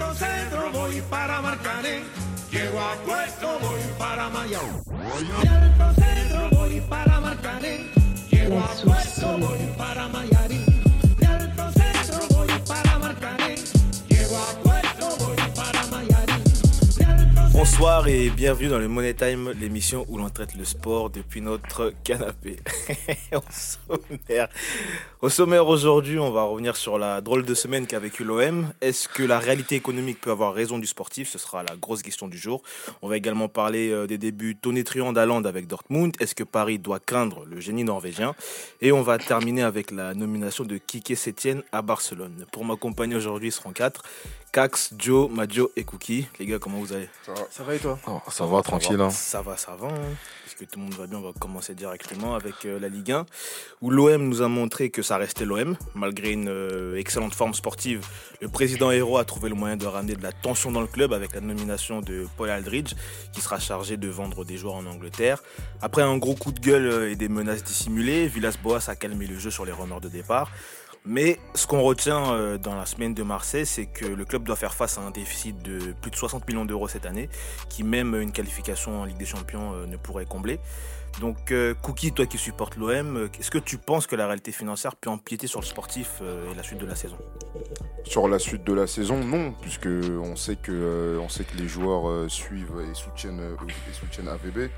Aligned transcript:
alto 0.00 0.14
centro 0.14 0.70
voy 0.72 1.02
para 1.10 1.40
Marcané. 1.40 2.04
Llego 2.50 2.80
a 2.80 2.94
puesto, 3.04 3.58
voy 3.60 3.80
para 3.98 4.28
Mayao. 4.28 4.82
De 5.42 5.48
alto 5.48 6.00
centro 6.00 6.48
voy 6.50 6.80
para 6.82 7.20
Marcané. 7.20 7.90
Llego 8.30 8.60
a 8.60 8.68
puesto, 8.84 9.38
voy 9.38 9.58
para 9.76 10.08
Mayarín. 10.08 10.67
Bonsoir 17.58 18.06
et 18.06 18.30
bienvenue 18.30 18.68
dans 18.68 18.78
le 18.78 18.86
Money 18.86 19.14
Time, 19.14 19.52
l'émission 19.60 20.06
où 20.08 20.16
l'on 20.16 20.30
traite 20.30 20.54
le 20.54 20.64
sport 20.64 21.10
depuis 21.10 21.40
notre 21.40 21.92
canapé. 22.04 22.60
Au 25.20 25.28
sommaire, 25.28 25.66
Au 25.66 25.72
aujourd'hui, 25.72 26.20
on 26.20 26.30
va 26.30 26.44
revenir 26.44 26.76
sur 26.76 26.98
la 26.98 27.20
drôle 27.20 27.44
de 27.44 27.54
semaine 27.54 27.88
qu'a 27.88 27.98
vécu 27.98 28.22
l'OM. 28.22 28.68
Est-ce 28.80 29.08
que 29.08 29.24
la 29.24 29.40
réalité 29.40 29.74
économique 29.74 30.20
peut 30.20 30.30
avoir 30.30 30.54
raison 30.54 30.78
du 30.78 30.86
sportif? 30.86 31.30
Ce 31.30 31.38
sera 31.38 31.64
la 31.64 31.74
grosse 31.74 32.02
question 32.02 32.28
du 32.28 32.38
jour. 32.38 32.62
On 33.02 33.08
va 33.08 33.16
également 33.16 33.48
parler 33.48 33.90
euh, 33.90 34.06
des 34.06 34.18
débuts 34.18 34.54
tonitruants 34.54 35.12
d'Aland 35.12 35.42
avec 35.42 35.66
Dortmund. 35.66 36.14
Est-ce 36.20 36.36
que 36.36 36.44
Paris 36.44 36.78
doit 36.78 37.00
craindre 37.00 37.44
le 37.44 37.58
génie 37.58 37.82
norvégien? 37.82 38.36
Et 38.80 38.92
on 38.92 39.02
va 39.02 39.18
terminer 39.18 39.64
avec 39.64 39.90
la 39.90 40.14
nomination 40.14 40.62
de 40.62 40.78
Kike 40.78 41.16
Sétienne 41.16 41.64
à 41.72 41.82
Barcelone. 41.82 42.46
Pour 42.52 42.64
m'accompagner 42.64 43.16
aujourd'hui, 43.16 43.50
seront 43.50 43.72
quatre. 43.72 44.04
Cax, 44.52 44.94
Joe, 44.96 45.30
Madio 45.30 45.70
et 45.76 45.84
Cookie. 45.84 46.26
Les 46.38 46.46
gars, 46.46 46.58
comment 46.58 46.78
vous 46.78 46.92
allez? 46.92 47.08
Et 47.74 47.78
toi? 47.78 47.98
Oh, 48.06 48.20
ça 48.30 48.46
va, 48.46 48.62
tranquille. 48.62 49.00
Hein. 49.00 49.10
Ça 49.10 49.42
va, 49.42 49.56
ça 49.56 49.74
va. 49.76 49.88
hein. 49.88 50.14
Puisque 50.44 50.70
tout 50.70 50.78
le 50.78 50.84
monde 50.84 50.94
va 50.94 51.06
bien, 51.06 51.18
on 51.18 51.22
va 51.22 51.32
commencer 51.38 51.74
directement 51.74 52.34
avec 52.34 52.64
euh, 52.64 52.78
la 52.78 52.88
Ligue 52.88 53.12
1, 53.12 53.26
où 53.82 53.90
l'OM 53.90 54.28
nous 54.28 54.42
a 54.42 54.48
montré 54.48 54.90
que 54.90 55.02
ça 55.02 55.16
restait 55.16 55.44
l'OM. 55.44 55.76
Malgré 55.94 56.32
une 56.32 56.48
euh, 56.48 56.96
excellente 56.96 57.34
forme 57.34 57.54
sportive, 57.54 58.06
le 58.40 58.48
président 58.48 58.90
Hérault 58.90 59.18
a 59.18 59.24
trouvé 59.24 59.48
le 59.48 59.54
moyen 59.54 59.76
de 59.76 59.86
ramener 59.86 60.14
de 60.14 60.22
la 60.22 60.32
tension 60.32 60.70
dans 60.72 60.80
le 60.80 60.86
club 60.86 61.12
avec 61.12 61.34
la 61.34 61.40
nomination 61.40 62.00
de 62.00 62.26
Paul 62.36 62.50
Aldridge, 62.50 62.94
qui 63.32 63.40
sera 63.40 63.58
chargé 63.58 63.96
de 63.96 64.08
vendre 64.08 64.44
des 64.44 64.56
joueurs 64.56 64.76
en 64.76 64.86
Angleterre. 64.86 65.42
Après 65.82 66.02
un 66.02 66.16
gros 66.16 66.34
coup 66.34 66.52
de 66.52 66.60
gueule 66.60 66.86
euh, 66.86 67.10
et 67.10 67.16
des 67.16 67.28
menaces 67.28 67.64
dissimulées, 67.64 68.26
Villas-Boas 68.28 68.88
a 68.88 68.96
calmé 68.96 69.26
le 69.26 69.38
jeu 69.38 69.50
sur 69.50 69.64
les 69.64 69.72
remords 69.72 70.00
de 70.00 70.08
départ. 70.08 70.50
Mais 71.04 71.38
ce 71.54 71.66
qu'on 71.66 71.82
retient 71.82 72.32
euh, 72.32 72.58
dans 72.58 72.74
la 72.74 72.86
semaine 72.86 73.14
de 73.14 73.22
Marseille, 73.22 73.66
c'est 73.66 73.86
que 73.86 74.04
le 74.04 74.24
club 74.24 74.44
doit 74.44 74.56
faire 74.56 74.74
face 74.74 74.98
à 74.98 75.02
un 75.02 75.10
déficit 75.10 75.62
de 75.62 75.92
plus 76.00 76.10
de 76.10 76.16
60 76.16 76.46
millions 76.48 76.64
d'euros 76.64 76.88
cette 76.88 77.06
année, 77.06 77.28
qui 77.68 77.82
même 77.82 78.14
une 78.14 78.32
qualification 78.32 79.00
en 79.00 79.04
Ligue 79.04 79.16
des 79.16 79.26
Champions 79.26 79.72
euh, 79.74 79.86
ne 79.86 79.96
pourrait 79.96 80.26
combler. 80.26 80.60
Donc, 81.20 81.50
euh, 81.50 81.74
Cookie, 81.74 82.12
toi 82.12 82.26
qui 82.26 82.38
supportes 82.38 82.76
l'OM, 82.76 83.28
est-ce 83.38 83.50
que 83.50 83.58
tu 83.58 83.78
penses 83.78 84.06
que 84.06 84.16
la 84.16 84.26
réalité 84.26 84.52
financière 84.52 84.94
peut 84.94 85.10
empiéter 85.10 85.46
sur 85.46 85.60
le 85.60 85.66
sportif 85.66 86.20
et 86.20 86.54
la 86.54 86.62
suite 86.62 86.78
de 86.78 86.86
la 86.86 86.94
saison? 86.94 87.16
Sur 88.04 88.28
la 88.28 88.38
suite 88.38 88.62
de 88.64 88.72
la 88.72 88.86
saison, 88.86 89.24
non, 89.24 89.52
puisque 89.60 89.86
on 89.88 90.36
sait 90.36 90.56
que, 90.56 91.18
on 91.18 91.28
sait 91.28 91.44
que 91.44 91.56
les 91.56 91.66
joueurs 91.66 92.30
suivent 92.30 92.84
et 92.88 92.94
soutiennent, 92.94 93.40
et 93.40 93.92
soutiennent 93.94 94.28
AVB. 94.28 94.70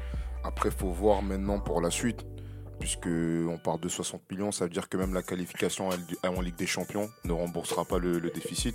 Après, 0.42 0.70
faut 0.70 0.90
voir 0.90 1.22
maintenant 1.22 1.58
pour 1.58 1.80
la 1.80 1.90
suite, 1.90 2.24
puisque 2.80 3.06
on 3.06 3.58
parle 3.62 3.78
de 3.80 3.88
60 3.88 4.22
millions, 4.30 4.50
ça 4.50 4.64
veut 4.64 4.70
dire 4.70 4.88
que 4.88 4.96
même 4.96 5.14
la 5.14 5.22
qualification 5.22 5.88
en- 6.24 6.40
Ligue 6.40 6.56
des 6.56 6.66
Champions 6.66 7.08
ne 7.24 7.32
remboursera 7.32 7.84
pas 7.84 7.98
le, 7.98 8.18
déficit. 8.20 8.74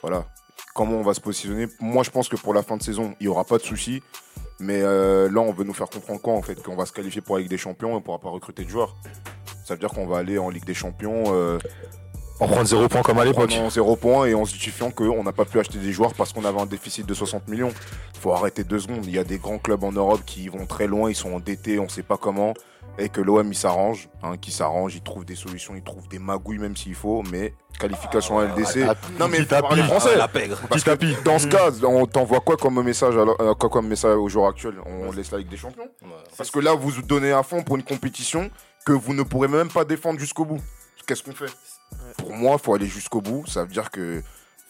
Voilà. 0.00 0.26
Comment 0.74 0.94
on 0.98 1.02
va 1.02 1.14
se 1.14 1.20
positionner? 1.20 1.66
Moi, 1.80 2.02
je 2.04 2.10
pense 2.10 2.28
que 2.28 2.36
pour 2.36 2.54
la 2.54 2.62
fin 2.62 2.76
de 2.76 2.82
saison, 2.82 3.14
il 3.20 3.24
n'y 3.24 3.28
aura 3.28 3.44
pas 3.44 3.58
de 3.58 3.62
souci. 3.62 4.02
Mais 4.60 4.80
euh, 4.82 5.28
là, 5.30 5.40
on 5.40 5.52
veut 5.52 5.64
nous 5.64 5.74
faire 5.74 5.88
comprendre 5.88 6.20
quoi 6.20 6.34
en 6.34 6.42
fait? 6.42 6.62
Qu'on 6.62 6.76
va 6.76 6.86
se 6.86 6.92
qualifier 6.92 7.20
pour 7.20 7.36
la 7.36 7.42
Ligue 7.42 7.50
des 7.50 7.58
Champions 7.58 7.90
et 7.90 7.92
on 7.92 7.96
ne 7.96 8.00
pourra 8.02 8.18
pas 8.20 8.28
recruter 8.30 8.64
de 8.64 8.70
joueurs. 8.70 8.96
Ça 9.64 9.74
veut 9.74 9.80
dire 9.80 9.90
qu'on 9.90 10.06
va 10.06 10.18
aller 10.18 10.38
en 10.38 10.50
Ligue 10.50 10.64
des 10.64 10.74
Champions. 10.74 11.24
euh, 11.34 11.58
En 12.40 12.48
prendre 12.48 12.64
0 12.64 12.88
points 12.88 13.02
comme 13.02 13.18
à 13.18 13.24
l'époque. 13.24 13.50
prenant 13.50 13.70
0 13.70 13.96
points 13.96 14.26
et 14.26 14.34
en 14.34 14.44
se 14.44 14.52
justifiant 14.52 14.90
qu'on 14.90 15.22
n'a 15.22 15.32
pas 15.32 15.44
pu 15.44 15.60
acheter 15.60 15.78
des 15.78 15.92
joueurs 15.92 16.14
parce 16.14 16.32
qu'on 16.32 16.44
avait 16.44 16.60
un 16.60 16.66
déficit 16.66 17.06
de 17.06 17.14
60 17.14 17.46
millions. 17.48 17.72
faut 18.20 18.32
arrêter 18.32 18.64
deux 18.64 18.80
secondes. 18.80 19.04
Il 19.06 19.12
y 19.14 19.18
a 19.18 19.24
des 19.24 19.38
grands 19.38 19.58
clubs 19.58 19.84
en 19.84 19.92
Europe 19.92 20.22
qui 20.26 20.48
vont 20.48 20.66
très 20.66 20.86
loin, 20.86 21.10
ils 21.10 21.14
sont 21.14 21.32
endettés, 21.32 21.78
on 21.78 21.88
sait 21.88 22.02
pas 22.02 22.16
comment. 22.16 22.52
Et 22.98 23.08
que 23.08 23.20
l'OM 23.20 23.46
il 23.50 23.54
s'arrange, 23.56 24.08
hein, 24.22 24.36
qui 24.36 24.50
s'arrange, 24.52 24.94
il 24.94 25.00
trouve 25.02 25.24
des 25.24 25.34
solutions, 25.36 25.74
il 25.76 25.82
trouve 25.82 26.06
des 26.08 26.18
magouilles 26.18 26.58
même 26.58 26.76
s'il 26.76 26.94
faut, 26.94 27.22
mais 27.30 27.52
qualification 27.78 28.38
à 28.38 28.44
LDC. 28.46 28.84
Ah, 28.88 28.94
non 29.18 29.28
mais 29.28 29.42
parler 29.44 29.82
tapis. 29.82 29.88
français. 29.88 30.16
La 30.16 30.28
pègre. 30.28 30.58
Parce 30.68 30.82
que 30.84 31.22
dans 31.24 31.38
ce 31.38 31.46
cas, 31.48 31.70
on 31.84 32.06
t'envoie 32.06 32.40
quoi 32.40 32.56
comme 32.56 32.82
message, 32.82 33.14
alors- 33.16 33.36
euh, 33.40 33.54
quoi 33.54 33.68
comme 33.68 33.88
message 33.88 34.16
au 34.16 34.28
jour 34.28 34.46
actuel? 34.48 34.74
On 34.86 35.12
laisse 35.12 35.30
la 35.30 35.38
Ligue 35.38 35.48
des 35.48 35.56
Champions 35.56 35.88
Parce 36.36 36.50
que 36.50 36.58
là, 36.60 36.74
vous 36.74 36.88
vous 36.90 37.02
donnez 37.02 37.32
à 37.32 37.42
fond 37.42 37.62
pour 37.62 37.76
une 37.76 37.82
compétition 37.84 38.50
que 38.86 38.92
vous 38.92 39.12
ne 39.14 39.22
pourrez 39.22 39.48
même 39.48 39.68
pas 39.68 39.84
défendre 39.84 40.18
jusqu'au 40.20 40.44
bout. 40.44 40.60
Qu'est-ce 41.06 41.22
qu'on 41.22 41.32
fait? 41.32 41.52
Pour 42.18 42.32
moi, 42.32 42.58
faut 42.58 42.74
aller 42.74 42.86
jusqu'au 42.86 43.20
bout. 43.20 43.46
Ça 43.46 43.64
veut 43.64 43.70
dire 43.70 43.90
que 43.90 44.22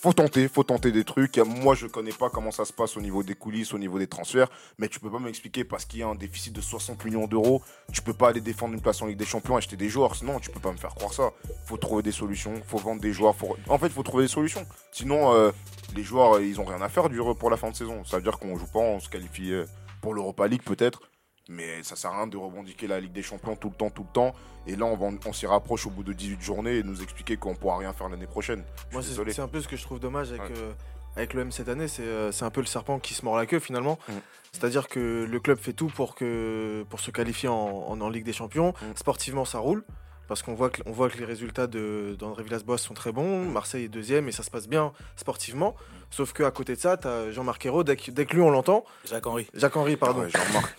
faut 0.04 0.12
tenter, 0.12 0.48
faut 0.48 0.64
tenter 0.64 0.92
des 0.92 1.02
trucs. 1.02 1.38
Moi, 1.38 1.74
je 1.74 1.86
connais 1.86 2.12
pas 2.12 2.28
comment 2.28 2.50
ça 2.50 2.66
se 2.66 2.74
passe 2.74 2.98
au 2.98 3.00
niveau 3.00 3.22
des 3.22 3.34
coulisses, 3.34 3.72
au 3.72 3.78
niveau 3.78 3.98
des 3.98 4.06
transferts, 4.06 4.48
mais 4.76 4.88
tu 4.88 5.00
peux 5.00 5.10
pas 5.10 5.18
m'expliquer 5.18 5.64
parce 5.64 5.86
qu'il 5.86 6.00
y 6.00 6.02
a 6.02 6.08
un 6.08 6.14
déficit 6.14 6.52
de 6.52 6.60
60 6.60 7.02
millions 7.06 7.26
d'euros, 7.26 7.62
tu 7.90 8.02
peux 8.02 8.12
pas 8.12 8.28
aller 8.28 8.42
défendre 8.42 8.74
une 8.74 8.82
place 8.82 9.00
en 9.00 9.06
Ligue 9.06 9.16
des 9.16 9.24
Champions, 9.24 9.56
acheter 9.56 9.76
des 9.76 9.88
joueurs. 9.88 10.14
Sinon, 10.14 10.40
tu 10.40 10.50
peux 10.50 10.60
pas 10.60 10.72
me 10.72 10.76
faire 10.76 10.94
croire 10.94 11.14
ça. 11.14 11.30
Faut 11.64 11.78
trouver 11.78 12.02
des 12.02 12.12
solutions, 12.12 12.52
faut 12.66 12.76
vendre 12.76 13.00
des 13.00 13.14
joueurs. 13.14 13.34
En 13.66 13.78
fait, 13.78 13.88
faut 13.88 14.02
trouver 14.02 14.24
des 14.24 14.28
solutions. 14.28 14.66
Sinon, 14.92 15.32
euh, 15.32 15.52
les 15.96 16.02
joueurs, 16.02 16.36
euh, 16.36 16.44
ils 16.44 16.60
ont 16.60 16.64
rien 16.64 16.82
à 16.82 16.90
faire 16.90 17.08
pour 17.38 17.48
la 17.48 17.56
fin 17.56 17.70
de 17.70 17.74
saison. 17.74 18.04
Ça 18.04 18.18
veut 18.18 18.22
dire 18.22 18.38
qu'on 18.38 18.58
joue 18.58 18.66
pas, 18.66 18.80
on 18.80 19.00
se 19.00 19.08
qualifie 19.08 19.54
euh, 19.54 19.64
pour 20.02 20.12
l'Europa 20.12 20.46
League 20.46 20.64
peut-être. 20.64 21.00
Mais 21.48 21.82
ça 21.82 21.94
sert 21.96 22.10
à 22.10 22.16
rien 22.16 22.26
de 22.26 22.36
revendiquer 22.38 22.86
la 22.86 23.00
Ligue 23.00 23.12
des 23.12 23.22
Champions 23.22 23.54
tout 23.54 23.68
le 23.68 23.74
temps, 23.74 23.90
tout 23.90 24.02
le 24.02 24.12
temps. 24.12 24.34
Et 24.66 24.76
là, 24.76 24.86
on, 24.86 24.96
va- 24.96 25.14
on 25.26 25.32
s'y 25.32 25.46
rapproche 25.46 25.86
au 25.86 25.90
bout 25.90 26.02
de 26.02 26.12
18 26.14 26.40
journées 26.40 26.78
et 26.78 26.82
nous 26.82 27.02
expliquer 27.02 27.36
qu'on 27.36 27.54
pourra 27.54 27.76
rien 27.78 27.92
faire 27.92 28.08
l'année 28.08 28.26
prochaine. 28.26 28.64
Moi, 28.92 29.02
c'est 29.02 29.40
un 29.40 29.48
peu 29.48 29.60
ce 29.60 29.68
que 29.68 29.76
je 29.76 29.82
trouve 29.82 30.00
dommage 30.00 30.30
avec, 30.30 30.42
Ouais. 30.42 30.52
euh, 30.56 30.72
avec 31.16 31.34
l'OM 31.34 31.52
cette 31.52 31.68
année. 31.68 31.86
C'est 31.88 32.02
euh, 32.02 32.32
c'est 32.32 32.44
un 32.46 32.50
peu 32.50 32.60
le 32.60 32.66
serpent 32.66 32.98
qui 32.98 33.12
se 33.12 33.24
mord 33.24 33.36
la 33.36 33.44
queue 33.44 33.60
finalement. 33.60 33.98
Mm. 34.08 34.12
C'est-à-dire 34.52 34.88
que 34.88 35.26
le 35.28 35.40
club 35.40 35.58
fait 35.58 35.72
tout 35.74 35.88
pour, 35.88 36.14
que, 36.14 36.84
pour 36.88 37.00
se 37.00 37.10
qualifier 37.10 37.48
en, 37.50 37.54
en, 37.88 38.00
en 38.00 38.08
Ligue 38.08 38.24
des 38.24 38.32
Champions. 38.32 38.70
Mm. 38.80 38.96
Sportivement, 38.96 39.44
ça 39.44 39.58
roule. 39.58 39.84
Parce 40.26 40.42
qu'on 40.42 40.54
voit, 40.54 40.70
que- 40.70 40.80
on 40.86 40.92
voit 40.92 41.10
que 41.10 41.18
les 41.18 41.26
résultats 41.26 41.66
de- 41.66 42.16
d'André 42.18 42.42
Villas-Boas 42.44 42.78
sont 42.78 42.94
très 42.94 43.12
bons. 43.12 43.44
Marseille 43.44 43.84
est 43.84 43.88
deuxième 43.88 44.26
et 44.28 44.32
ça 44.32 44.42
se 44.42 44.50
passe 44.50 44.66
bien 44.68 44.92
sportivement. 45.16 45.74
Sauf 46.16 46.32
qu'à 46.32 46.52
côté 46.52 46.76
de 46.76 46.80
ça, 46.80 46.96
tu 46.96 47.08
as 47.08 47.32
Jean-Marc 47.32 47.66
Ayrault. 47.66 47.82
Dès, 47.82 47.96
que- 47.96 48.12
dès 48.12 48.24
que 48.24 48.34
lui, 48.36 48.42
on 48.42 48.50
l'entend. 48.50 48.84
Jacques-Henri. 49.10 49.48
Jacques-Henri, 49.52 49.96
pardon. 49.96 50.20
Ouais, 50.20 50.28
j'en 50.32 50.44
remarque. 50.48 50.76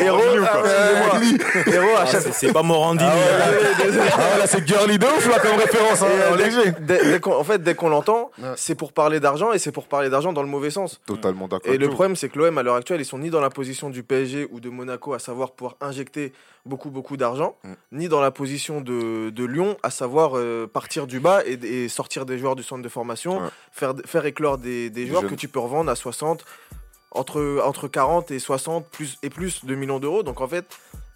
Héros, 0.00 0.18
excusez-moi. 0.42 1.64
Héros, 1.66 1.96
à 1.96 2.00
Ah, 2.02 2.06
chaque 2.06 2.20
c'est- 2.22 2.32
c'est 2.32 2.52
pas 2.52 2.62
Morandini. 2.62 3.08
Ah 3.10 3.16
ouais, 3.16 3.90
là. 3.96 4.02
Ah, 4.16 4.38
là, 4.38 4.46
c'est 4.46 4.66
girly 4.66 4.98
de 4.98 5.06
ouf, 5.06 5.26
là, 5.28 5.38
comme 5.40 5.56
référence. 5.56 6.02
Et, 6.02 6.04
Hein, 6.04 6.08
euh, 6.32 6.36
dès- 6.36 6.44
léger. 6.44 6.72
dès- 6.80 7.04
dès 7.12 7.20
qu'on- 7.20 7.36
en 7.38 7.44
fait, 7.44 7.62
dès 7.62 7.74
qu'on 7.74 7.88
l'entend, 7.88 8.30
Ouais. 8.38 8.48
c'est 8.56 8.74
pour 8.74 8.92
parler 8.92 9.18
d'argent 9.18 9.52
et 9.52 9.58
c'est 9.58 9.72
pour 9.72 9.86
parler 9.88 10.10
d'argent 10.10 10.32
dans 10.34 10.42
le 10.42 10.48
mauvais 10.48 10.70
sens. 10.70 11.00
Totalement 11.06 11.48
d'accord. 11.48 11.66
Et 11.66 11.70
avec 11.70 11.80
le 11.80 11.88
problème, 11.88 12.16
c'est 12.16 12.28
que 12.28 12.38
l'OM, 12.38 12.58
à 12.58 12.62
l'heure 12.62 12.74
actuelle, 12.76 13.00
ils 13.00 13.04
sont 13.06 13.18
ni 13.18 13.30
dans 13.30 13.40
la 13.40 13.50
position 13.50 13.88
du 13.88 14.02
PSG 14.02 14.46
ou 14.50 14.60
de 14.60 14.68
Monaco, 14.68 15.14
à 15.14 15.18
savoir 15.18 15.52
pouvoir 15.52 15.76
injecter 15.80 16.32
beaucoup, 16.66 16.88
beaucoup 16.90 17.16
d'argent, 17.18 17.56
Mm. 17.64 17.72
ni 17.92 18.08
dans 18.08 18.20
la 18.22 18.30
position 18.30 18.80
de, 18.80 19.30
de 19.30 19.44
Lyon, 19.44 19.76
à 19.82 19.90
savoir 19.90 20.32
euh, 20.34 20.66
partir 20.66 21.06
du 21.06 21.20
bas 21.20 21.42
et, 21.44 21.52
et 21.84 21.88
sortir 21.88 22.24
des 22.24 22.38
joueurs 22.38 22.56
du 22.56 22.62
centre 22.74 22.82
de 22.82 22.88
formation, 22.88 23.38
Ouais. 23.40 23.48
faire, 23.72 23.94
faire 24.04 24.24
éclore 24.26 24.58
des, 24.58 24.90
des 24.90 25.06
joueurs 25.06 25.22
jeunes. 25.22 25.30
que 25.30 25.34
tu 25.36 25.48
peux 25.48 25.58
revendre 25.60 25.90
à 25.90 25.94
60, 25.96 26.44
entre, 27.12 27.60
entre 27.64 27.88
40 27.88 28.30
et 28.30 28.38
60 28.38 28.86
plus, 28.90 29.18
et 29.22 29.30
plus 29.30 29.64
de 29.64 29.74
millions 29.74 30.00
d'euros. 30.00 30.22
Donc 30.22 30.40
en 30.40 30.48
fait, 30.48 30.66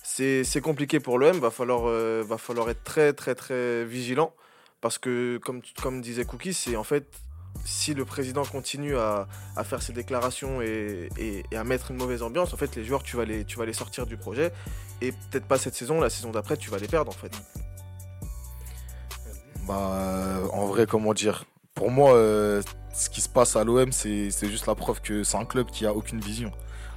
c'est 0.03 0.45
c'est 0.45 0.61
compliqué 0.61 1.01
pour 1.01 1.19
l'OM, 1.19 1.39
va 1.39 1.51
falloir, 1.51 1.83
euh, 1.87 2.23
va 2.27 2.39
falloir 2.39 2.71
être 2.71 2.85
très, 2.85 3.13
très, 3.13 3.35
très 3.35 3.85
vigilant. 3.85 4.33
Parce 4.81 4.97
que, 4.99 5.39
comme, 5.45 5.61
comme 5.83 6.01
disait 6.01 6.25
Cookie, 6.25 6.55
c'est 6.55 6.77
en 6.77 6.85
fait 6.85 7.05
si 7.65 7.95
le 7.95 8.05
président 8.05 8.45
continue 8.45 8.97
à, 8.97 9.27
à 9.57 9.65
faire 9.65 9.83
ses 9.83 9.93
déclarations 9.93 10.63
et, 10.63 11.09
et- 11.19 11.43
et 11.51 11.57
à 11.57 11.65
mettre 11.65 11.91
une 11.91 11.97
mauvaise 11.97 12.23
ambiance, 12.23 12.55
en 12.55 12.57
fait, 12.57 12.77
les 12.77 12.85
joueurs, 12.85 13.03
tu 13.03 13.17
vas 13.17 13.25
les, 13.25 13.45
tu 13.45 13.59
vas 13.59 13.67
les 13.67 13.73
sortir 13.73 14.07
du 14.07 14.17
projet. 14.17 14.53
Et 15.01 15.11
peut-être 15.13 15.47
pas 15.47 15.59
cette 15.59 15.75
saison, 15.75 16.01
la 16.01 16.11
saison 16.11 16.31
d'après, 16.31 16.57
tu 16.57 16.71
vas 16.71 16.79
les 16.79 16.87
perdre, 16.89 17.11
en 17.11 17.15
fait. 17.15 17.33
Bah, 19.69 19.93
euh, 19.93 20.47
en 20.53 20.67
vrai, 20.67 20.87
comment 20.87 21.13
dire? 21.13 21.45
Pour 21.75 21.91
moi, 21.91 22.15
euh, 22.15 22.63
ce 22.93 23.11
qui 23.11 23.21
se 23.21 23.29
passe 23.29 23.55
à 23.55 23.65
l'OM, 23.65 23.93
c'est 23.93 24.31
juste 24.43 24.67
la 24.67 24.75
preuve 24.75 25.01
que 25.01 25.23
c'est 25.23 25.37
un 25.37 25.45
club 25.45 25.67
qui 25.71 25.87
a 25.87 25.93
aucune 25.93 26.21
vision. 26.21 26.51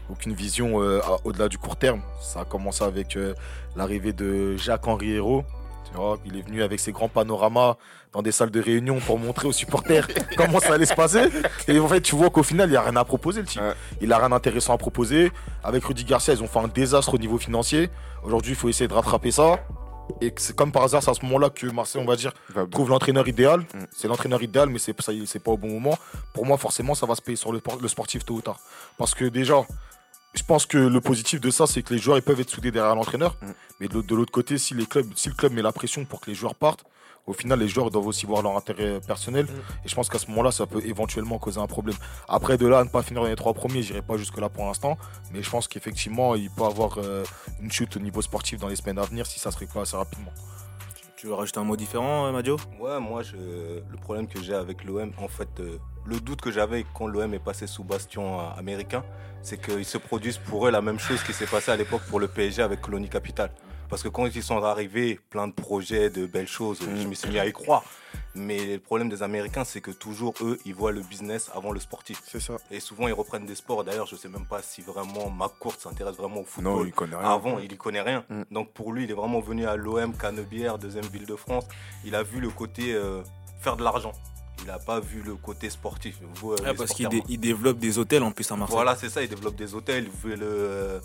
Aucune 0.10 0.34
vision 0.34 0.82
euh, 0.82 1.00
au-delà 1.24 1.48
du 1.48 1.58
court 1.58 1.76
terme. 1.76 2.02
Ça 2.22 2.42
a 2.42 2.46
commencé 2.46 2.84
avec 2.84 3.16
euh, 3.16 3.34
l'arrivée 3.76 4.14
de 4.14 4.58
Jacques-Henri 4.58 5.12
Hérault. 5.12 5.44
Tu 5.90 5.98
vois, 5.98 6.18
il 6.26 6.38
est 6.38 6.42
venu 6.42 6.64
avec 6.64 6.80
ses 6.80 6.92
grands 6.92 7.10
panoramas 7.10 7.76
dans 8.14 8.22
des 8.22 8.32
salles 8.32 8.52
de 8.52 8.62
réunion 8.62 9.00
pour 9.00 9.20
montrer 9.20 9.48
aux 9.48 9.52
supporters 9.52 10.08
comment 10.38 10.60
ça 10.60 10.74
allait 10.74 10.86
se 10.86 10.94
passer. 10.94 11.30
Et 11.68 11.80
en 11.80 11.88
fait, 11.88 12.02
tu 12.02 12.16
vois 12.16 12.30
qu'au 12.30 12.44
final, 12.44 12.70
il 12.70 12.72
n'y 12.72 12.78
a 12.78 12.82
rien 12.82 12.96
à 12.96 13.04
proposer, 13.04 13.42
le 13.42 13.48
type. 13.48 13.62
Ouais. 13.62 13.74
Il 14.02 14.12
a 14.14 14.18
rien 14.18 14.30
d'intéressant 14.30 14.74
à 14.74 14.78
proposer. 14.78 15.32
Avec 15.64 15.84
Rudy 15.84 16.06
Garcia, 16.06 16.34
ils 16.34 16.42
ont 16.42 16.48
fait 16.48 16.60
un 16.60 16.70
désastre 16.70 17.14
au 17.14 17.18
niveau 17.18 17.38
financier. 17.38 17.90
Aujourd'hui, 18.24 18.54
il 18.54 18.58
faut 18.58 18.70
essayer 18.70 18.88
de 18.88 18.94
rattraper 18.94 19.32
ça. 19.32 19.60
Et 20.19 20.31
que 20.31 20.42
c'est 20.42 20.56
comme 20.56 20.72
par 20.72 20.84
hasard, 20.84 21.02
c'est 21.04 21.12
à 21.12 21.13
ce 21.13 21.24
moment-là 21.25 21.50
que 21.50 21.68
Marseille, 21.68 22.02
on 22.02 22.06
va 22.06 22.16
dire, 22.16 22.34
Va- 22.50 22.66
trouve 22.66 22.90
l'entraîneur 22.90 23.28
idéal. 23.28 23.62
Mm. 23.62 23.84
C'est 23.96 24.08
l'entraîneur 24.08 24.42
idéal, 24.44 24.69
mais 24.69 24.80
c'est 24.80 25.00
ça 25.02 25.12
c'est 25.25 25.40
pas 25.44 25.52
au 25.52 25.58
bon 25.58 25.69
moment. 25.69 25.98
Pour 26.34 26.46
moi, 26.46 26.58
forcément, 26.58 26.96
ça 26.96 27.06
va 27.06 27.16
se 27.16 27.22
payer 27.22 27.36
sur 27.36 27.52
le, 27.52 27.60
por- 27.60 27.80
le 27.81 27.88
sportif 27.88 28.25
tôt 28.25 28.36
ou 28.36 28.42
tard. 28.42 28.60
Parce 28.98 29.13
que 29.16 29.25
déjà, 29.25 29.66
je 30.34 30.44
pense 30.44 30.66
que 30.66 30.78
le 30.78 31.02
positif 31.02 31.40
de 31.42 31.50
ça, 31.50 31.68
c'est 31.68 31.81
que 31.84 31.94
les 31.94 32.00
joueurs 32.00 32.18
ils 32.18 32.22
peuvent 32.24 32.40
être 32.40 32.50
soudés 32.50 32.72
derrière 32.72 32.96
l'entraîneur. 32.96 33.36
Mm. 33.42 33.46
Mais 33.80 33.88
de, 33.88 34.02
de 34.02 34.16
l'autre 34.16 34.31
côté, 34.31 34.58
si, 34.58 34.74
les 34.74 34.86
clubs, 34.86 35.08
si 35.16 35.30
le 35.30 35.36
club 35.36 35.54
met 35.54 35.62
la 35.62 35.72
pression 35.72 36.06
pour 36.06 36.19
que 36.22 36.30
les 36.30 36.36
joueurs 36.36 36.56
partent, 36.56 36.84
au 37.28 37.34
final, 37.34 37.60
les 37.60 37.68
joueurs 37.68 37.92
doivent 37.92 38.08
aussi 38.08 38.26
voir 38.26 38.42
leur 38.42 38.58
intérêt 38.58 39.00
personnel. 39.02 39.46
Et 39.86 39.88
je 39.88 39.96
pense 39.96 40.10
qu'à 40.10 40.20
ce 40.20 40.28
moment-là, 40.28 40.52
ça 40.52 40.66
peut 40.66 40.82
éventuellement 40.86 41.38
causer 41.40 41.60
un 41.60 41.68
problème. 41.68 41.96
Après, 42.28 42.58
de 42.58 42.68
là 42.68 42.80
à 42.80 42.84
ne 42.84 42.90
pas 42.90 43.04
finir 43.04 43.22
dans 43.22 43.30
les 43.30 43.36
trois 43.36 43.54
premiers, 43.54 43.84
j'irai 43.84 44.02
pas 44.02 44.18
jusque-là 44.18 44.50
pour 44.50 44.66
l'instant. 44.66 44.98
Mais 45.32 45.44
je 45.44 45.50
pense 45.50 45.68
qu'effectivement, 45.68 46.36
il 46.36 46.50
peut 46.50 46.64
avoir 46.64 46.98
euh, 46.98 47.24
une 47.62 47.72
chute 47.72 47.96
au 47.96 48.00
niveau 48.00 48.22
sportif 48.22 48.60
dans 48.60 48.68
les 48.68 48.76
semaines 48.76 48.98
à 48.98 49.04
venir 49.04 49.26
si 49.26 49.40
ça 49.40 49.52
se 49.52 49.58
règle 49.58 49.72
pas 49.72 49.82
assez 49.82 49.96
rapidement. 49.96 50.32
Tu 51.16 51.28
veux 51.28 51.36
rajouter 51.36 51.60
un 51.60 51.64
mot 51.64 51.78
différent, 51.78 52.26
euh, 52.26 52.32
Madio? 52.32 52.58
Ouais, 52.80 53.00
moi, 53.00 53.22
je, 53.22 53.36
le 53.36 53.98
problème 54.02 54.28
que 54.28 54.42
j'ai 54.42 54.56
avec 54.56 54.84
l'OM, 54.84 55.12
en 55.20 55.28
fait, 55.28 55.60
euh, 55.60 55.78
le 56.06 56.20
doute 56.20 56.42
que 56.42 56.50
j'avais 56.50 56.84
quand 56.96 57.06
l'OM 57.06 57.32
est 57.34 57.40
passé 57.40 57.68
sous 57.68 57.84
bastion 57.84 58.40
américain, 58.58 59.04
c'est 59.44 59.62
qu'ils 59.62 59.86
se 59.86 60.00
produisent 60.00 60.40
pour 60.40 60.68
eux 60.68 60.72
la 60.72 60.82
même 60.82 60.98
chose 60.98 61.22
qui 61.24 61.34
s'est 61.34 61.46
passé 61.46 61.72
à 61.72 61.76
l'époque 61.76 62.02
pour 62.10 62.20
le 62.20 62.28
PSG 62.28 62.64
avec 62.64 62.82
Colonie 62.82 63.10
Capital. 63.10 63.52
Parce 63.92 64.04
que 64.04 64.08
quand 64.08 64.26
ils 64.26 64.42
sont 64.42 64.64
arrivés, 64.64 65.20
plein 65.30 65.50
de 65.50 65.54
projets, 65.54 66.10
de 66.10 66.26
belles 66.26 66.48
choses, 66.48 66.80
je 66.82 67.06
me 67.06 67.14
suis 67.14 67.30
mis 67.30 67.40
à 67.40 67.46
y 67.46 67.52
croire. 67.52 67.84
Mais 68.36 68.66
le 68.66 68.80
problème 68.80 69.10
des 69.10 69.22
Américains, 69.22 69.66
c'est 69.66 69.82
que 69.82 69.92
toujours 69.92 70.34
eux, 70.42 70.58
ils 70.64 70.74
voient 70.74 70.94
le 70.94 71.02
business 71.02 71.52
avant 71.54 71.74
le 71.74 71.80
sportif. 71.82 72.22
C'est 72.26 72.40
ça. 72.40 72.56
Et 72.72 72.80
souvent, 72.80 73.10
ils 73.10 73.14
reprennent 73.14 73.46
des 73.46 73.56
sports. 73.56 73.84
D'ailleurs, 73.84 74.08
je 74.08 74.16
sais 74.16 74.30
même 74.30 74.46
pas 74.46 74.62
si 74.62 74.82
vraiment 74.82 75.30
McCourt 75.30 75.76
s'intéresse 75.78 76.16
vraiment 76.16 76.40
au 76.40 76.46
football. 76.46 76.74
Non, 76.74 76.86
il 76.86 76.94
connaît 76.94 77.18
rien. 77.18 77.30
Avant, 77.30 77.60
il 77.60 77.70
y 77.70 77.76
connaît 77.76 78.02
rien. 78.02 78.24
Mm. 78.30 78.44
Donc 78.52 78.72
pour 78.72 78.94
lui, 78.94 79.04
il 79.04 79.12
est 79.12 79.14
vraiment 79.14 79.42
venu 79.42 79.66
à 79.66 79.76
l'OM 79.76 80.14
Canebière, 80.16 80.78
deuxième 80.78 81.08
ville 81.08 81.26
de 81.26 81.36
France. 81.36 81.66
Il 82.06 82.16
a 82.16 82.24
vu 82.24 82.40
le 82.40 82.50
côté 82.50 82.94
euh, 82.94 83.22
faire 83.60 83.76
de 83.76 83.84
l'argent. 83.84 84.14
Il 84.62 84.68
n'a 84.68 84.80
pas 84.80 85.02
vu 85.02 85.22
le 85.22 85.36
côté 85.36 85.70
sportif. 85.70 86.16
Vous, 86.36 86.54
euh, 86.54 86.74
Parce 86.78 86.94
qu'il 86.94 87.10
dé- 87.10 87.38
développe 87.38 87.80
des 87.80 87.98
hôtels 87.98 88.24
en 88.24 88.32
plus 88.32 88.50
à 88.52 88.56
Marseille. 88.56 88.74
Voilà, 88.74 88.96
c'est 88.96 89.10
ça. 89.10 89.22
Il 89.22 89.28
développe 89.28 89.56
des 89.56 89.76
hôtels. 89.76 90.06
Il 90.06 90.30
veut 90.30 90.36
le, 90.38 90.46
euh, 90.46 91.00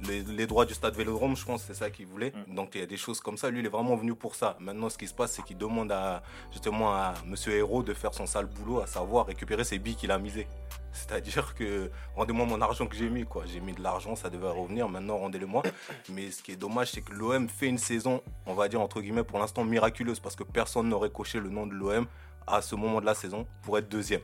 les, 0.00 0.22
les 0.22 0.46
droits 0.46 0.66
du 0.66 0.74
stade 0.74 0.94
Vélodrome, 0.94 1.36
je 1.36 1.44
pense, 1.44 1.62
c'est 1.62 1.74
ça 1.74 1.90
qu'il 1.90 2.06
voulait. 2.06 2.32
Mm. 2.48 2.54
Donc 2.54 2.70
il 2.74 2.80
y 2.80 2.84
a 2.84 2.86
des 2.86 2.96
choses 2.96 3.20
comme 3.20 3.36
ça. 3.36 3.50
Lui, 3.50 3.60
il 3.60 3.66
est 3.66 3.70
vraiment 3.70 3.96
venu 3.96 4.14
pour 4.14 4.34
ça. 4.34 4.56
Maintenant, 4.60 4.88
ce 4.88 4.98
qui 4.98 5.06
se 5.06 5.14
passe, 5.14 5.32
c'est 5.32 5.42
qu'il 5.42 5.56
demande 5.56 5.90
à 5.92 6.22
justement 6.52 6.94
à 6.94 7.14
Monsieur 7.26 7.52
Hérault 7.52 7.82
de 7.82 7.94
faire 7.94 8.14
son 8.14 8.26
sale 8.26 8.46
boulot, 8.46 8.80
à 8.80 8.86
savoir 8.86 9.26
récupérer 9.26 9.64
ses 9.64 9.78
billes 9.78 9.96
qu'il 9.96 10.10
a 10.10 10.18
misées. 10.18 10.46
C'est-à-dire 10.92 11.54
que 11.54 11.90
rendez-moi 12.14 12.46
mon 12.46 12.60
argent 12.60 12.86
que 12.86 12.96
j'ai 12.96 13.08
mis, 13.08 13.24
quoi. 13.24 13.44
J'ai 13.46 13.60
mis 13.60 13.72
de 13.72 13.82
l'argent, 13.82 14.16
ça 14.16 14.30
devait 14.30 14.48
revenir. 14.48 14.88
Maintenant, 14.88 15.18
rendez-le-moi. 15.18 15.62
Mais 16.10 16.30
ce 16.30 16.42
qui 16.42 16.52
est 16.52 16.56
dommage, 16.56 16.92
c'est 16.92 17.02
que 17.02 17.12
l'OM 17.12 17.48
fait 17.48 17.66
une 17.66 17.78
saison, 17.78 18.22
on 18.46 18.54
va 18.54 18.68
dire 18.68 18.80
entre 18.80 19.00
guillemets, 19.00 19.24
pour 19.24 19.38
l'instant 19.38 19.64
miraculeuse, 19.64 20.20
parce 20.20 20.36
que 20.36 20.44
personne 20.44 20.88
n'aurait 20.88 21.10
coché 21.10 21.40
le 21.40 21.48
nom 21.48 21.66
de 21.66 21.74
l'OM 21.74 22.06
à 22.46 22.62
ce 22.62 22.74
moment 22.74 23.00
de 23.00 23.06
la 23.06 23.14
saison 23.14 23.46
pour 23.62 23.78
être 23.78 23.88
deuxième. 23.88 24.20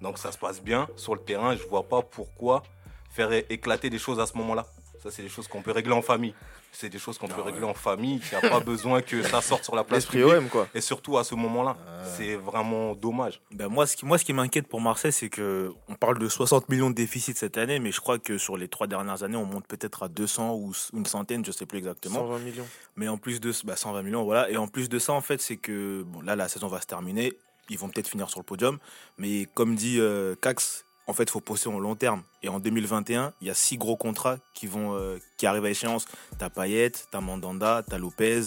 Donc 0.00 0.18
ça 0.18 0.32
se 0.32 0.38
passe 0.38 0.60
bien 0.60 0.88
sur 0.96 1.14
le 1.14 1.20
terrain. 1.20 1.54
Je 1.56 1.66
vois 1.66 1.88
pas 1.88 2.02
pourquoi 2.02 2.62
faire 3.10 3.32
éclater 3.32 3.88
des 3.88 3.98
choses 3.98 4.18
à 4.18 4.26
ce 4.26 4.36
moment-là. 4.38 4.66
Ça, 5.02 5.10
c'est 5.10 5.22
des 5.22 5.28
choses 5.28 5.48
qu'on 5.48 5.62
peut 5.62 5.72
régler 5.72 5.92
en 5.92 6.02
famille. 6.02 6.34
C'est 6.70 6.88
des 6.88 6.98
choses 6.98 7.18
qu'on 7.18 7.28
peut 7.28 7.42
régler 7.42 7.64
en 7.64 7.74
famille. 7.74 8.20
Il 8.32 8.38
n'y 8.38 8.46
a 8.46 8.48
pas 8.50 8.60
besoin 8.64 9.02
que 9.02 9.22
ça 9.22 9.42
sorte 9.42 9.64
sur 9.64 9.74
la 9.74 9.84
place 9.84 9.98
L'esprit 10.04 10.18
publique. 10.18 10.36
OM, 10.38 10.48
quoi. 10.48 10.68
Et 10.74 10.80
surtout 10.80 11.18
à 11.18 11.24
ce 11.24 11.34
moment-là, 11.34 11.76
c'est 12.16 12.36
vraiment 12.36 12.94
dommage. 12.94 13.40
Ben 13.50 13.68
moi, 13.68 13.86
ce 13.86 13.96
qui, 13.96 14.06
moi, 14.06 14.16
ce 14.16 14.24
qui 14.24 14.32
m'inquiète 14.32 14.68
pour 14.68 14.80
Marseille, 14.80 15.12
c'est 15.12 15.28
que 15.28 15.72
on 15.88 15.94
parle 15.96 16.18
de 16.18 16.28
60 16.28 16.68
millions 16.68 16.88
de 16.88 16.94
déficit 16.94 17.36
cette 17.36 17.58
année, 17.58 17.78
mais 17.78 17.90
je 17.92 18.00
crois 18.00 18.18
que 18.18 18.38
sur 18.38 18.56
les 18.56 18.68
trois 18.68 18.86
dernières 18.86 19.22
années, 19.22 19.36
on 19.36 19.44
monte 19.44 19.66
peut-être 19.66 20.04
à 20.04 20.08
200 20.08 20.54
ou 20.54 20.72
une 20.94 21.04
centaine, 21.06 21.44
je 21.44 21.50
sais 21.52 21.66
plus 21.66 21.78
exactement. 21.78 22.20
120 22.20 22.38
millions. 22.38 22.66
Mais 22.96 23.08
en 23.08 23.18
plus 23.18 23.40
de 23.40 23.52
ce- 23.52 23.66
bah, 23.66 23.76
120 23.76 24.02
millions, 24.02 24.24
voilà. 24.24 24.48
Et 24.50 24.56
en 24.56 24.68
plus 24.68 24.88
de 24.88 24.98
ça, 24.98 25.12
en 25.12 25.20
fait, 25.20 25.40
c'est 25.42 25.56
que 25.56 26.02
bon, 26.06 26.20
là, 26.22 26.36
la 26.36 26.48
saison 26.48 26.68
va 26.68 26.80
se 26.80 26.86
terminer. 26.86 27.32
Ils 27.68 27.78
vont 27.78 27.88
peut-être 27.88 28.08
finir 28.08 28.30
sur 28.30 28.40
le 28.40 28.44
podium. 28.44 28.78
Mais 29.18 29.46
comme 29.54 29.74
dit 29.74 29.98
euh, 30.00 30.34
Cax, 30.40 30.84
en 31.12 31.14
fait, 31.14 31.24
il 31.24 31.30
faut 31.30 31.40
poster 31.40 31.68
en 31.68 31.78
long 31.78 31.94
terme. 31.94 32.22
Et 32.42 32.48
en 32.48 32.58
2021, 32.58 33.34
il 33.42 33.48
y 33.48 33.50
a 33.50 33.54
six 33.54 33.76
gros 33.76 33.96
contrats 33.96 34.38
qui, 34.54 34.66
vont, 34.66 34.96
euh, 34.96 35.18
qui 35.36 35.44
arrivent 35.44 35.66
à 35.66 35.70
échéance. 35.70 36.06
T'as 36.38 36.48
Payet, 36.48 36.92
t'as 37.10 37.20
Mandanda, 37.20 37.82
t'as 37.86 37.98
Lopez, 37.98 38.44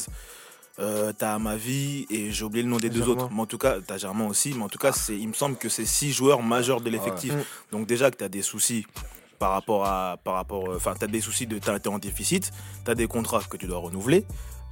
euh, 0.79 1.13
t'as 1.15 1.35
Amavi, 1.35 2.07
et 2.09 2.31
j'ai 2.31 2.43
oublié 2.43 2.63
le 2.63 2.69
nom 2.69 2.77
des 2.77 2.89
deux 2.89 3.07
autres. 3.07 3.29
Mais 3.31 3.41
en 3.41 3.45
tout 3.45 3.59
cas, 3.59 3.75
t'as 3.85 3.99
Germain 3.99 4.25
aussi. 4.25 4.55
Mais 4.55 4.63
en 4.63 4.67
tout 4.67 4.79
cas, 4.79 4.93
c'est, 4.93 5.15
il 5.15 5.27
me 5.27 5.33
semble 5.33 5.57
que 5.57 5.69
c'est 5.69 5.85
six 5.85 6.11
joueurs 6.11 6.41
majeurs 6.41 6.81
de 6.81 6.89
l'effectif. 6.89 7.35
Ouais. 7.35 7.45
Donc 7.71 7.85
déjà 7.85 8.09
que 8.09 8.17
t'as 8.17 8.29
des 8.29 8.41
soucis 8.41 8.87
par 9.37 9.51
rapport 9.51 9.85
à 9.85 10.17
par 10.23 10.33
rapport 10.33 10.71
euh, 10.71 10.77
enfin 10.77 10.93
t'as 10.97 11.07
des 11.07 11.19
soucis 11.19 11.45
de 11.45 11.59
t'as 11.59 11.77
t'es 11.77 11.89
en 11.89 11.99
déficit 11.99 12.51
t'as 12.85 12.95
des 12.95 13.05
contrats 13.05 13.41
que 13.49 13.57
tu 13.57 13.67
dois 13.67 13.79
renouveler 13.79 14.25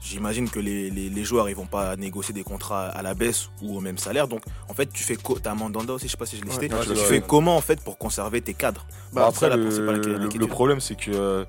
j'imagine 0.04 0.50
que 0.50 0.60
les, 0.60 0.90
les, 0.90 1.10
les 1.10 1.24
joueurs 1.24 1.50
ils 1.50 1.56
vont 1.56 1.66
pas 1.66 1.96
négocier 1.96 2.34
des 2.34 2.44
contrats 2.44 2.88
à 2.88 3.02
la 3.02 3.14
baisse 3.14 3.50
ou 3.62 3.78
au 3.78 3.80
même 3.82 3.98
salaire. 3.98 4.28
Donc 4.28 4.42
en 4.68 4.74
fait 4.74 4.92
tu 4.92 5.04
fais 5.04 5.18
t'as 5.42 5.56
Mandanda 5.56 5.94
aussi 5.94 6.08
je 6.08 6.12
sais 6.12 6.18
pas 6.18 6.26
si 6.26 6.38
je 6.38 6.44
l'ai 6.44 6.52
cité. 6.52 6.68
Ouais, 6.74 6.82
tu 6.82 6.96
fais 6.96 7.22
comment 7.22 7.56
en 7.56 7.62
fait 7.62 7.82
pour 7.82 7.98
conserver 7.98 8.42
tes 8.42 8.54
cadres? 8.54 8.86
Bah, 9.14 9.28
après, 9.28 9.50
la 9.50 9.56
le, 9.56 9.64
inqui- 9.64 10.18
le- 10.34 10.40
le 10.40 10.48
problème, 10.48 10.80
c'est 10.80 10.96
que 10.96 11.12
euh, 11.12 11.46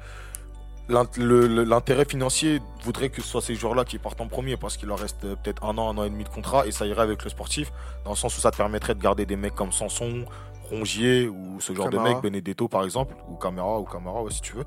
l'intérêt 0.88 2.04
financier 2.04 2.60
voudrait 2.82 3.08
que 3.08 3.22
ce 3.22 3.28
soit 3.28 3.40
ces 3.42 3.54
joueurs-là 3.54 3.84
qui 3.84 3.98
partent 3.98 4.20
en 4.20 4.28
premier 4.28 4.56
parce 4.56 4.76
qu'il 4.76 4.88
leur 4.88 4.98
reste 4.98 5.24
euh, 5.24 5.34
peut-être 5.42 5.64
un 5.64 5.76
an, 5.78 5.88
un 5.94 5.98
an 5.98 6.04
et 6.04 6.10
demi 6.10 6.24
de 6.24 6.28
contrat 6.28 6.66
et 6.66 6.72
ça 6.72 6.86
irait 6.86 7.02
avec 7.02 7.24
le 7.24 7.30
sportif 7.30 7.72
dans 8.04 8.10
le 8.10 8.16
sens 8.16 8.36
où 8.36 8.40
ça 8.40 8.50
te 8.50 8.56
permettrait 8.56 8.94
de 8.94 9.00
garder 9.00 9.24
des 9.26 9.36
mecs 9.36 9.54
comme 9.54 9.72
Sanson, 9.72 10.24
Rongier 10.70 11.28
ou 11.28 11.60
ce 11.60 11.72
genre 11.74 11.90
Camara. 11.90 12.08
de 12.08 12.14
mecs, 12.14 12.22
Benedetto 12.22 12.68
par 12.68 12.84
exemple, 12.84 13.14
ou 13.28 13.36
Camara 13.36 13.78
ou 13.78 13.84
Camara 13.84 14.22
ouais, 14.22 14.30
si 14.30 14.40
tu 14.40 14.54
veux. 14.54 14.64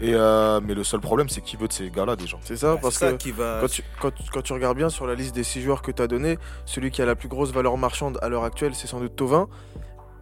Et, 0.00 0.14
euh, 0.14 0.60
mais 0.64 0.74
le 0.74 0.84
seul 0.84 1.00
problème, 1.00 1.28
c'est 1.28 1.40
qui 1.42 1.56
veut 1.56 1.68
de 1.68 1.72
ces 1.72 1.90
gars-là 1.90 2.16
déjà. 2.16 2.38
C'est 2.42 2.56
ça, 2.56 2.74
Bah, 2.74 2.80
parce 2.82 2.96
ça 2.96 3.12
que 3.12 3.16
qui 3.16 3.32
va 3.32 3.58
quand 3.60 3.68
tu, 3.68 3.82
quand, 4.00 4.12
quand 4.32 4.42
tu 4.42 4.52
regardes 4.52 4.76
bien 4.76 4.88
sur 4.88 5.06
la 5.06 5.14
liste 5.14 5.34
des 5.34 5.44
six 5.44 5.60
joueurs 5.62 5.82
que 5.82 5.90
tu 5.90 6.00
as 6.02 6.06
donné, 6.06 6.38
celui 6.64 6.90
qui 6.90 7.02
a 7.02 7.06
la 7.06 7.14
plus 7.16 7.28
grosse 7.28 7.52
valeur 7.52 7.76
marchande 7.76 8.18
à 8.22 8.28
l'heure 8.28 8.44
actuelle, 8.44 8.74
c'est 8.74 8.86
sans 8.86 9.00
doute 9.00 9.16
Tovin. 9.16 9.48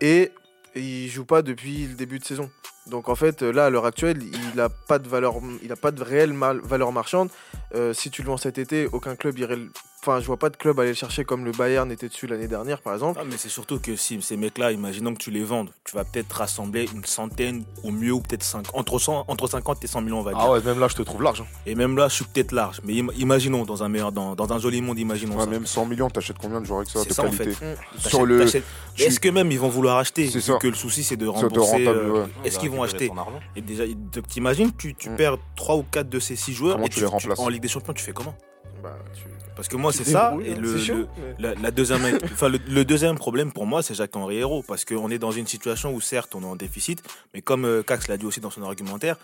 Et 0.00 0.32
il 0.74 1.08
joue 1.08 1.24
pas 1.24 1.42
depuis 1.42 1.86
le 1.86 1.94
début 1.94 2.18
de 2.18 2.24
saison. 2.24 2.50
Donc 2.86 3.08
en 3.08 3.14
fait, 3.14 3.42
là, 3.42 3.66
à 3.66 3.70
l'heure 3.70 3.84
actuelle, 3.86 4.18
il 4.22 4.56
n'a 4.56 4.68
pas 4.68 4.98
de 4.98 5.06
valeur, 5.08 5.34
il 5.62 5.70
a 5.70 5.76
pas 5.76 5.90
de 5.90 6.02
réelle 6.02 6.32
mal- 6.32 6.60
valeur 6.62 6.90
marchande. 6.92 7.28
Euh, 7.74 7.92
si 7.92 8.10
tu 8.10 8.22
le 8.22 8.28
vends 8.28 8.36
cet 8.38 8.58
été, 8.58 8.88
aucun 8.92 9.14
club 9.16 9.38
irait. 9.38 9.58
Enfin, 10.02 10.18
je 10.18 10.26
vois 10.26 10.38
pas 10.38 10.48
de 10.48 10.56
club 10.56 10.80
aller 10.80 10.88
le 10.90 10.94
chercher 10.94 11.24
comme 11.24 11.44
le 11.44 11.52
Bayern 11.52 11.92
était 11.92 12.08
dessus 12.08 12.26
l'année 12.26 12.48
dernière, 12.48 12.80
par 12.80 12.94
exemple. 12.94 13.18
Ah, 13.20 13.24
mais 13.28 13.36
c'est 13.36 13.50
surtout 13.50 13.78
que 13.78 13.96
si 13.96 14.22
ces 14.22 14.38
mecs-là, 14.38 14.72
imaginons 14.72 15.12
que 15.12 15.18
tu 15.18 15.30
les 15.30 15.44
vendes, 15.44 15.68
tu 15.84 15.94
vas 15.94 16.04
peut-être 16.04 16.32
rassembler 16.32 16.88
une 16.94 17.04
centaine 17.04 17.64
au 17.84 17.90
mieux 17.90 18.12
ou 18.12 18.20
peut-être 18.22 18.42
5, 18.42 18.64
entre, 18.74 18.98
100 18.98 19.26
entre 19.28 19.46
50 19.46 19.84
et 19.84 19.86
100 19.86 20.00
millions, 20.00 20.20
on 20.20 20.22
va 20.22 20.30
dire. 20.32 20.40
Ah 20.42 20.52
ouais, 20.52 20.62
même 20.62 20.80
là, 20.80 20.88
je 20.88 20.94
te 20.96 21.02
trouve 21.02 21.22
large. 21.22 21.42
hein. 21.42 21.46
Et 21.66 21.74
même 21.74 21.98
là, 21.98 22.08
je 22.08 22.14
suis 22.14 22.24
peut-être 22.24 22.52
large. 22.52 22.80
Mais 22.82 22.98
im- 22.98 23.10
imaginons, 23.18 23.64
dans 23.64 23.82
un, 23.82 23.90
meilleur, 23.90 24.10
dans, 24.10 24.34
dans 24.34 24.50
un 24.50 24.58
joli 24.58 24.80
monde, 24.80 24.98
imaginons 24.98 25.36
Ouais, 25.36 25.44
ça. 25.44 25.50
même 25.50 25.66
100 25.66 25.84
millions, 25.84 26.08
t'achètes 26.08 26.38
combien 26.38 26.62
de 26.62 26.66
joueurs 26.66 26.78
avec 26.80 26.88
ça 26.90 27.00
C'est 27.02 27.10
de 27.10 27.14
ça, 27.14 27.24
en 27.24 27.32
fait. 27.32 27.50
Sur 27.98 28.24
le. 28.24 28.46
tu- 28.46 29.02
Est-ce 29.02 29.20
que 29.20 29.28
même 29.28 29.52
ils 29.52 29.58
vont 29.60 29.68
vouloir 29.68 29.98
acheter 29.98 30.26
C'est 30.28 30.34
vu 30.38 30.40
ça. 30.40 30.54
que 30.56 30.66
le 30.68 30.74
souci 30.74 31.04
c'est 31.04 31.16
de 31.18 31.26
C'est 31.26 31.26
de 31.26 31.28
rembourser 31.58 31.72
rentable, 31.86 31.98
euh, 32.06 32.22
ouais. 32.22 32.28
Est-ce 32.46 32.58
qu'ils 32.58 32.70
vont 32.70 32.82
acheter. 32.82 33.10
Et 33.54 33.60
déjà, 33.60 33.84
t'imagines, 34.28 34.70
tu, 34.78 34.94
tu 34.94 35.10
Mm. 35.10 35.16
perds 35.16 35.36
3 35.56 35.76
ou 35.76 35.82
4 35.82 36.08
de 36.08 36.18
ces 36.20 36.36
6 36.36 36.54
joueurs 36.54 36.76
Comment 36.76 36.86
et 36.86 36.88
tu 36.88 37.00
les 37.00 37.06
remplaces 37.06 37.38
en 37.38 37.48
Ligue 37.50 37.60
des 37.60 37.68
Champions, 37.68 37.92
tu 37.92 38.02
fais 38.02 38.12
comment? 38.12 38.34
Bah, 38.82 38.96
tu- 39.14 39.24
Parce 39.56 39.68
que 39.68 39.76
moi, 39.76 39.92
c'est 39.92 40.04
ça. 40.04 40.34
Et 40.44 40.52
hein. 40.52 40.56
le, 40.58 40.78
C'est 40.78 40.84
chaud, 40.86 40.94
le- 40.94 41.08
mais- 41.18 41.34
la, 41.38 41.54
la 41.54 41.70
deuxième, 41.70 42.00
enfin, 42.32 42.48
le, 42.48 42.58
le 42.68 42.84
deuxième 42.84 43.16
problème 43.16 43.52
pour 43.52 43.66
moi, 43.66 43.82
c'est 43.82 43.94
Jacques-Henri 43.94 44.38
Hérault. 44.38 44.64
Parce 44.66 44.84
qu'on 44.84 45.10
est 45.10 45.18
dans 45.18 45.32
une 45.32 45.46
situation 45.46 45.92
où, 45.94 46.00
certes, 46.00 46.34
on 46.34 46.42
est 46.42 46.46
en 46.46 46.56
déficit, 46.56 47.02
mais 47.34 47.42
comme 47.42 47.64
euh, 47.64 47.82
Cax 47.82 48.08
l'a 48.08 48.16
dit 48.16 48.26
aussi 48.26 48.40
dans 48.40 48.50
son 48.50 48.62
argumentaire, 48.62 49.16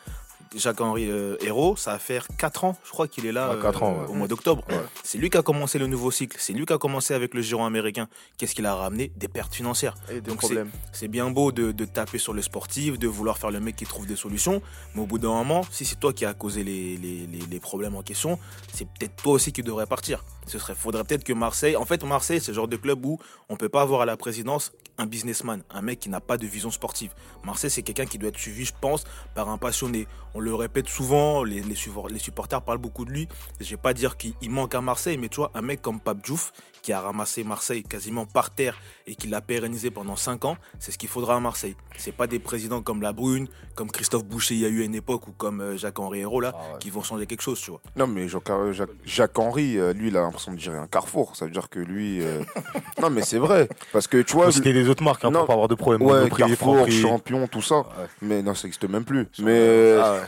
Jacques-Henri 0.55 1.11
euh, 1.11 1.37
Hérault, 1.41 1.77
ça 1.77 1.93
va 1.93 1.99
faire 1.99 2.29
4 2.39 2.65
ans, 2.65 2.77
je 2.85 2.91
crois 2.91 3.09
qu'il 3.09 3.27
est 3.27 3.33
là 3.33 3.51
Ouais, 3.51 3.57
euh, 3.65 3.73
ans, 3.83 3.93
ouais. 4.03 4.07
au 4.09 4.15
mois 4.15 4.29
d'octobre. 4.29 4.65
C'est 5.03 5.19
lui 5.19 5.29
qui 5.29 5.37
a 5.37 5.43
commencé 5.43 5.79
le 5.79 5.87
nouveau 5.89 6.11
cycle. 6.11 6.37
C'est 6.41 6.53
lui 6.53 6.65
qui 6.67 6.73
a 6.73 6.79
commencé 6.79 7.15
avec 7.15 7.35
le 7.35 7.43
giron 7.43 7.67
américain. 7.67 8.09
Qu'est-ce 8.39 8.55
qu'il 8.55 8.65
a 8.65 8.75
ramené? 8.75 9.11
Des 9.17 9.27
pertes 9.29 9.55
financières. 9.55 9.95
Et 10.09 10.15
des 10.15 10.21
Donc, 10.31 10.39
problèmes. 10.39 10.71
C'est 10.93 11.09
bien 11.09 11.31
beau 11.31 11.51
de, 11.53 11.73
de 11.73 11.85
taper 11.85 12.19
sur 12.19 12.33
le 12.33 12.43
sportif, 12.43 12.99
de 12.99 13.09
vouloir 13.09 13.39
faire 13.39 13.51
le 13.51 13.59
mec 13.61 13.75
qui 13.77 13.87
trouve 13.87 14.07
des 14.07 14.15
solutions, 14.17 14.63
mais 14.95 15.03
au 15.03 15.07
bout 15.07 15.19
d'un 15.19 15.29
moment, 15.31 15.63
si 15.73 15.85
c'est 15.85 15.97
toi 15.97 16.13
qui 16.13 16.25
as 16.25 16.33
causé 16.35 16.63
les, 16.63 16.97
les- 16.97 17.27
les- 17.27 17.47
les 17.51 17.61
problèmes 17.61 17.97
en 17.97 18.03
question, 18.03 18.39
c'est 18.73 18.87
peut-être 18.87 19.17
toi 19.17 19.33
aussi 19.35 19.46
qui 19.53 19.63
devrais 19.63 19.87
partir. 19.87 20.25
Ce 20.47 20.59
serait, 20.59 20.75
faudrait 20.75 21.05
peut-être 21.05 21.25
que 21.25 21.33
Marseille, 21.33 21.77
en 21.77 21.85
fait, 21.85 22.03
Marseille, 22.05 22.41
c'est 22.41 22.53
le 22.53 22.57
genre 22.57 22.69
de 22.69 22.77
club 22.77 23.05
où 23.05 23.19
on 23.49 23.57
peut 23.57 23.69
pas 23.69 23.83
avoir 23.83 24.03
à 24.03 24.07
la 24.07 24.17
présidence 24.17 24.73
un 24.99 25.07
businessman, 25.07 25.63
un 25.71 25.83
mec 25.83 26.01
qui 26.01 26.09
n'a 26.09 26.21
pas 26.21 26.37
de 26.37 26.47
vision 26.47 26.71
sportive. 26.71 27.13
Marseille, 27.45 27.71
c'est 27.71 27.83
quelqu'un 27.83 28.07
qui 28.07 28.19
doit 28.19 28.29
être 28.29 28.39
suivi, 28.39 28.65
je 28.65 28.73
pense, 28.81 29.05
par 29.35 29.49
un 29.49 29.59
passionné. 29.59 30.07
On 30.35 30.41
le 30.41 30.55
répète 30.55 30.89
souvent, 30.89 31.45
les, 31.45 31.61
les, 31.61 31.77
les 32.11 32.19
supporters 32.19 32.63
parlent 32.63 32.79
beaucoup 32.79 33.05
de 33.05 33.11
lui. 33.11 33.29
Je 33.61 33.71
vais 33.71 33.77
pas 33.77 33.95
dire 33.95 34.17
qu'il 34.17 34.35
il 34.41 34.51
manque 34.51 34.75
à 34.75 34.81
Marseille, 34.81 35.19
mais 35.19 35.29
tu 35.29 35.37
vois, 35.37 35.51
un 35.55 35.63
mec 35.63 35.83
comme 35.83 36.01
Pape 36.01 36.23
Diouf, 36.23 36.53
qui 36.87 36.93
a 36.93 37.01
ramassé 37.01 37.43
Marseille 37.43 37.83
quasiment 37.83 38.27
par 38.27 38.51
terre 38.55 38.79
et 39.09 39.17
qui 39.17 39.27
l'a 39.27 39.41
pérennisé 39.41 39.91
pendant 39.91 40.15
5 40.15 40.45
ans, 40.45 40.57
c'est 40.79 40.93
ce 40.93 40.99
qu'il 40.99 41.09
faudra 41.09 41.35
à 41.35 41.41
Marseille. 41.41 41.75
C'est 41.99 42.13
pas 42.15 42.29
des 42.29 42.39
présidents 42.39 42.81
comme 42.81 43.03
La 43.03 43.13
Brune, 43.13 43.49
comme 43.75 43.91
Christophe 43.91 44.25
Boucher 44.25 44.55
il 44.55 44.61
y 44.61 44.67
a 44.67 44.69
eu 44.69 44.83
à 44.83 44.85
une 44.85 44.95
époque, 44.95 45.27
ou 45.27 45.33
comme 45.33 45.61
euh, 45.61 45.77
Jacques-Henri 45.77 46.21
Hérault, 46.21 46.41
là, 46.41 46.53
Ah 46.55 46.59
ouais. 46.75 46.79
qui 46.79 46.91
vont 46.91 47.03
changer 47.03 47.27
quelque 47.27 47.41
chose, 47.43 47.61
tu 47.61 47.73
vois. 47.73 47.81
Non, 47.97 48.07
mais 48.07 48.29
Jacques, 48.29 48.51
euh, 48.51 48.73
Jacques, 48.73 48.91
Jacques 49.05 49.37
Henry, 49.37 49.77
euh, 49.77 49.93
lui, 49.95 50.09
il 50.09 50.17
a 50.17 50.21
l'impression 50.21 50.53
de 50.53 50.61
gérer 50.61 50.79
un 50.79 50.87
carrefour. 50.87 51.35
Ça 51.35 51.47
veut 51.47 51.51
dire 51.51 51.69
que 51.69 51.81
lui. 51.81 52.23
euh, 52.23 52.45
non, 53.03 53.11
mais 53.11 53.23
c'est 53.23 53.39
vrai. 53.39 53.69
Parce 53.93 54.07
que 54.07 54.23
tu 54.23 54.35
vois. 54.35 54.53
Citer 54.53 54.73
des 54.73 54.89
autres 54.89 55.03
marques 55.03 55.25
hein, 55.25 55.31
non. 55.33 55.41
pour 55.41 55.47
pas 55.49 55.53
avoir 55.55 55.67
de 55.69 55.75
problème. 55.75 56.03
Ouais, 56.03 56.19
Monoprix, 56.21 56.43
Carrefour, 56.45 56.77
Franprix. 56.77 57.01
champion, 57.03 57.49
tout 57.49 57.63
ça. 57.63 57.79
Ouais. 57.79 57.85
Mais 58.23 58.43
non, 58.43 58.55
ça 58.55 58.69
n'existe 58.69 58.89
même 58.89 59.05
plus. 59.05 59.27
Mais 59.41 59.97
Ah 60.01 60.13
ouais. 60.13 60.21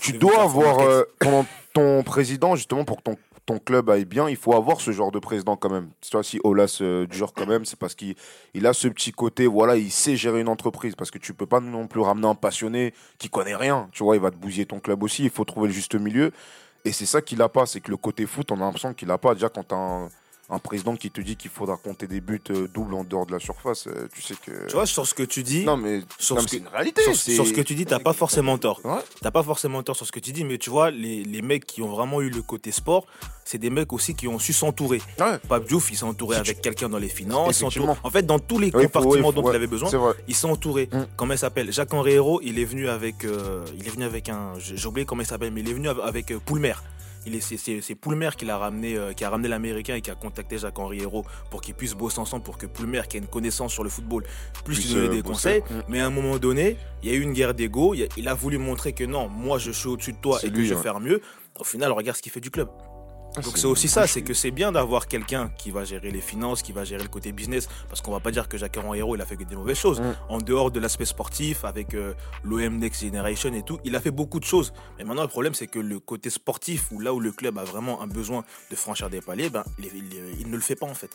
tu 0.00 0.14
dois 0.14 0.42
avoir 0.42 0.80
euh, 0.80 1.04
ton, 1.20 1.46
ton 1.72 2.02
président, 2.02 2.56
justement, 2.56 2.84
pour 2.84 2.96
que 2.96 3.02
ton, 3.04 3.16
ton 3.50 3.58
club 3.58 3.90
aille 3.90 4.04
bien, 4.04 4.28
il 4.28 4.36
faut 4.36 4.54
avoir 4.54 4.80
ce 4.80 4.92
genre 4.92 5.10
de 5.10 5.18
président 5.18 5.56
quand 5.56 5.70
même. 5.70 5.90
Tu 6.00 6.10
vois, 6.12 6.22
si 6.22 6.38
Olas 6.44 6.78
euh, 6.82 7.04
dure 7.08 7.32
quand 7.32 7.46
même, 7.46 7.64
c'est 7.64 7.76
parce 7.76 7.96
qu'il 7.96 8.14
il 8.54 8.64
a 8.64 8.72
ce 8.72 8.86
petit 8.86 9.10
côté, 9.10 9.48
voilà, 9.48 9.74
il 9.74 9.90
sait 9.90 10.14
gérer 10.14 10.40
une 10.40 10.48
entreprise. 10.48 10.94
Parce 10.94 11.10
que 11.10 11.18
tu 11.18 11.34
peux 11.34 11.46
pas 11.46 11.58
non 11.58 11.88
plus 11.88 12.00
ramener 12.00 12.28
un 12.28 12.36
passionné 12.36 12.94
qui 13.18 13.28
connaît 13.28 13.56
rien. 13.56 13.88
Tu 13.90 14.04
vois, 14.04 14.14
il 14.14 14.22
va 14.22 14.30
te 14.30 14.36
bousiller 14.36 14.66
ton 14.66 14.78
club 14.78 15.02
aussi. 15.02 15.24
Il 15.24 15.30
faut 15.30 15.44
trouver 15.44 15.66
le 15.66 15.74
juste 15.74 15.96
milieu. 15.96 16.30
Et 16.84 16.92
c'est 16.92 17.06
ça 17.06 17.22
qu'il 17.22 17.42
a 17.42 17.48
pas, 17.48 17.66
c'est 17.66 17.80
que 17.80 17.90
le 17.90 17.96
côté 17.96 18.24
foot, 18.24 18.52
on 18.52 18.56
a 18.56 18.60
l'impression 18.60 18.94
qu'il 18.94 19.10
a 19.10 19.18
pas. 19.18 19.34
Déjà, 19.34 19.48
quand 19.48 19.72
un, 19.72 20.08
un 20.50 20.58
président 20.58 20.96
qui 20.96 21.10
te 21.10 21.20
dit 21.20 21.36
qu'il 21.36 21.50
faudra 21.50 21.76
compter 21.76 22.06
des 22.06 22.20
buts 22.20 22.40
euh, 22.50 22.66
doubles 22.68 22.94
en 22.94 23.04
dehors 23.04 23.24
de 23.26 23.32
la 23.32 23.38
surface, 23.38 23.86
euh, 23.86 24.08
tu 24.12 24.20
sais 24.20 24.34
que. 24.34 24.66
Tu 24.66 24.74
vois, 24.74 24.86
sur 24.86 25.06
ce 25.06 25.14
que 25.14 25.22
tu 25.22 25.42
dis, 25.42 25.64
non, 25.64 25.76
mais, 25.76 26.00
sur 26.18 26.40
ce 26.40 26.48
c'est 26.48 26.56
une 26.58 26.66
réalité. 26.68 27.02
sur, 27.02 27.14
sur 27.16 27.46
ce 27.46 27.52
que 27.52 27.60
tu 27.60 27.74
dis, 27.74 27.86
t'as 27.86 28.00
pas 28.00 28.12
forcément 28.12 28.58
tort. 28.58 28.80
Ouais. 28.84 28.98
T'as 29.22 29.30
pas 29.30 29.42
forcément 29.42 29.82
tort 29.82 29.96
sur 29.96 30.06
ce 30.06 30.12
que 30.12 30.20
tu 30.20 30.32
dis, 30.32 30.44
mais 30.44 30.58
tu 30.58 30.68
vois, 30.70 30.90
les, 30.90 31.22
les 31.24 31.42
mecs 31.42 31.64
qui 31.66 31.82
ont 31.82 31.88
vraiment 31.88 32.20
eu 32.20 32.30
le 32.30 32.42
côté 32.42 32.72
sport, 32.72 33.06
c'est 33.44 33.58
des 33.58 33.70
mecs 33.70 33.92
aussi 33.92 34.14
qui 34.14 34.26
ont 34.28 34.38
su 34.38 34.52
s'entourer. 34.52 35.00
Ouais. 35.18 35.38
Pape 35.48 35.66
Diouf, 35.66 35.90
il 35.90 35.96
s'est 35.96 36.04
entouré 36.04 36.36
Si 36.36 36.42
tu- 36.42 36.50
avec 36.50 36.62
quelqu'un 36.62 36.88
dans 36.88 36.98
les 36.98 37.08
finances. 37.08 37.62
En 38.02 38.10
fait, 38.10 38.22
dans 38.24 38.38
tous 38.38 38.58
les 38.58 38.70
faut- 38.70 38.80
compartiments 38.80 39.32
dont 39.32 39.42
ouais, 39.42 39.52
il 39.52 39.56
avait 39.56 39.66
besoin, 39.66 39.88
il 40.28 40.34
s'est 40.34 40.46
entouré. 40.46 40.88
Mm. 40.92 40.98
Comment 41.16 41.34
il 41.34 41.38
s'appelle? 41.38 41.72
Jacques-Henri 41.72 42.12
Hérault, 42.12 42.40
il 42.42 42.58
est 42.58 42.64
venu 42.64 42.88
avec. 42.88 43.24
euh, 43.24 43.64
il 43.78 43.86
est 43.86 43.90
venu 43.90 44.04
avec 44.04 44.28
un. 44.28 44.52
J'ai 44.58 44.86
oublié 44.86 45.04
comment 45.06 45.22
il 45.22 45.26
s'appelle, 45.26 45.52
mais 45.52 45.60
il 45.60 45.68
est 45.70 45.72
venu 45.74 45.88
avec, 45.88 46.04
avec, 46.04 46.30
euh, 46.32 46.38
Poulmer. 46.44 46.74
Il 47.26 47.34
est- 47.34 47.40
C'est 47.40 47.56
c'est- 47.58 47.80
c'est 47.82 47.94
Poulmer 47.94 48.30
qui 48.36 48.44
l'a 48.46 48.56
ramené, 48.56 48.96
euh, 48.96 49.12
qui 49.12 49.24
a 49.24 49.30
ramené 49.30 49.48
l'américain 49.48 49.94
et 49.94 50.00
qui 50.00 50.10
a 50.10 50.14
contacté 50.14 50.56
Jacques-Henri 50.58 51.00
Hérault 51.02 51.24
pour 51.50 51.60
qu'ils 51.60 51.74
puissent 51.74 51.94
bosser 51.94 52.18
ensemble, 52.18 52.42
pour 52.44 52.56
que 52.56 52.66
Poulmer, 52.66 53.02
qui 53.08 53.16
a 53.16 53.20
une 53.20 53.26
connaissance 53.26 53.72
sur 53.72 53.84
le 53.84 53.90
football, 53.90 54.24
puisse 54.64 54.86
lui 54.86 54.94
donner 54.94 55.06
euh, 55.08 55.10
des 55.10 55.22
bosser. 55.22 55.60
conseils. 55.60 55.78
Mm. 55.78 55.82
Mais 55.88 56.00
à 56.00 56.06
un 56.06 56.10
moment 56.10 56.38
donné, 56.38 56.76
il 57.02 57.10
y 57.10 57.12
a 57.12 57.16
eu 57.16 57.20
une 57.20 57.32
guerre 57.34 57.52
d'ego. 57.54 57.94
Il, 57.94 58.04
a- 58.04 58.08
il 58.16 58.26
a 58.28 58.34
voulu 58.34 58.56
montrer 58.58 58.92
que 58.94 59.04
non, 59.04 59.28
moi 59.28 59.58
je 59.58 59.70
suis 59.70 59.88
au-dessus 59.88 60.12
de 60.14 60.18
toi 60.18 60.38
C'est 60.40 60.48
et 60.48 60.50
que 60.52 60.62
je 60.64 60.74
vais 60.74 60.80
faire 60.82 60.98
mieux. 61.00 61.20
Au 61.58 61.64
final, 61.64 61.92
regarde 61.92 62.16
ce 62.16 62.22
qu'il 62.22 62.32
fait 62.32 62.40
du 62.40 62.50
club. 62.50 62.68
Donc 63.36 63.56
c'est- 63.56 63.66
aussi 63.66 63.88
ça, 63.88 64.06
c'est 64.06 64.22
que 64.22 64.34
c'est 64.34 64.50
bien 64.50 64.72
d'avoir 64.72 65.06
quelqu'un 65.06 65.50
qui 65.56 65.70
va 65.70 65.84
gérer 65.84 66.10
les 66.10 66.20
finances, 66.20 66.62
qui 66.62 66.72
va 66.72 66.84
gérer 66.84 67.02
le 67.02 67.08
côté 67.08 67.32
business, 67.32 67.68
parce 67.88 68.00
qu'on 68.00 68.10
va 68.10 68.20
pas 68.20 68.30
dire 68.32 68.48
que 68.48 68.58
Jacques 68.58 68.76
Hérault 68.76 69.14
il 69.14 69.20
a 69.22 69.26
fait 69.26 69.36
que 69.36 69.44
des 69.44 69.54
mauvaises 69.56 69.78
choses. 69.78 70.00
Mm. 70.00 70.14
En 70.28 70.38
dehors 70.38 70.70
de 70.70 70.80
l'aspect 70.80 71.04
sportif, 71.04 71.64
avec 71.64 71.94
euh, 71.94 72.14
l'OM 72.42 72.76
Next 72.78 73.02
Generation 73.02 73.52
et 73.54 73.62
tout, 73.62 73.78
il 73.84 73.94
a 73.94 74.00
fait 74.00 74.10
beaucoup 74.10 74.40
de 74.40 74.44
choses. 74.44 74.72
Mais 74.98 75.04
maintenant 75.04 75.22
le 75.22 75.28
problème 75.28 75.54
c'est 75.54 75.68
que 75.68 75.78
le 75.78 76.00
côté 76.00 76.28
sportif, 76.30 76.90
où 76.90 76.98
là 77.00 77.14
où 77.14 77.20
le 77.20 77.30
club 77.32 77.56
a 77.58 77.64
vraiment 77.64 78.02
un 78.02 78.06
besoin 78.06 78.44
de 78.70 78.76
franchir 78.76 79.10
des 79.10 79.20
paliers, 79.20 79.48
ben 79.50 79.64
il, 79.78 79.86
il- 79.86 80.40
il 80.40 80.50
ne 80.50 80.56
le 80.56 80.62
fait 80.62 80.76
pas 80.76 80.86
en 80.86 80.94
fait. 80.94 81.10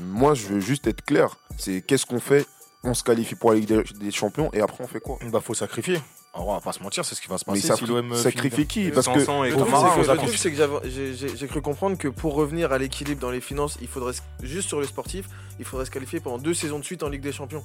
Moi, 0.00 0.34
je 0.34 0.46
veux 0.48 0.60
juste 0.60 0.86
être 0.88 1.02
clair. 1.04 1.36
C'est 1.56 1.80
qu'est-ce 1.82 2.06
qu'on 2.06 2.20
fait? 2.20 2.44
On 2.84 2.92
se 2.94 3.04
qualifie 3.04 3.36
pour 3.36 3.52
la 3.52 3.58
Ligue 3.60 3.68
des- 3.68 3.82
des 3.98 4.10
Champions 4.10 4.50
et 4.52 4.60
après 4.60 4.82
on 4.82 4.88
fait 4.88 4.98
quoi? 5.00 5.18
Bah, 5.30 5.40
faut 5.40 5.54
sacrifier. 5.54 6.00
Alors, 6.34 6.48
on 6.48 6.54
va 6.54 6.60
pas 6.60 6.72
se 6.72 6.82
mentir, 6.82 7.04
c'est 7.04 7.14
ce 7.14 7.20
qui 7.20 7.28
va 7.28 7.36
se 7.36 7.44
Mais 7.46 7.54
passer 7.54 7.66
ça 7.68 7.76
si 7.76 7.84
l'OM 7.84 8.14
sacrifie 8.16 8.66
qui 8.66 8.90
Parce 8.90 9.06
que 9.06 9.18
Le 9.18 9.24
truc, 9.24 9.26
c'est 9.26 9.50
que- 9.50 9.94
on 9.94 9.98
le 9.98 10.04
s'attend. 10.06 10.22
truc, 10.22 10.38
c'est 10.38 10.50
que 10.50 10.56
j'avais- 10.56 11.14
j'ai- 11.36 11.46
cru 11.46 11.60
comprendre 11.60 11.98
que 11.98 12.08
pour 12.08 12.34
revenir 12.34 12.72
à 12.72 12.78
l'équilibre 12.78 13.20
dans 13.20 13.30
les 13.30 13.42
finances, 13.42 13.76
il 13.82 13.88
faudrait, 13.88 14.14
juste 14.42 14.68
sur 14.68 14.80
le 14.80 14.86
sportif, 14.86 15.28
il 15.58 15.66
faudrait 15.66 15.84
se 15.84 15.90
qualifier 15.90 16.20
pendant 16.20 16.38
deux 16.38 16.54
saisons 16.54 16.78
de 16.78 16.84
suite 16.84 17.02
en 17.02 17.10
Ligue 17.10 17.20
des 17.20 17.32
Champions. 17.32 17.62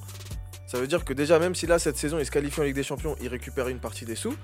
Ça 0.66 0.78
veut 0.78 0.86
dire 0.86 1.06
que 1.06 1.14
déjà, 1.14 1.38
même 1.38 1.54
si 1.54 1.66
là, 1.66 1.78
cette 1.78 1.96
saison, 1.96 2.18
il 2.18 2.26
se 2.26 2.30
qualifie 2.30 2.60
en 2.60 2.64
Ligue 2.64 2.74
des 2.74 2.82
Champions, 2.82 3.16
il 3.22 3.28
récupère 3.28 3.68
une 3.68 3.78
partie 3.80 4.04
des 4.04 4.16
sous. 4.16 4.34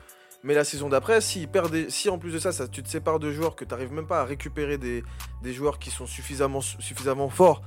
Mais 0.42 0.54
la 0.54 0.64
saison 0.64 0.88
d'après, 0.88 1.20
si, 1.20 1.46
si 1.88 2.08
en 2.08 2.18
plus 2.18 2.30
de 2.32 2.38
ça, 2.38 2.52
ça, 2.52 2.66
tu 2.68 2.82
te 2.82 2.88
sépares 2.88 3.18
de 3.18 3.30
joueurs, 3.30 3.54
que 3.56 3.64
tu 3.64 3.70
n'arrives 3.70 3.92
même 3.92 4.06
pas 4.06 4.20
à 4.20 4.24
récupérer 4.24 4.78
des, 4.78 5.02
des 5.42 5.52
joueurs 5.52 5.78
qui 5.78 5.90
sont 5.90 6.06
suffisamment, 6.06 6.60
suffisamment 6.62 7.28
forts 7.28 7.62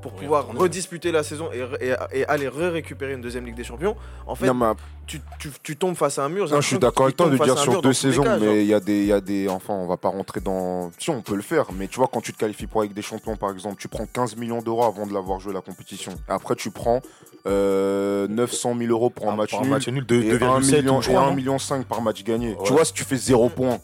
pour 0.00 0.12
pouvoir 0.12 0.46
redisputer 0.56 1.10
la 1.12 1.22
saison 1.22 1.48
et, 1.52 1.64
et- 1.84 1.94
et 2.20 2.24
aller 2.26 2.48
re-récupérer 2.48 3.12
une 3.14 3.20
deuxième 3.20 3.44
Ligue 3.46 3.56
des 3.56 3.64
Champions, 3.64 3.96
en 4.26 4.34
fait, 4.34 4.46
non, 4.46 4.54
mais 4.54 4.66
tu, 5.06 5.20
tu- 5.38 5.50
tu 5.62 5.76
tombes 5.76 5.96
face 5.96 6.18
à 6.18 6.24
un 6.24 6.28
mur. 6.28 6.48
Non, 6.50 6.60
je 6.60 6.66
suis 6.66 6.78
d'accord 6.78 7.06
avec 7.06 7.16
toi 7.16 7.28
de 7.28 7.36
dire 7.38 7.58
sur 7.58 7.80
deux 7.82 7.92
saisons, 7.92 8.22
cas, 8.22 8.38
mais 8.38 8.62
il 8.62 8.66
y, 8.68 8.74
a 8.74 8.80
des- 8.80 9.00
il 9.00 9.06
y 9.06 9.12
a 9.12 9.20
des. 9.20 9.48
Enfin, 9.48 9.74
on 9.74 9.86
va 9.86 9.96
pas 9.96 10.08
rentrer 10.08 10.40
dans. 10.40 10.90
Si, 10.98 11.10
on 11.10 11.22
peut 11.22 11.34
le 11.34 11.42
faire, 11.42 11.66
mais 11.72 11.88
tu 11.88 11.96
vois, 11.96 12.08
quand 12.12 12.20
tu 12.20 12.32
te 12.32 12.38
qualifies 12.38 12.66
pour 12.66 12.80
avec 12.82 12.92
des 12.94 13.02
champions, 13.02 13.36
par 13.36 13.50
exemple, 13.50 13.76
tu 13.80 13.88
prends 13.88 14.06
15 14.06 14.36
millions 14.36 14.62
d'euros 14.62 14.84
avant 14.84 15.06
de 15.06 15.12
l'avoir 15.14 15.40
joué 15.40 15.52
la 15.52 15.60
compétition. 15.62 16.12
Après, 16.28 16.54
tu 16.54 16.70
prends 16.70 17.00
euh, 17.46 18.28
900 18.28 18.74
000 18.78 18.90
euros 18.90 19.10
pour 19.10 19.28
un 19.28 19.32
Ah, 19.32 19.36
match 19.36 19.50
pour 19.50 19.60
un 19.60 19.62
nul. 19.62 19.70
match 19.70 19.88
nul 19.88 20.04
de 20.06 20.22
et 20.22 20.30
1 20.32 20.36
2,7 20.60 20.76
million, 20.76 20.98
ou 20.98 21.02
je 21.02 21.10
et 21.10 21.14
crois, 21.14 21.26
1 21.26 21.30
non 21.30 21.34
million 21.36 21.58
5 21.58 21.86
par 21.86 22.02
match 22.02 22.22
gagné. 22.24 22.50
Ouais. 22.50 22.56
Tu 22.64 22.72
vois, 22.72 22.84
si 22.84 22.92
tu 22.92 23.04
fais 23.04 23.16
0 23.16 23.48
points, 23.48 23.78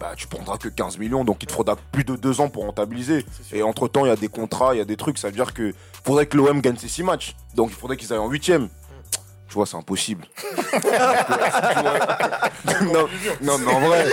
bah, 0.00 0.12
tu 0.16 0.26
prendras 0.26 0.56
que 0.56 0.68
15 0.68 0.96
millions, 0.98 1.24
donc 1.24 1.42
il 1.42 1.46
te 1.46 1.52
faudra 1.52 1.76
plus 1.92 2.04
de 2.04 2.16
2 2.16 2.40
ans 2.40 2.48
pour 2.48 2.64
rentabiliser. 2.64 3.24
Et 3.52 3.62
entre 3.62 3.86
temps, 3.86 4.04
il 4.06 4.08
y 4.08 4.12
a 4.12 4.16
des 4.16 4.28
contrats, 4.28 4.74
il 4.74 4.78
y 4.78 4.80
a 4.80 4.84
des 4.86 4.96
trucs. 4.96 5.18
Ça 5.18 5.28
veut 5.28 5.34
dire 5.34 5.52
que 5.54 5.74
faudrait 6.04 6.24
que 6.26 6.36
l'OM 6.38 6.60
gagne 6.62 6.76
ses 6.76 6.88
6 6.88 7.02
matchs. 7.02 7.36
Donc 7.54 7.68
il 7.70 7.76
faudrait 7.76 7.96
qu'ils 7.98 8.10
aillent 8.12 8.18
en 8.18 8.30
8ème. 8.30 8.68
Tu 9.48 9.54
vois, 9.54 9.66
c'est 9.66 9.76
impossible. 9.76 10.26
non, 12.82 13.08
non, 13.42 13.58
mais 13.58 13.72
en 13.72 13.80
vrai. 13.80 14.04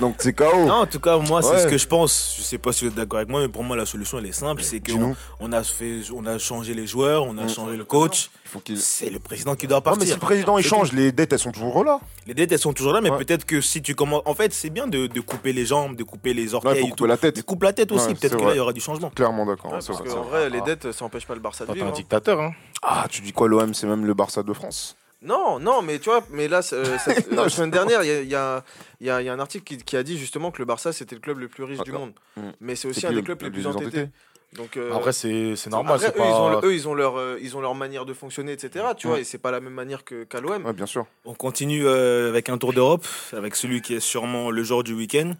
Donc 0.00 0.16
c'est 0.18 0.32
KO. 0.32 0.66
Non, 0.66 0.74
en 0.82 0.86
tout 0.86 1.00
cas, 1.00 1.18
moi, 1.18 1.42
c'est 1.42 1.50
Ouais. 1.50 1.62
ce 1.62 1.66
que 1.68 1.78
je 1.78 1.86
pense. 1.86 2.34
Je 2.36 2.42
sais 2.42 2.58
pas 2.58 2.72
si 2.72 2.84
vous 2.84 2.90
êtes 2.90 2.96
d'accord 2.96 3.18
avec 3.18 3.28
moi, 3.30 3.40
mais 3.40 3.48
pour 3.48 3.62
moi, 3.62 3.76
la 3.76 3.86
solution, 3.86 4.18
elle 4.18 4.26
est 4.26 4.32
simple. 4.32 4.62
C'est 4.62 4.80
qu'on 4.80 5.14
on 5.40 5.52
a, 5.52 5.62
fait, 5.62 6.00
on 6.14 6.26
a 6.26 6.38
changé 6.38 6.74
les 6.74 6.86
joueurs, 6.86 7.24
on 7.24 7.38
a 7.38 7.44
Mm. 7.44 7.48
changé 7.48 7.76
le 7.76 7.84
coach. 7.84 8.30
Il 8.52 8.56
faut 8.56 8.60
qu'il. 8.60 8.78
C'est 8.78 9.08
le 9.08 9.18
président 9.18 9.54
qui 9.56 9.66
doit 9.66 9.78
Non, 9.78 9.82
mais 9.82 9.90
partir. 9.92 10.06
si 10.08 10.12
le 10.12 10.18
président 10.20 10.58
il 10.58 10.64
change, 10.64 10.92
les 10.92 11.10
dettes 11.10 11.32
elles 11.32 11.38
sont 11.38 11.52
toujours 11.52 11.84
là. 11.84 12.00
Les 12.26 12.34
dettes, 12.34 12.52
elles 12.52 12.58
sont 12.58 12.74
toujours 12.74 12.92
là, 12.92 13.00
mais 13.00 13.08
Ouais. 13.08 13.16
peut-être 13.16 13.46
que 13.46 13.62
si 13.62 13.80
tu 13.80 13.94
commences. 13.94 14.20
En 14.26 14.34
fait, 14.34 14.52
c'est 14.52 14.68
bien 14.68 14.86
de, 14.86 15.06
de 15.06 15.20
couper 15.22 15.54
les 15.54 15.64
jambes, 15.64 15.96
de 15.96 16.04
couper 16.04 16.34
les 16.34 16.48
Ouais, 16.48 16.54
orteils 16.56 16.72
faut 16.82 16.86
et 16.86 16.90
couper 16.90 16.96
tout. 16.96 17.06
la 17.06 17.16
tête. 17.16 17.36
Mais 17.38 17.42
coupe 17.42 17.62
la 17.62 17.72
tête 17.72 17.90
aussi, 17.92 18.08
Ouais, 18.08 18.14
peut-être 18.14 18.36
que 18.36 18.42
là, 18.44 18.50
il 18.52 18.56
y 18.58 18.60
aura 18.60 18.74
du 18.74 18.80
changement. 18.82 19.08
Clairement 19.08 19.46
d'accord. 19.46 19.70
Ouais, 19.72 19.78
parce 19.78 19.88
vrai, 19.88 19.96
qu'en 20.04 20.04
c'est 20.10 20.16
vrai. 20.16 20.28
vrai, 20.28 20.50
les 20.50 20.60
dettes, 20.60 20.92
ça 20.92 21.04
empêche 21.06 21.24
pas 21.26 21.32
le 21.34 21.40
Barça 21.40 21.64
de 21.64 21.68
Toi, 21.68 21.74
t'es 21.74 21.78
vivre. 21.80 21.86
un 21.88 21.92
hein. 21.92 21.96
dictateur, 21.96 22.40
hein. 22.42 22.52
Ah, 22.82 23.06
tu 23.10 23.22
dis 23.22 23.32
quoi, 23.32 23.48
l'OM 23.48 23.72
c'est 23.72 23.86
même 23.86 24.04
le 24.04 24.12
Barça 24.12 24.42
de 24.42 24.52
France 24.52 24.96
Non, 25.22 25.58
non, 25.58 25.80
mais 25.80 25.98
tu 25.98 26.10
vois, 26.10 26.22
mais 26.30 26.46
là, 26.48 26.60
euh, 26.74 26.98
cette- 27.04 27.32
Non, 27.32 27.44
la 27.44 27.48
semaine 27.48 27.70
dernière, 27.70 28.02
il 28.02 28.08
y 28.08 28.10
a, 28.10 28.20
il 28.20 28.28
y 28.28 28.34
a- 28.34 28.64
il 29.00 29.06
y 29.06 29.10
a- 29.10 29.22
il 29.22 29.24
y 29.24 29.28
a 29.30 29.32
un 29.32 29.38
article 29.40 29.64
qui, 29.64 29.78
qui 29.78 29.96
a 29.96 30.02
dit 30.02 30.18
justement 30.18 30.50
que 30.50 30.58
le 30.58 30.64
Barça 30.66 30.92
c'était 30.92 31.14
le 31.14 31.20
club 31.22 31.38
le 31.38 31.48
plus 31.48 31.64
riche 31.64 31.78
du 31.78 31.84
D'accord. 31.90 32.00
monde. 32.06 32.12
Mm. 32.36 32.40
Mais 32.60 32.76
c'est 32.76 32.88
aussi 32.88 33.06
un 33.06 33.12
des 33.12 33.22
clubs 33.22 33.40
les 33.40 33.46
le 33.46 33.52
plus 33.52 33.62
plus 33.62 33.70
entêtés. 33.70 33.86
entêté. 33.86 34.08
Donc, 34.54 34.76
euh, 34.76 34.92
Après, 34.92 35.12
c'est 35.12 35.56
c'est 35.56 35.70
normal, 35.70 35.94
après, 35.94 36.08
c'est 36.14 36.18
eux, 36.18 36.24
ils 36.26 36.32
ont, 36.34 36.60
pas. 36.60 36.66
eux, 36.66 36.74
ils 36.74 36.86
ont 36.88 36.94
leur, 36.94 37.16
euh, 37.18 37.38
ils 37.40 37.56
ont 37.56 37.60
leur 37.62 37.74
manière 37.74 38.04
de 38.04 38.12
fonctionner, 38.12 38.52
etc. 38.52 38.84
Tu 38.98 39.06
vois, 39.06 39.16
Mm. 39.16 39.20
et 39.20 39.24
c'est 39.24 39.38
pas 39.38 39.50
la 39.50 39.60
même 39.60 39.72
manière 39.72 40.04
que 40.04 40.24
qu'à 40.24 40.40
l'OM. 40.40 40.64
Ouais, 40.66 40.72
bien 40.74 40.84
sûr. 40.86 41.06
On 41.24 41.32
continue 41.34 41.86
euh, 41.86 42.28
avec 42.28 42.50
un 42.50 42.58
tour 42.58 42.72
d'Europe, 42.74 43.06
avec 43.32 43.56
celui 43.56 43.80
qui 43.80 43.94
est 43.94 44.00
sûrement 44.00 44.50
le 44.50 44.62
joueur 44.62 44.84
du 44.84 44.92
week-end. 44.92 45.32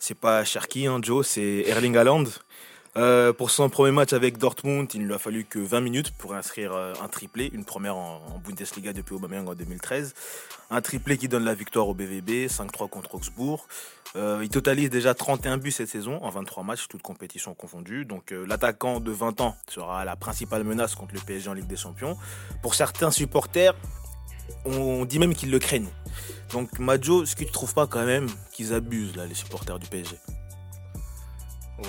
C'est 0.00 0.18
pas 0.18 0.44
Cherki, 0.44 0.86
hein, 0.88 0.98
Joe, 1.00 1.24
c'est 1.26 1.62
Erling 1.66 1.96
Haaland. 1.96 2.24
Euh, 2.96 3.34
pour 3.34 3.50
son 3.50 3.68
premier 3.68 3.90
match 3.92 4.14
avec 4.14 4.38
Dortmund, 4.38 4.88
il 4.94 5.02
ne 5.02 5.06
lui 5.08 5.12
a 5.14 5.18
fallu 5.18 5.44
que 5.44 5.58
20 5.58 5.82
minutes 5.82 6.12
pour 6.16 6.32
inscrire 6.34 6.72
euh, 6.74 6.94
un 7.04 7.08
triplé, 7.08 7.50
une 7.52 7.64
première 7.66 7.94
en, 7.94 8.22
en 8.34 8.38
Bundesliga 8.38 8.94
depuis 8.94 9.14
Aubameyang 9.14 9.46
en 9.50 9.54
2013. 9.54 10.14
Un 10.70 10.80
triplé 10.80 11.18
qui 11.18 11.28
donne 11.28 11.44
la 11.44 11.52
victoire 11.54 11.88
au 11.88 11.94
BVB, 11.94 12.46
5-3 12.48 12.88
contre 12.88 13.14
Augsbourg. 13.14 13.68
Euh, 14.14 14.40
il 14.42 14.48
totalise 14.48 14.88
déjà 14.88 15.14
31 15.14 15.58
buts 15.58 15.72
cette 15.72 15.88
saison 15.88 16.22
en 16.22 16.30
23 16.30 16.62
matchs, 16.62 16.86
toutes 16.88 17.02
compétitions 17.02 17.54
confondues. 17.54 18.04
Donc 18.04 18.32
euh, 18.32 18.46
l'attaquant 18.46 19.00
de 19.00 19.10
20 19.10 19.40
ans 19.40 19.56
sera 19.68 20.04
la 20.04 20.16
principale 20.16 20.64
menace 20.64 20.94
contre 20.94 21.14
le 21.14 21.20
PSG 21.20 21.50
en 21.50 21.54
Ligue 21.54 21.66
des 21.66 21.76
Champions. 21.76 22.16
Pour 22.62 22.74
certains 22.74 23.10
supporters, 23.10 23.74
on 24.64 25.04
dit 25.04 25.18
même 25.18 25.34
qu'ils 25.34 25.50
le 25.50 25.58
craignent. 25.58 25.90
Donc 26.52 26.78
Majo, 26.78 27.24
est-ce 27.24 27.34
que 27.36 27.44
tu 27.44 27.50
trouves 27.50 27.74
pas 27.74 27.86
quand 27.86 28.04
même 28.06 28.28
qu'ils 28.52 28.72
abusent 28.72 29.16
là, 29.16 29.26
les 29.26 29.34
supporters 29.34 29.78
du 29.78 29.86
PSG 29.88 30.16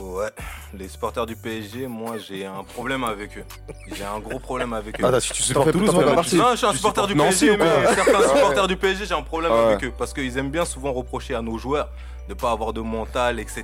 Ouais, 0.02 0.30
les 0.74 0.90
supporters 0.90 1.26
du 1.26 1.38
PSG, 1.38 1.88
moi 1.88 2.18
j'ai 2.18 2.46
un 2.46 2.64
problème 2.64 3.06
avec 3.06 3.38
eux. 3.38 3.46
J'ai 3.94 4.04
un 4.04 4.20
gros 4.20 4.38
problème 4.38 4.74
avec 4.74 5.00
eux. 5.00 5.06
Ah, 5.06 5.20
si 5.22 5.32
tu 5.32 5.42
supportes 5.42 5.72
Toulouse, 5.72 5.94
pas 5.94 6.04
bah, 6.04 6.16
partie. 6.16 6.36
Non, 6.36 6.52
je 6.52 6.58
suis 6.58 6.66
un 6.66 6.74
supporter 6.74 7.08
du 7.08 7.16
PSG, 7.16 7.56
mais 7.56 7.86
certains 7.96 8.28
supporters 8.28 8.68
du 8.68 8.76
PSG, 8.76 9.06
j'ai 9.06 9.14
un 9.14 9.22
problème 9.22 9.52
Ah 9.56 9.60
ouais. 9.60 9.74
avec 9.74 9.86
eux 9.86 9.94
parce 9.98 10.14
qu'ils 10.14 10.38
aiment 10.38 10.52
bien 10.52 10.66
souvent 10.66 10.92
reprocher 10.92 11.36
à 11.36 11.42
nos 11.42 11.58
joueurs 11.58 11.90
de 12.28 12.34
pas 12.34 12.52
avoir 12.52 12.74
de 12.74 12.82
mental, 12.82 13.40
etc. 13.40 13.64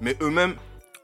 Mais 0.00 0.16
eux-mêmes, 0.22 0.54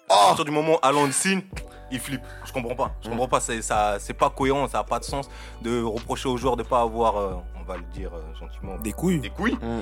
à 0.08 0.28
partir 0.28 0.46
du 0.46 0.50
moment 0.50 0.78
où 0.82 1.12
signe, 1.12 1.42
ils 1.90 2.00
flippent. 2.00 2.22
Je 2.46 2.52
comprends 2.52 2.74
pas. 2.74 2.94
Je 3.02 3.10
comprends 3.10 3.28
pas. 3.28 3.40
C'est 3.40 3.60
ça, 3.60 3.96
c'est 3.98 4.14
pas 4.14 4.30
cohérent, 4.30 4.68
ça 4.68 4.78
a 4.78 4.84
pas 4.84 4.98
de 4.98 5.04
sens 5.04 5.28
de 5.60 5.82
reprocher 5.82 6.30
aux 6.30 6.36
joueurs 6.38 6.56
de 6.56 6.62
pas 6.62 6.80
avoir, 6.80 7.16
euh, 7.18 7.34
on 7.60 7.64
va 7.64 7.76
le 7.76 7.84
dire 7.92 8.10
euh, 8.14 8.34
gentiment, 8.40 8.76
Des 8.78 8.92
couilles 8.92 9.20
des 9.20 9.30
couilles. 9.30 9.58
Mm. 9.60 9.80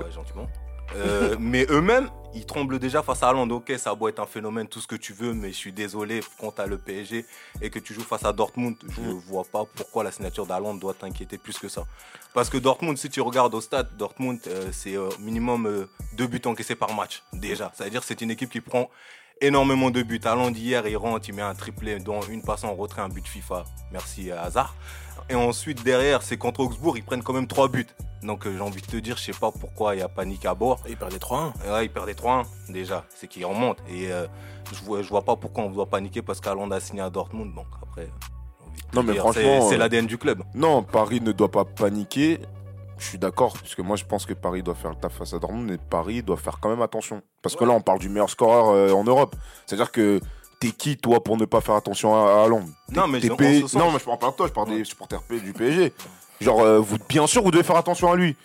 Ouais, 0.00 0.10
gentiment. 0.12 0.46
Euh, 0.96 1.36
mais 1.40 1.66
eux-mêmes, 1.70 2.10
ils 2.34 2.46
tremblent 2.46 2.78
déjà 2.78 3.02
face 3.02 3.22
à 3.22 3.28
Haaland. 3.28 3.48
Ok, 3.50 3.72
ça 3.78 3.94
beau 3.94 4.08
être 4.08 4.20
un 4.20 4.26
phénomène, 4.26 4.66
tout 4.66 4.80
ce 4.80 4.86
que 4.86 4.96
tu 4.96 5.12
veux, 5.12 5.32
mais 5.32 5.48
je 5.48 5.56
suis 5.56 5.72
désolé, 5.72 6.20
quand 6.40 6.52
t'as 6.52 6.66
le 6.66 6.78
PSG 6.78 7.24
et 7.62 7.70
que 7.70 7.78
tu 7.78 7.94
joues 7.94 8.02
face 8.02 8.24
à 8.24 8.32
Dortmund, 8.32 8.76
je 8.88 9.00
ne 9.00 9.12
vois 9.12 9.44
pas 9.44 9.64
pourquoi 9.74 10.04
la 10.04 10.10
signature 10.10 10.46
d'Haaland 10.46 10.74
doit 10.74 10.94
t'inquiéter 10.94 11.38
plus 11.38 11.58
que 11.58 11.68
ça. 11.68 11.84
Parce 12.32 12.50
que 12.50 12.58
Dortmund, 12.58 12.98
si 12.98 13.08
tu 13.08 13.20
regardes 13.20 13.54
au 13.54 13.60
stade, 13.60 13.96
Dortmund, 13.96 14.40
euh, 14.48 14.70
c'est 14.72 14.96
euh, 14.96 15.08
minimum 15.20 15.86
deux 16.14 16.26
buts 16.26 16.42
encaissés 16.44 16.74
par 16.74 16.94
match, 16.94 17.22
déjà. 17.32 17.72
Ça 17.74 17.84
veut 17.84 17.90
dire 17.90 18.00
que 18.00 18.06
c'est 18.06 18.20
une 18.20 18.30
équipe 18.30 18.50
qui 18.50 18.60
prend 18.60 18.90
énormément 19.40 19.90
de 19.90 20.02
buts. 20.02 20.20
Haaland, 20.24 20.52
hier, 20.52 20.86
il 20.86 20.96
rentre, 20.96 21.28
il 21.28 21.34
met 21.34 21.42
un 21.42 21.54
triplé, 21.54 21.98
dont 21.98 22.20
une 22.22 22.42
passe 22.42 22.64
en 22.64 22.74
retrait, 22.74 23.02
un 23.02 23.08
but 23.08 23.26
FIFA. 23.26 23.64
Merci 23.92 24.30
à 24.30 24.42
Hazard. 24.42 24.74
Et 25.30 25.34
ensuite, 25.34 25.82
derrière, 25.82 26.22
c'est 26.22 26.36
contre 26.36 26.60
Augsbourg, 26.60 26.96
ils 26.98 27.02
prennent 27.04 27.22
quand 27.22 27.32
même 27.32 27.46
trois 27.46 27.68
buts. 27.68 27.86
Donc, 28.22 28.46
euh, 28.46 28.54
j'ai 28.54 28.60
envie 28.62 28.80
de 28.80 28.86
te 28.86 28.96
dire, 28.96 29.16
je 29.18 29.22
sais 29.24 29.32
pas 29.38 29.50
pourquoi 29.52 29.94
il 29.94 29.98
y 29.98 30.02
a 30.02 30.08
panique 30.08 30.44
à 30.46 30.54
bord. 30.54 30.80
Ils 30.88 30.96
perdent 30.96 31.12
3-1. 31.18 31.52
Et 31.66 31.70
Ouais, 31.70 31.84
ils 31.86 31.90
perdent 31.90 32.08
3-1 32.10 32.44
déjà, 32.70 33.04
c'est 33.14 33.26
qu'ils 33.28 33.44
remontent. 33.44 33.82
Et 33.88 34.10
euh, 34.12 34.26
je, 34.72 34.82
vois, 34.84 35.02
je 35.02 35.08
vois 35.08 35.22
pas 35.22 35.36
pourquoi 35.36 35.64
on 35.64 35.70
doit 35.70 35.86
paniquer 35.86 36.22
parce 36.22 36.40
qu'Haaland 36.40 36.70
a 36.70 36.80
signé 36.80 37.02
à 37.02 37.10
Dortmund. 37.10 37.54
Donc 37.54 37.66
après, 37.82 38.08
j'ai 38.08 38.66
envie 38.66 38.80
de 38.82 38.86
te 38.90 38.96
Non, 38.96 39.02
mais 39.02 39.12
dire, 39.12 39.22
franchement, 39.22 39.68
c'est- 39.68 39.74
euh, 39.74 39.78
l'ADN 39.78 40.06
du 40.06 40.16
club. 40.18 40.42
Non, 40.54 40.82
Paris 40.82 41.20
ne 41.20 41.32
doit 41.32 41.50
pas 41.50 41.64
paniquer. 41.66 42.40
Je 42.98 43.06
suis 43.06 43.18
d'accord, 43.18 43.52
parce 43.54 43.74
que 43.74 43.82
moi 43.82 43.96
je 43.96 44.04
pense 44.04 44.24
que 44.26 44.34
Paris 44.34 44.62
doit 44.62 44.74
faire 44.74 44.90
le 44.90 44.96
taf 44.96 45.12
face 45.14 45.32
à 45.34 45.38
Dortmund 45.38 45.70
et 45.70 45.78
Paris 45.78 46.22
doit 46.22 46.36
faire 46.36 46.58
quand 46.60 46.68
même 46.68 46.82
attention. 46.82 47.22
Parce 47.42 47.56
que 47.56 47.64
là, 47.64 47.72
on 47.72 47.80
parle 47.80 47.98
du 47.98 48.08
meilleur 48.08 48.30
scoreur 48.30 48.68
euh, 48.68 48.92
en 48.92 49.04
Europe. 49.04 49.34
C'est-à-dire 49.66 49.90
que 49.92 50.20
t'es 50.60 50.70
qui, 50.70 50.96
toi, 50.96 51.22
pour 51.22 51.36
ne 51.36 51.44
pas 51.44 51.60
faire 51.60 51.74
attention 51.74 52.14
à, 52.14 52.44
à 52.44 52.48
Londres? 52.48 52.68
Non, 52.90 53.06
mais 53.06 53.20
P- 53.36 53.60
Non, 53.78 53.90
mais 53.92 53.98
je 53.98 54.04
parle 54.04 54.18
pas 54.18 54.30
de 54.30 54.36
toi, 54.36 54.46
je 54.46 54.52
parle 54.52 54.68
des 54.68 54.84
supporters 54.84 55.22
P- 55.22 55.40
du 55.40 55.52
PSG. 55.52 55.92
Genre, 56.40 56.60
euh, 56.60 56.78
vous, 56.78 56.96
bien 57.08 57.26
sûr, 57.26 57.42
vous 57.42 57.50
devez 57.50 57.64
faire 57.64 57.76
attention 57.76 58.10
à 58.12 58.16
lui. 58.16 58.36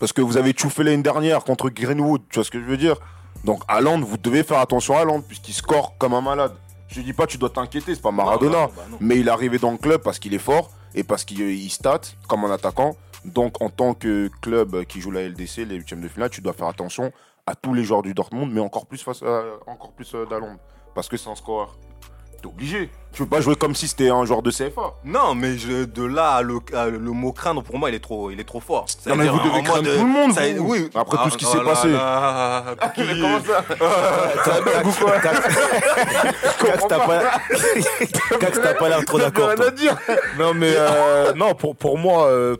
Parce 0.00 0.12
que 0.12 0.20
vous 0.22 0.36
avez 0.36 0.54
chouffé 0.56 0.82
l'année 0.84 1.02
dernière 1.02 1.44
contre 1.44 1.68
Greenwood, 1.70 2.22
tu 2.30 2.36
vois 2.36 2.44
ce 2.44 2.50
que 2.50 2.60
je 2.60 2.64
veux 2.64 2.76
dire? 2.76 2.96
Donc, 3.44 3.62
à 3.68 3.80
Londres, 3.80 4.06
vous 4.08 4.16
devez 4.16 4.42
faire 4.42 4.58
attention 4.58 4.96
à 4.96 5.04
Londres, 5.04 5.24
puisqu'il 5.26 5.52
score 5.54 5.96
comme 5.98 6.14
un 6.14 6.20
malade. 6.20 6.52
Je 6.88 7.00
dis 7.02 7.12
pas, 7.12 7.26
tu 7.26 7.36
dois 7.38 7.50
t'inquiéter, 7.50 7.94
c'est 7.94 8.00
pas 8.02 8.10
Maradona. 8.10 8.50
Non, 8.62 8.66
bah, 8.66 8.72
bah, 8.76 8.82
non. 8.90 8.96
Mais 9.00 9.18
il 9.18 9.28
est 9.28 9.30
arrivé 9.30 9.58
dans 9.58 9.70
le 9.72 9.76
club 9.78 10.00
parce 10.02 10.18
qu'il 10.18 10.32
est 10.34 10.38
fort 10.38 10.70
et 10.94 11.04
parce 11.04 11.24
qu'il 11.24 11.40
il 11.40 11.70
stat 11.70 12.00
comme 12.28 12.44
un 12.44 12.50
attaquant. 12.50 12.96
Donc, 13.32 13.60
en 13.62 13.68
tant 13.70 13.94
que 13.94 14.28
club 14.42 14.84
qui 14.84 15.00
joue 15.00 15.10
la 15.10 15.22
LDC, 15.28 15.58
les 15.68 15.76
huitièmes 15.76 16.00
de 16.00 16.08
finale, 16.08 16.30
tu 16.30 16.40
dois 16.40 16.52
faire 16.52 16.68
attention 16.68 17.12
à 17.46 17.54
tous 17.54 17.74
les 17.74 17.84
joueurs 17.84 18.02
du 18.02 18.14
Dortmund, 18.14 18.52
mais 18.52 18.60
encore 18.60 18.86
plus 18.86 19.02
face 19.02 19.22
à, 19.22 19.42
encore 19.66 19.92
plus 19.92 20.12
euh, 20.14 20.24
Londres. 20.30 20.58
Parce 20.94 21.08
que 21.08 21.16
c'est 21.16 21.30
un 21.30 21.34
scoreur. 21.34 21.76
T'es 22.40 22.46
obligé. 22.46 22.88
Tu 23.12 23.24
peux 23.24 23.28
pas 23.28 23.40
jouer 23.40 23.56
comme 23.56 23.74
si 23.74 23.88
c'était 23.88 24.10
un 24.10 24.24
joueur 24.24 24.42
de 24.42 24.52
CFA. 24.52 24.94
Non, 25.04 25.34
mais 25.34 25.58
je- 25.58 25.84
de 25.86 26.04
là 26.04 26.34
à 26.34 26.42
le, 26.42 26.58
à 26.72 26.86
le 26.88 26.98
mot 27.00 27.32
craindre, 27.32 27.64
pour 27.64 27.78
moi, 27.78 27.88
il 27.88 27.96
est 27.96 28.00
trop, 28.00 28.30
il 28.30 28.38
est 28.38 28.44
trop 28.44 28.60
fort. 28.60 28.86
Non, 29.06 29.16
mais 29.16 29.26
vous 29.26 29.40
devez 29.40 29.60
craindre 29.64 29.92
tout 29.92 30.04
le 30.04 30.12
monde, 30.12 30.32
ça- 30.34 30.52
vous. 30.54 30.70
oui. 30.70 30.88
Après 30.94 31.16
tout 31.16 31.22
Ah, 31.26 31.30
ce 31.30 31.36
qui 31.36 31.46
oh 31.46 31.50
s'est 31.50 31.58
là 31.58 31.64
passé. 31.64 31.88
là, 31.90 32.64
qui- 32.94 33.02
Cax, 36.64 36.86
t'as 36.88 37.06
pas... 37.06 37.22
Cax, 38.38 38.60
t'as 38.62 38.74
pas 38.74 38.88
l'air 38.88 39.04
trop 39.04 39.18
d'accord. 39.18 39.50
Non 40.38 40.54
mais 40.54 40.72
euh, 40.76 41.32
non 41.34 41.54
pour 41.54 41.76
pour 41.76 41.98
moi 41.98 42.26
euh, 42.26 42.56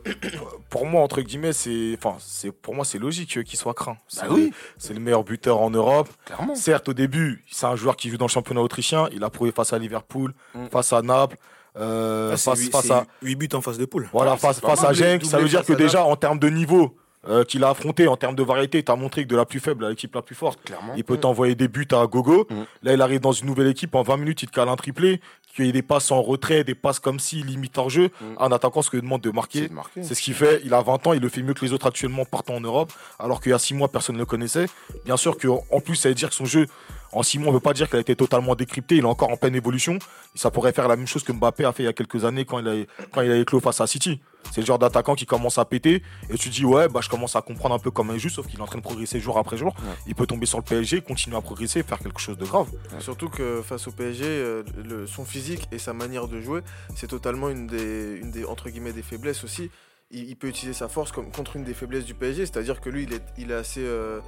pour 0.69 0.85
moi 0.85 1.01
entre 1.01 1.21
guillemets 1.21 1.53
c'est 1.53 1.95
enfin 1.97 2.15
c'est 2.19 2.51
pour 2.51 2.75
moi 2.75 2.85
c'est 2.85 2.99
logique 2.99 3.37
euh, 3.37 3.43
qu'il 3.43 3.57
soit 3.57 3.73
craint. 3.73 3.97
C'est 4.07 4.21
Bah 4.21 4.27
oui. 4.31 4.51
c'est 4.77 4.93
le 4.93 4.99
meilleur 4.99 5.23
buteur 5.23 5.59
en 5.61 5.69
Europe. 5.69 6.09
Clairement. 6.25 6.55
Certes 6.55 6.89
au 6.89 6.93
début 6.93 7.43
c'est 7.51 7.65
un 7.65 7.75
joueur 7.75 7.95
qui 7.95 8.09
joue 8.09 8.17
dans 8.17 8.25
le 8.25 8.29
championnat 8.31 8.61
autrichien. 8.61 9.07
Il 9.11 9.23
a 9.23 9.29
prouvé 9.29 9.51
face 9.51 9.73
à 9.73 9.79
Liverpool, 9.79 10.33
Mm. 10.55 10.67
face 10.71 10.93
à 10.93 11.01
Naples, 11.01 11.37
euh, 11.77 12.31
Ah, 12.33 12.37
face, 12.37 12.59
huit- 12.59 12.71
face 12.71 12.85
c'est 12.87 12.91
à 12.93 13.05
8 13.21 13.35
buts 13.35 13.49
en 13.53 13.61
face 13.61 13.77
de 13.77 13.85
poule. 13.85 14.07
voilà 14.11 14.37
face, 14.37 14.61
à. 14.63 14.93
Genk. 14.93 15.25
Ça 15.25 15.39
veut 15.39 15.47
dire 15.49 15.63
que 15.65 15.73
déjà 15.73 16.03
en 16.03 16.15
termes 16.15 16.39
de 16.39 16.49
niveau 16.49 16.95
euh, 17.27 17.43
qu'il 17.43 17.65
a 17.65 17.69
affronté 17.69 18.07
en 18.07 18.15
termes 18.15 18.35
de 18.35 18.43
variété, 18.43 18.81
tu 18.81 18.89
as 18.89 18.95
montré 18.95 19.23
que 19.23 19.27
de 19.27 19.35
la 19.35 19.43
plus 19.45 19.59
faible 19.59 19.83
à 19.83 19.89
l'équipe 19.89 20.15
la 20.15 20.21
plus 20.21 20.35
forte. 20.35 20.63
Clairement. 20.63 20.93
Il 20.95 21.03
peut 21.03 21.17
t'envoyer 21.17 21.53
des 21.53 21.67
buts 21.67 21.85
à 21.91 22.07
gogo. 22.07 22.47
Mm. 22.49 22.55
Là, 22.83 22.93
il 22.93 23.01
arrive 23.01 23.19
dans 23.19 23.33
une 23.33 23.45
nouvelle 23.47 23.67
équipe. 23.67 23.93
En 23.93 24.03
20 24.03 24.15
minutes, 24.15 24.41
il 24.43 24.47
te 24.49 24.53
cale 24.55 24.69
un 24.69 24.77
triplé. 24.77 25.19
Qu'il 25.55 25.65
y 25.65 25.69
ait 25.69 25.73
des 25.73 25.81
passes 25.81 26.11
en 26.11 26.21
retrait, 26.21 26.63
des 26.63 26.75
passes 26.75 26.99
comme 26.99 27.19
si, 27.19 27.43
limite 27.43 27.77
hors 27.77 27.89
jeu. 27.89 28.11
Mm. 28.21 28.25
Un 28.39 28.51
attaquant, 28.51 28.81
ce 28.81 28.89
que 28.89 28.97
demande 28.97 29.21
de 29.21 29.31
marquer. 29.31 29.69
C'est 30.01 30.13
ce 30.13 30.21
qu'il 30.21 30.33
fait. 30.33 30.61
Il 30.63 30.73
a 30.73 30.81
20 30.81 31.07
ans. 31.07 31.13
Il 31.13 31.21
le 31.21 31.29
fait 31.29 31.41
mieux 31.41 31.53
que 31.53 31.65
les 31.65 31.73
autres 31.73 31.87
actuellement 31.87 32.25
partant 32.25 32.55
en 32.55 32.61
Europe. 32.61 32.93
Alors 33.17 33.41
qu'il 33.41 33.51
y 33.51 33.55
a 33.55 33.59
6 33.59 33.73
mois, 33.73 33.87
personne 33.91 34.15
ne 34.15 34.19
le 34.19 34.25
connaissait. 34.25 34.67
Bien 35.05 35.17
sûr 35.17 35.37
qu'en 35.37 35.79
plus, 35.81 35.95
ça 35.95 36.09
veut 36.09 36.15
dire 36.15 36.29
que 36.29 36.35
son 36.35 36.45
jeu, 36.45 36.67
en 37.11 37.23
6 37.23 37.39
mois, 37.39 37.47
on 37.47 37.51
ne 37.51 37.55
veut 37.57 37.61
pas 37.61 37.73
dire 37.73 37.87
qu'il 37.89 37.97
a 37.97 38.01
été 38.01 38.15
totalement 38.15 38.55
décrypté. 38.55 38.95
Il 38.97 39.01
est 39.01 39.07
encore 39.07 39.29
en 39.31 39.37
pleine 39.37 39.55
évolution. 39.55 39.95
Et 39.95 40.37
ça 40.37 40.51
pourrait 40.51 40.73
faire 40.73 40.87
la 40.87 40.95
même 40.95 41.07
chose 41.07 41.23
que 41.23 41.31
Mbappé 41.31 41.65
a 41.65 41.71
fait 41.73 41.83
il 41.83 41.85
y 41.87 41.89
a 41.89 41.93
quelques 41.93 42.23
années 42.25 42.45
quand 42.45 42.59
il 42.59 42.67
a, 42.67 42.73
quand 43.11 43.21
il 43.21 43.31
a 43.31 43.37
éclos 43.37 43.59
face 43.59 43.81
à 43.81 43.87
City. 43.87 44.21
C'est 44.51 44.61
le 44.61 44.65
genre 44.67 44.79
d'attaquant 44.79 45.15
qui 45.15 45.25
commence 45.25 45.57
à 45.57 45.65
péter. 45.65 46.01
Et 46.29 46.37
tu 46.37 46.49
dis, 46.49 46.63
ouais, 46.65 46.87
bah, 46.87 47.01
je 47.03 47.09
commence 47.09 47.35
à 47.35 47.41
comprendre 47.41 47.75
un 47.75 47.79
peu 47.79 47.91
comme 47.91 48.09
un 48.11 48.17
jeu, 48.17 48.29
sauf 48.29 48.47
qu'il 48.47 48.59
est 48.59 48.61
en 48.61 48.65
train 48.67 48.77
de 48.77 48.83
progresser 48.83 49.19
jour 49.19 49.37
après 49.37 49.57
jour. 49.57 49.73
Il 50.07 50.15
peut 50.15 50.27
tomber 50.27 50.45
sur 50.45 50.57
le 50.59 50.63
PSG, 50.63 51.01
continuer 51.01 51.35
à 51.37 51.41
progresser, 51.41 51.83
faire 51.83 51.99
quelque 51.99 52.19
chose 52.21 52.37
de 52.37 52.45
grave. 52.45 52.67
Surtout 52.99 53.29
que 53.29 53.61
face 53.63 53.87
au 53.87 53.91
PSG, 53.91 54.23
euh, 54.25 54.63
le- 54.85 55.07
son 55.07 55.25
physique 55.25 55.67
et 55.71 55.77
sa 55.79 55.93
manière 55.93 56.27
de 56.27 56.39
jouer, 56.41 56.61
c'est 56.95 57.07
totalement 57.07 57.49
une 57.49 57.67
des, 57.67 58.17
une 58.21 58.31
des 58.31 58.45
entre 58.45 58.69
guillemets 58.69 58.93
des 58.93 59.01
faiblesses 59.03 59.43
aussi. 59.43 59.69
Il, 60.11 60.27
il 60.29 60.35
peut 60.35 60.47
utiliser 60.47 60.73
sa 60.73 60.87
force 60.87 61.11
comme 61.11 61.29
contre 61.31 61.55
une 61.55 61.63
des 61.63 61.73
faiblesses 61.73 62.05
du 62.05 62.13
PSG, 62.15 62.45
c'est-à-dire 62.45 62.81
que 62.81 62.89
lui, 62.89 63.03
il 63.03 63.13
est, 63.13 63.21
il 63.37 63.51
est 63.51 63.55
assez, 63.55 63.81
euh, 63.83 64.19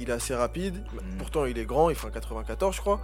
il 0.00 0.10
est 0.10 0.12
assez 0.12 0.34
rapide. 0.34 0.82
Pourtant, 1.18 1.44
il 1.44 1.56
est 1.58 1.64
grand, 1.64 1.90
il 1.90 1.96
fait 1.96 2.06
un 2.08 2.10
94, 2.10 2.74
je 2.74 2.80
crois. 2.80 3.00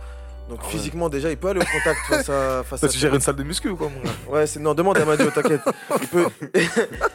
Donc 0.49 0.63
physiquement 0.65 1.09
déjà, 1.09 1.29
il 1.31 1.37
peut 1.37 1.49
aller 1.49 1.61
au 1.61 1.65
contact 1.65 1.99
face 2.09 2.29
à 2.31 2.63
face 2.63 2.85
à 2.85 2.89
tu 2.89 2.99
gères 2.99 3.13
une 3.15 3.21
salle 3.21 3.35
de 3.35 3.43
muscu 3.43 3.69
ou 3.69 3.77
quoi, 3.77 3.89
mon 3.89 4.01
gars 4.01 4.11
Ouais, 4.29 4.47
c'est 4.47 4.61
non, 4.61 4.75
demande 4.75 4.97
à 4.97 5.05
Madio, 5.05 5.29
t'inquiète. 5.31 5.61
Il 6.03 6.09
peut, 6.09 6.27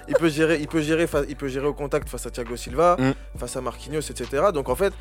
il 0.10 0.16
peut 0.16 0.30
gérer, 0.30 0.58
il 0.60 0.68
peut 0.68 0.82
gérer, 0.82 1.08
il 1.30 1.36
peut 1.38 1.48
gérer 1.48 1.66
au 1.68 1.74
contact 1.74 2.10
face 2.10 2.26
à 2.26 2.30
Thiago 2.32 2.56
Silva, 2.58 2.98
Mm. 3.00 3.14
face 3.40 3.56
à 3.56 3.62
Marquinhos, 3.62 4.02
etc. 4.02 4.44
Donc 4.54 4.68
en 4.68 4.76
fait, 4.76 4.94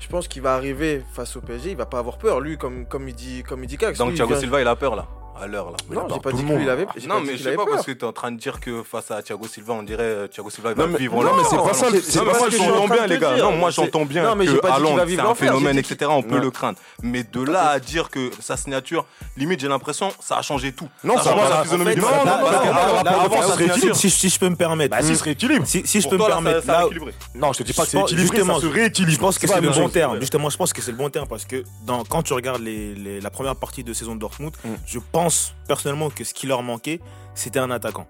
je 0.00 0.08
pense 0.08 0.28
qu'il 0.28 0.40
va 0.40 0.54
arriver 0.54 1.02
face 1.12 1.36
au 1.36 1.40
PSG, 1.42 1.72
il 1.72 1.76
va 1.76 1.84
pas 1.86 1.98
avoir 1.98 2.16
peur. 2.16 2.40
Lui, 2.40 2.56
comme 2.56 2.86
comme 2.86 3.06
il 3.08 3.14
dit, 3.14 3.42
comme 3.42 3.62
il 3.62 3.66
dit 3.66 3.76
Donc 3.76 3.90
lui, 4.08 4.14
Thiago 4.14 4.30
vient- 4.32 4.40
Silva, 4.40 4.60
il 4.62 4.66
a 4.66 4.76
peur 4.76 4.96
là, 4.96 5.06
à 5.40 5.46
l'heure 5.46 5.70
là. 5.70 5.76
Non, 5.90 6.06
j'ai 6.12 6.20
pas 6.20 6.30
tout 6.30 6.36
dit 6.36 6.42
le 6.42 6.48
que 6.48 6.52
lui, 6.54 6.58
monde. 6.58 6.62
il 6.62 6.70
avait. 6.70 6.86
Non, 7.08 7.20
mais 7.20 7.28
qu'il 7.28 7.38
je 7.38 7.42
sais 7.42 7.48
avait 7.48 7.56
pas, 7.56 7.66
parce 7.66 7.86
que 7.86 7.92
tu 7.92 7.98
es 7.98 8.04
en 8.04 8.12
train 8.12 8.30
de 8.32 8.36
dire 8.38 8.60
que 8.60 8.82
face 8.82 9.10
à 9.10 9.22
Thiago 9.22 9.46
Silva, 9.48 9.72
on 9.74 9.82
dirait 9.82 10.02
euh, 10.02 10.26
Thiago 10.28 10.50
Silva 10.50 10.70
il 10.70 10.76
va 10.76 10.86
Non, 10.86 10.92
mais- 10.92 10.98
vivre 10.98 11.14
non, 11.16 11.22
l'enfer. 11.22 11.36
mais 11.42 11.44
c'est 11.50 11.56
pas 11.56 11.62
Non, 11.64 11.74
ça, 11.74 11.90
non, 11.90 11.98
c'est 12.02 12.18
non, 12.18 12.24
pas 12.24 12.32
mais 12.32 12.50
ça 12.56 12.64
j'entends 12.64 12.88
bien 12.94 13.06
les 13.06 13.18
gars. 13.18 13.36
Non, 13.36 13.52
moi 13.52 13.70
j'entends 13.70 14.04
bien 14.04 14.22
Non, 14.22 14.36
que 14.36 14.50
qu'il 14.50 14.60
Haaland, 14.62 14.96
c'est 15.06 15.18
un 15.20 15.34
phénomène, 15.34 15.78
etc. 15.78 16.10
On 16.14 16.22
peut 16.22 16.38
le 16.38 16.50
craindre. 16.50 16.78
Mais 17.02 17.22
de 17.24 17.42
là 17.42 17.70
à 17.70 17.78
dire 17.80 18.10
que 18.10 18.30
sa 18.40 18.56
signature, 18.56 19.04
limite 19.36 19.60
j'ai 19.60 19.68
l'impression, 19.68 20.12
ça 20.20 20.36
a 20.38 20.42
changé 20.42 20.72
tout. 20.72 20.88
Non, 21.02 21.16
ça 21.18 21.30
change 21.32 21.42
va, 21.42 21.48
la 21.50 21.62
physionomie 21.62 21.94
du 21.94 22.00
non, 22.00 22.08
match. 22.10 22.24
non, 22.24 22.30
non, 22.32 22.40
non, 23.04 23.10
avant, 23.20 23.36
non, 23.36 23.42
ça 23.42 23.48
serait 23.54 23.64
signature, 23.70 23.96
Si, 23.96 24.28
je 24.28 24.38
peux 24.38 24.48
me 24.48 24.56
permettre. 24.56 24.90
Bah, 24.96 25.02
si, 25.02 25.16
se 25.16 25.24
rééquilibre. 25.24 25.66
Si, 25.66 25.82
si 25.86 26.00
je 26.00 26.08
peux 26.08 26.16
me 26.16 26.24
permettre, 26.26 26.68
a 26.70 26.84
équilibré. 26.84 27.12
Non, 27.34 27.52
je 27.52 27.58
te 27.58 27.62
dis 27.64 27.72
pas 27.72 27.84
que 27.84 27.88
c'est 27.90 28.00
équilibré, 28.00 28.42
ça 28.44 28.60
se 28.60 28.66
rééquilibre. 28.66 29.12
Je 29.14 29.18
pense 29.18 29.38
que 29.38 29.46
C'est 29.46 29.60
le 29.60 29.70
bon 29.70 29.88
terme. 29.88 30.20
Justement, 30.20 30.48
je 30.50 30.56
pense 30.56 30.72
que 30.72 30.80
c'est 30.82 30.90
le 30.92 30.96
bon 30.96 31.10
terme 31.10 31.26
parce 31.26 31.44
que 31.44 31.64
quand 32.08 32.22
tu 32.22 32.32
regardes 32.32 32.62
la 32.62 33.30
première 33.30 33.56
partie 33.56 33.82
de 33.84 33.92
saison 33.92 34.14
de 34.14 34.20
Dortmund, 34.20 34.52
je 34.86 34.98
pense 35.12 35.23
personnellement 35.68 36.10
que 36.10 36.24
ce 36.24 36.34
qui 36.34 36.46
leur 36.46 36.62
manquait, 36.62 37.00
c'était 37.34 37.58
un 37.58 37.70
attaquant. 37.70 38.06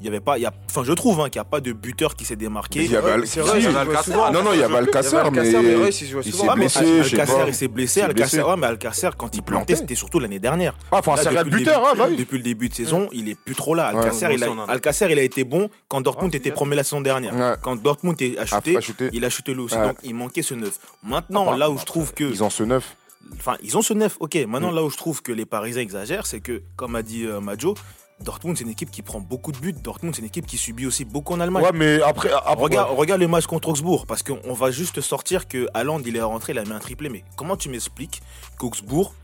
Il 0.00 0.04
y 0.04 0.08
avait 0.08 0.20
pas, 0.20 0.38
il 0.38 0.42
y 0.42 0.46
a, 0.46 0.52
enfin, 0.70 0.84
je 0.84 0.92
trouve 0.92 1.20
hein, 1.20 1.28
qu'il 1.28 1.40
n'y 1.40 1.46
a 1.46 1.50
pas 1.50 1.60
de 1.60 1.72
buteur 1.72 2.14
qui 2.14 2.24
s'est 2.24 2.36
démarqué. 2.36 2.84
Il 2.84 2.90
y 2.92 2.94
avait 2.96 3.26
c'est 3.26 3.40
Alcacer. 3.40 4.12
Non, 4.32 4.44
non, 4.44 4.52
il 4.52 4.60
y 4.60 4.62
avait 4.62 4.76
Alcacer, 4.76 5.16
mais. 5.32 5.48
Il 5.50 6.32
s'est 6.32 6.46
blessé, 6.54 7.00
Alcacer, 7.00 7.32
pas. 7.32 7.44
il 7.48 7.54
s'est 7.54 7.66
blessé. 7.66 8.00
Il 8.00 8.02
s'est 8.02 8.02
Alcacer, 8.02 8.36
blessé. 8.36 8.48
ouais, 8.48 8.56
mais 8.56 8.66
Alcacer, 8.68 9.08
quand 9.18 9.34
il 9.34 9.42
plantait, 9.42 9.74
c'était 9.74 9.96
surtout 9.96 10.20
l'année 10.20 10.38
dernière. 10.38 10.74
Ah, 10.92 10.98
enfin, 10.98 11.16
serial 11.16 11.44
depuis 11.46 11.50
le 11.50 11.58
buteur, 11.64 11.80
début- 11.80 11.88
ah, 11.90 11.94
bah 11.96 12.06
oui. 12.10 12.16
Depuis 12.16 12.36
le 12.36 12.44
début 12.44 12.68
de 12.68 12.74
saison, 12.74 13.08
il 13.10 13.28
est 13.28 13.34
plus 13.34 13.56
trop 13.56 13.74
là. 13.74 13.86
Alcacer, 13.88 14.28
il, 14.32 14.44
a, 14.44 14.48
Alcacer, 14.68 15.08
il 15.10 15.18
a 15.18 15.22
été 15.22 15.42
bon 15.42 15.68
quand 15.88 16.00
Dortmund 16.00 16.30
Ah, 16.32 16.36
était 16.36 16.50
c'est 16.50 16.54
premier 16.54 16.76
la 16.76 16.84
saison 16.84 17.00
dernière. 17.00 17.34
Ouais. 17.34 17.54
Quand 17.60 17.74
Dortmund 17.74 18.22
est- 18.22 18.38
a 18.38 18.46
chuté, 18.46 18.76
a 18.76 18.80
chuté. 18.80 19.10
il 19.12 19.24
a 19.24 19.30
chuté 19.30 19.52
lui 19.52 19.62
aussi. 19.62 19.74
Donc, 19.76 19.96
il 20.04 20.14
manquait 20.14 20.42
ce 20.42 20.54
neuf. 20.54 20.78
Maintenant, 21.02 21.48
Ah, 21.52 21.56
là 21.56 21.70
où 21.70 21.76
je 21.78 21.84
trouve 21.84 22.14
que. 22.14 22.22
Ils 22.22 22.44
ont 22.44 22.50
ce 22.50 22.62
neuf. 22.62 22.94
Enfin, 23.34 23.56
ils 23.62 23.76
ont 23.76 23.82
ce 23.82 23.94
neuf, 23.94 24.16
ok. 24.20 24.34
Mm. 24.34 24.50
Maintenant, 24.50 24.70
là 24.70 24.82
où 24.82 24.90
je 24.90 24.96
trouve 24.96 25.22
que 25.22 25.32
les 25.32 25.46
Parisiens 25.46 25.82
exagèrent, 25.82 26.26
c'est 26.26 26.40
que, 26.40 26.62
comme 26.76 26.94
a 26.94 27.02
dit 27.02 27.24
euh, 27.24 27.40
Majo, 27.40 27.74
Dortmund, 28.20 28.56
c'est 28.56 28.64
une 28.64 28.70
équipe 28.70 28.90
qui 28.90 29.02
prend 29.02 29.20
beaucoup 29.20 29.52
de 29.52 29.58
buts. 29.58 29.72
Dortmund, 29.72 30.14
c'est 30.14 30.20
une 30.22 30.26
équipe 30.26 30.46
qui 30.46 30.56
subit 30.56 30.86
aussi 30.86 31.04
beaucoup 31.04 31.34
en 31.34 31.40
Allemagne. 31.40 31.64
Ouais, 31.64 31.72
mais 31.72 32.02
après. 32.02 32.30
après 32.32 32.54
Regarde, 32.54 32.96
regarde 32.96 33.20
le 33.20 33.28
match 33.28 33.46
contre 33.46 33.68
Augsbourg, 33.68 34.06
parce 34.06 34.22
qu'on 34.22 34.52
va 34.54 34.70
juste 34.70 35.00
sortir 35.00 35.46
que 35.46 35.68
Haaland, 35.74 36.00
il 36.04 36.16
est 36.16 36.22
rentré, 36.22 36.52
il 36.52 36.58
a 36.58 36.64
mis 36.64 36.72
un 36.72 36.80
triplé. 36.80 37.08
Mais 37.08 37.24
comment 37.36 37.56
tu 37.56 37.68
m'expliques 37.68 38.20
qu'Augsbourg 38.58 39.14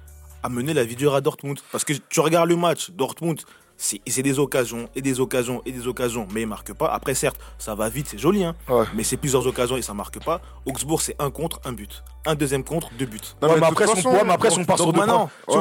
a 0.43 0.49
mené 0.49 0.75
la 0.75 0.85
vie 0.85 0.97
dure 0.97 1.15
à 1.15 1.21
Dortmund? 1.21 1.59
Parce 1.73 1.85
que 1.85 1.93
tu 1.93 2.21
regardes 2.21 2.49
le 2.49 2.57
match, 2.57 2.91
Dortmund, 2.91 3.41
c'est 3.77 4.01
c'est 4.07 4.23
des 4.23 4.39
occasions, 4.39 4.89
et 4.95 5.03
des 5.03 5.21
occasions, 5.21 5.63
et 5.67 5.73
des 5.73 5.87
occasions, 5.87 6.27
mais 6.33 6.43
il 6.43 6.47
marque 6.47 6.73
pas. 6.75 6.87
Après, 6.89 7.15
certes, 7.15 7.41
ça 7.59 7.75
va 7.75 7.89
vite, 7.89 8.07
c'est 8.11 8.19
joli, 8.19 8.45
hein, 8.45 8.55
Ouais. 8.69 8.85
mais 8.95 9.03
c'est 9.03 9.17
plusieurs 9.17 9.47
occasions 9.47 9.77
et 9.77 9.83
ça 9.83 9.95
marque 9.95 10.23
pas. 10.25 10.41
Augsbourg, 10.67 11.01
c'est 11.03 11.17
un 11.21 11.31
contre, 11.31 11.61
un 11.65 11.73
but. 11.73 12.03
Un 12.27 12.35
deuxième 12.37 12.65
contre, 12.65 12.91
deux 12.99 13.07
buts. 13.07 13.19
Non, 13.43 13.49
Ouais, 13.49 13.55
mais 13.57 13.61
mais 13.61 13.67
de 13.67 13.73
après, 13.73 13.85
on- 13.91 13.95
façon, 13.95 14.11
ouais, 14.13 14.23
mais 14.25 14.33
après, 14.33 14.51
si 14.51 14.59
on 14.59 14.65
part 14.65 14.79
sur 14.79 14.93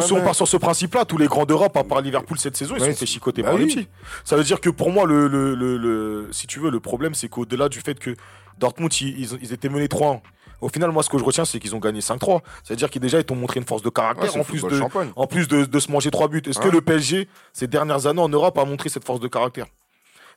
si 0.02 0.08
si 0.08 0.14
on 0.14 0.22
part 0.22 0.36
ce 0.36 0.58
principe-là, 0.58 1.06
tous 1.06 1.18
les 1.18 1.28
grands 1.28 1.46
d'Europe, 1.46 1.76
à 1.76 1.84
part 1.84 2.02
Liverpool 2.02 2.38
cette 2.38 2.56
saison, 2.56 2.76
ils 2.78 2.82
sont 2.86 2.94
fait 2.94 3.06
chicoter 3.06 3.42
bah 3.42 3.50
par 3.50 3.58
les 3.58 3.66
petits. 3.66 3.88
Ça 4.24 4.38
veut 4.38 4.44
dire 4.44 4.62
que 4.62 4.70
pour 4.70 4.92
moi, 4.92 5.06
le, 5.06 5.28
le, 5.28 5.56
le, 5.56 5.78
le- 5.78 6.28
si 6.32 6.48
tu 6.48 6.60
veux, 6.60 6.70
le 6.70 6.80
problème, 6.80 7.14
c'est 7.16 7.28
qu'au-delà 7.30 7.68
du 7.70 7.82
fait 7.82 8.00
que 8.00 8.16
Dortmund, 8.60 8.94
ils, 9.02 9.20
ils, 9.20 9.40
ils 9.42 9.54
étaient 9.54 9.70
menés 9.70 9.88
3-1. 9.88 10.22
Au 10.64 10.70
final, 10.70 10.92
moi, 10.92 11.04
ce 11.04 11.10
que 11.10 11.18
je 11.18 11.24
retiens, 11.24 11.46
c'est 11.46 11.60
qu'ils 11.60 11.76
ont 11.76 11.80
gagné 11.80 12.00
5-3. 12.00 12.40
C'est-à-dire 12.64 12.90
qu'ils 12.90 13.02
déjà, 13.02 13.20
ils 13.20 13.26
t'ont 13.26 13.36
montré 13.36 13.60
une 13.60 13.66
force 13.66 13.82
de 13.82 13.90
caractère 13.90 14.36
en 14.38 14.44
plus 14.44 14.62
de, 14.64 14.82
en 15.16 15.28
plus 15.28 15.48
de, 15.48 15.66
de 15.66 15.80
se 15.80 15.92
manger 15.92 16.10
trois 16.10 16.28
buts. 16.30 16.42
Est-ce 16.48 16.60
que 16.60 16.70
le 16.70 16.82
PSG, 16.82 17.28
ces 17.52 17.68
dernières 17.68 18.08
années 18.08 18.22
en 18.22 18.30
Europe, 18.30 18.58
a 18.58 18.64
montré 18.66 18.90
cette 18.90 19.04
force 19.06 19.20
de 19.20 19.28
caractère? 19.28 19.66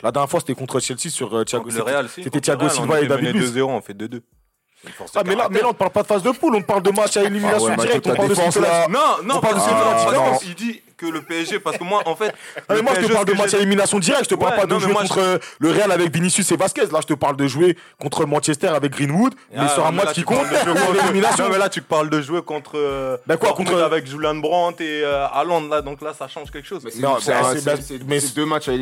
La 0.02 0.10
dernière 0.12 0.28
fois, 0.28 0.40
c'était 0.40 0.54
contre 0.54 0.80
Chelsea 0.80 1.08
sur 1.10 1.34
euh, 1.34 1.44
Thiago. 1.44 1.64
Contre 1.64 1.76
le 1.76 1.82
Real, 1.82 2.08
si. 2.08 2.22
c'était 2.22 2.40
Thiago 2.40 2.68
Silva 2.68 2.94
on 2.94 3.02
et 3.02 3.06
David 3.06 3.28
mené 3.28 3.38
Luiz. 3.38 3.54
2-0, 3.56 3.62
on 3.62 3.80
fait 3.80 3.94
2-2. 3.94 4.20
C'est 4.82 4.88
une 4.88 4.92
force 4.94 5.12
de 5.12 5.18
Ah, 5.18 5.22
mais 5.24 5.34
là, 5.34 5.48
mais 5.50 5.60
là, 5.60 5.66
on 5.66 5.68
ne 5.68 5.74
parle 5.74 5.90
pas 5.92 6.02
de 6.02 6.06
phase 6.06 6.22
de 6.22 6.30
poule, 6.32 6.54
on 6.56 6.62
parle 6.62 6.82
de 6.82 6.90
match 7.00 7.16
à 7.16 7.22
élimination 7.24 7.68
Ah 7.72 7.80
ouais, 7.80 7.86
directe. 7.86 8.06
On 8.06 8.14
parle 8.14 8.28
de 8.28 8.34
ce 8.34 8.58
là. 8.60 8.88
Non, 8.88 8.98
non, 9.24 9.36
On 9.36 9.40
parle 9.40 9.54
de 9.54 9.60
ce 9.60 9.64
que- 9.64 9.70
différence, 9.70 10.42
non. 10.42 10.48
il 10.48 10.54
dit 10.54 10.82
que 10.96 11.06
le 11.06 11.22
PSG, 11.22 11.60
parce 11.60 11.76
que 11.78 11.84
moi, 11.84 12.02
en 12.06 12.16
fait. 12.16 12.32
Ah, 12.56 12.60
mais 12.74 12.82
moi, 12.82 12.92
je 13.00 13.06
te 13.06 13.12
parle 13.12 13.26
de 13.26 13.32
match 13.34 13.54
à 13.54 13.58
élimination 13.58 13.98
directe. 13.98 14.24
Je 14.24 14.28
te 14.30 14.34
parle 14.34 14.52
Ouais, 14.54 14.60
pas 14.60 14.66
de 14.66 14.72
non, 14.72 14.78
jouer 14.80 14.92
moi, 14.92 15.02
contre 15.02 15.18
euh, 15.20 15.38
le 15.58 15.70
Real 15.70 15.90
avec 15.92 16.12
Vinicius 16.12 16.50
et 16.52 16.56
Vasquez. 16.56 16.86
Là, 16.92 17.00
je 17.02 17.06
te 17.06 17.14
parle 17.14 17.36
de 17.36 17.46
jouer 17.46 17.76
contre 18.00 18.24
Manchester 18.26 18.68
avec 18.68 18.92
Greenwood. 18.92 19.34
mais 19.52 19.58
Ah, 19.62 19.68
sur 19.68 19.86
un 19.86 19.92
match 19.92 20.06
là, 20.06 20.12
qui 20.12 20.22
compte. 20.22 20.46
Non, 20.66 21.48
mais 21.50 21.58
là, 21.58 21.68
tu 21.68 21.82
parles 21.82 22.08
de 22.10 22.20
jouer 22.22 22.42
contre. 22.42 22.72
euh, 22.76 23.16
Bah 23.26 23.36
quoi, 23.36 23.52
contre- 23.52 23.80
Avec 23.80 24.06
Julian 24.06 24.36
Brandt 24.36 24.82
et 24.82 25.02
euh, 25.04 25.26
là, 25.70 25.82
donc 25.82 26.00
là, 26.02 26.12
ça 26.18 26.28
change 26.28 26.50
quelque 26.50 26.66
chose. 26.66 26.82
Mais- 26.84 26.90
c'est 28.20 28.34
deux 28.34 28.46
matchs 28.46 28.68
à 28.68 28.72
mais 28.72 28.78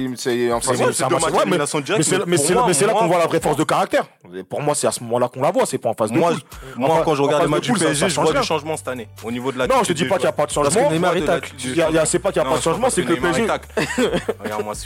directe, 1.82 2.26
mais 2.26 2.36
c'est- 2.72 2.86
là 2.86 2.92
qu'on 2.92 3.06
voit 3.06 3.18
la 3.18 3.26
vraie 3.26 3.40
force 3.40 3.56
de 3.56 3.64
caractère. 3.64 4.04
Pour 4.48 4.62
moi, 4.62 4.74
c'est 4.74 4.86
à 4.86 4.92
ce 4.92 5.02
moment-là 5.02 5.28
qu'on 5.28 5.42
la 5.42 5.50
voit. 5.50 5.66
C'est 5.66 5.78
pas 5.78 5.90
en 5.90 5.94
phase 5.94 6.10
de 6.10 6.18
Moi, 6.18 6.32
moi 6.76 7.02
quand 7.04 7.14
je 7.14 7.22
regarde 7.22 7.42
les 7.42 7.48
matchs 7.48 7.66
du 7.70 7.72
PSG, 7.72 8.08
je 8.08 8.20
vois 8.20 8.32
du 8.32 8.42
changement 8.42 8.76
cette 8.76 8.88
année. 8.88 9.08
Au 9.22 9.30
niveau 9.30 9.52
de 9.52 9.58
la. 9.58 9.66
Non, 9.66 9.76
je 9.82 9.88
te 9.88 9.92
dis 9.92 10.04
pas 10.04 10.16
qu'il 10.16 10.24
n'y 10.24 10.28
a 10.28 10.32
pas 10.32 10.46
de 10.46 10.52
Parce 10.54 10.68
que 10.68 10.74
changement. 10.74 10.90
Il 10.92 11.00
la- 11.00 11.26
tacle. 11.26 11.52
Il 11.64 11.76
y 11.76 11.82
a, 11.82 11.90
y 11.90 11.98
a- 12.04 12.06
c'est 12.06 12.18
pas 12.18 12.32
qu'il 12.32 12.40
n'y 12.42 12.46
a 12.48 12.50
pas 12.50 12.56
de 12.58 12.62
changement, 12.62 12.90
c'est 12.90 13.02
que 13.02 13.08
le 13.12 13.16
PSG. 13.20 13.46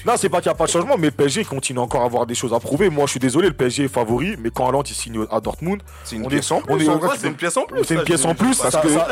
Non, 0.06 0.14
c'est 0.16 0.28
pas 0.28 0.40
qu'il 0.40 0.48
n'y 0.50 0.54
a 0.54 0.56
pas 0.56 0.64
de 0.66 0.70
changement, 0.70 0.96
mais 0.98 1.06
le 1.08 1.12
PSG 1.12 1.44
continue 1.44 1.78
encore 1.78 2.02
à 2.02 2.06
avoir 2.06 2.26
des 2.26 2.34
choses 2.34 2.52
à 2.54 2.60
prouver. 2.60 2.88
Moi, 2.90 3.04
je 3.06 3.12
suis 3.12 3.20
désolé, 3.20 3.48
le 3.48 3.54
PSG 3.54 3.84
est 3.84 3.88
favori, 3.88 4.36
mais 4.38 4.50
quand 4.50 4.68
Haaland 4.68 4.82
il 4.82 4.94
signe 4.94 5.24
à 5.30 5.40
Dortmund, 5.40 5.82
C'est 6.04 6.16
une 6.16 6.24
On 6.24 6.28
pièce 6.28 6.50
en 6.50 6.60
plus. 6.60 6.72
C'est 7.20 7.28
une 7.28 7.34
pièce 7.34 7.56
en 7.56 7.64
plus. 7.64 7.84
c'est 7.84 7.94
une 7.94 8.02
pièce 8.04 8.24
en 8.24 8.34
plus. 8.34 8.54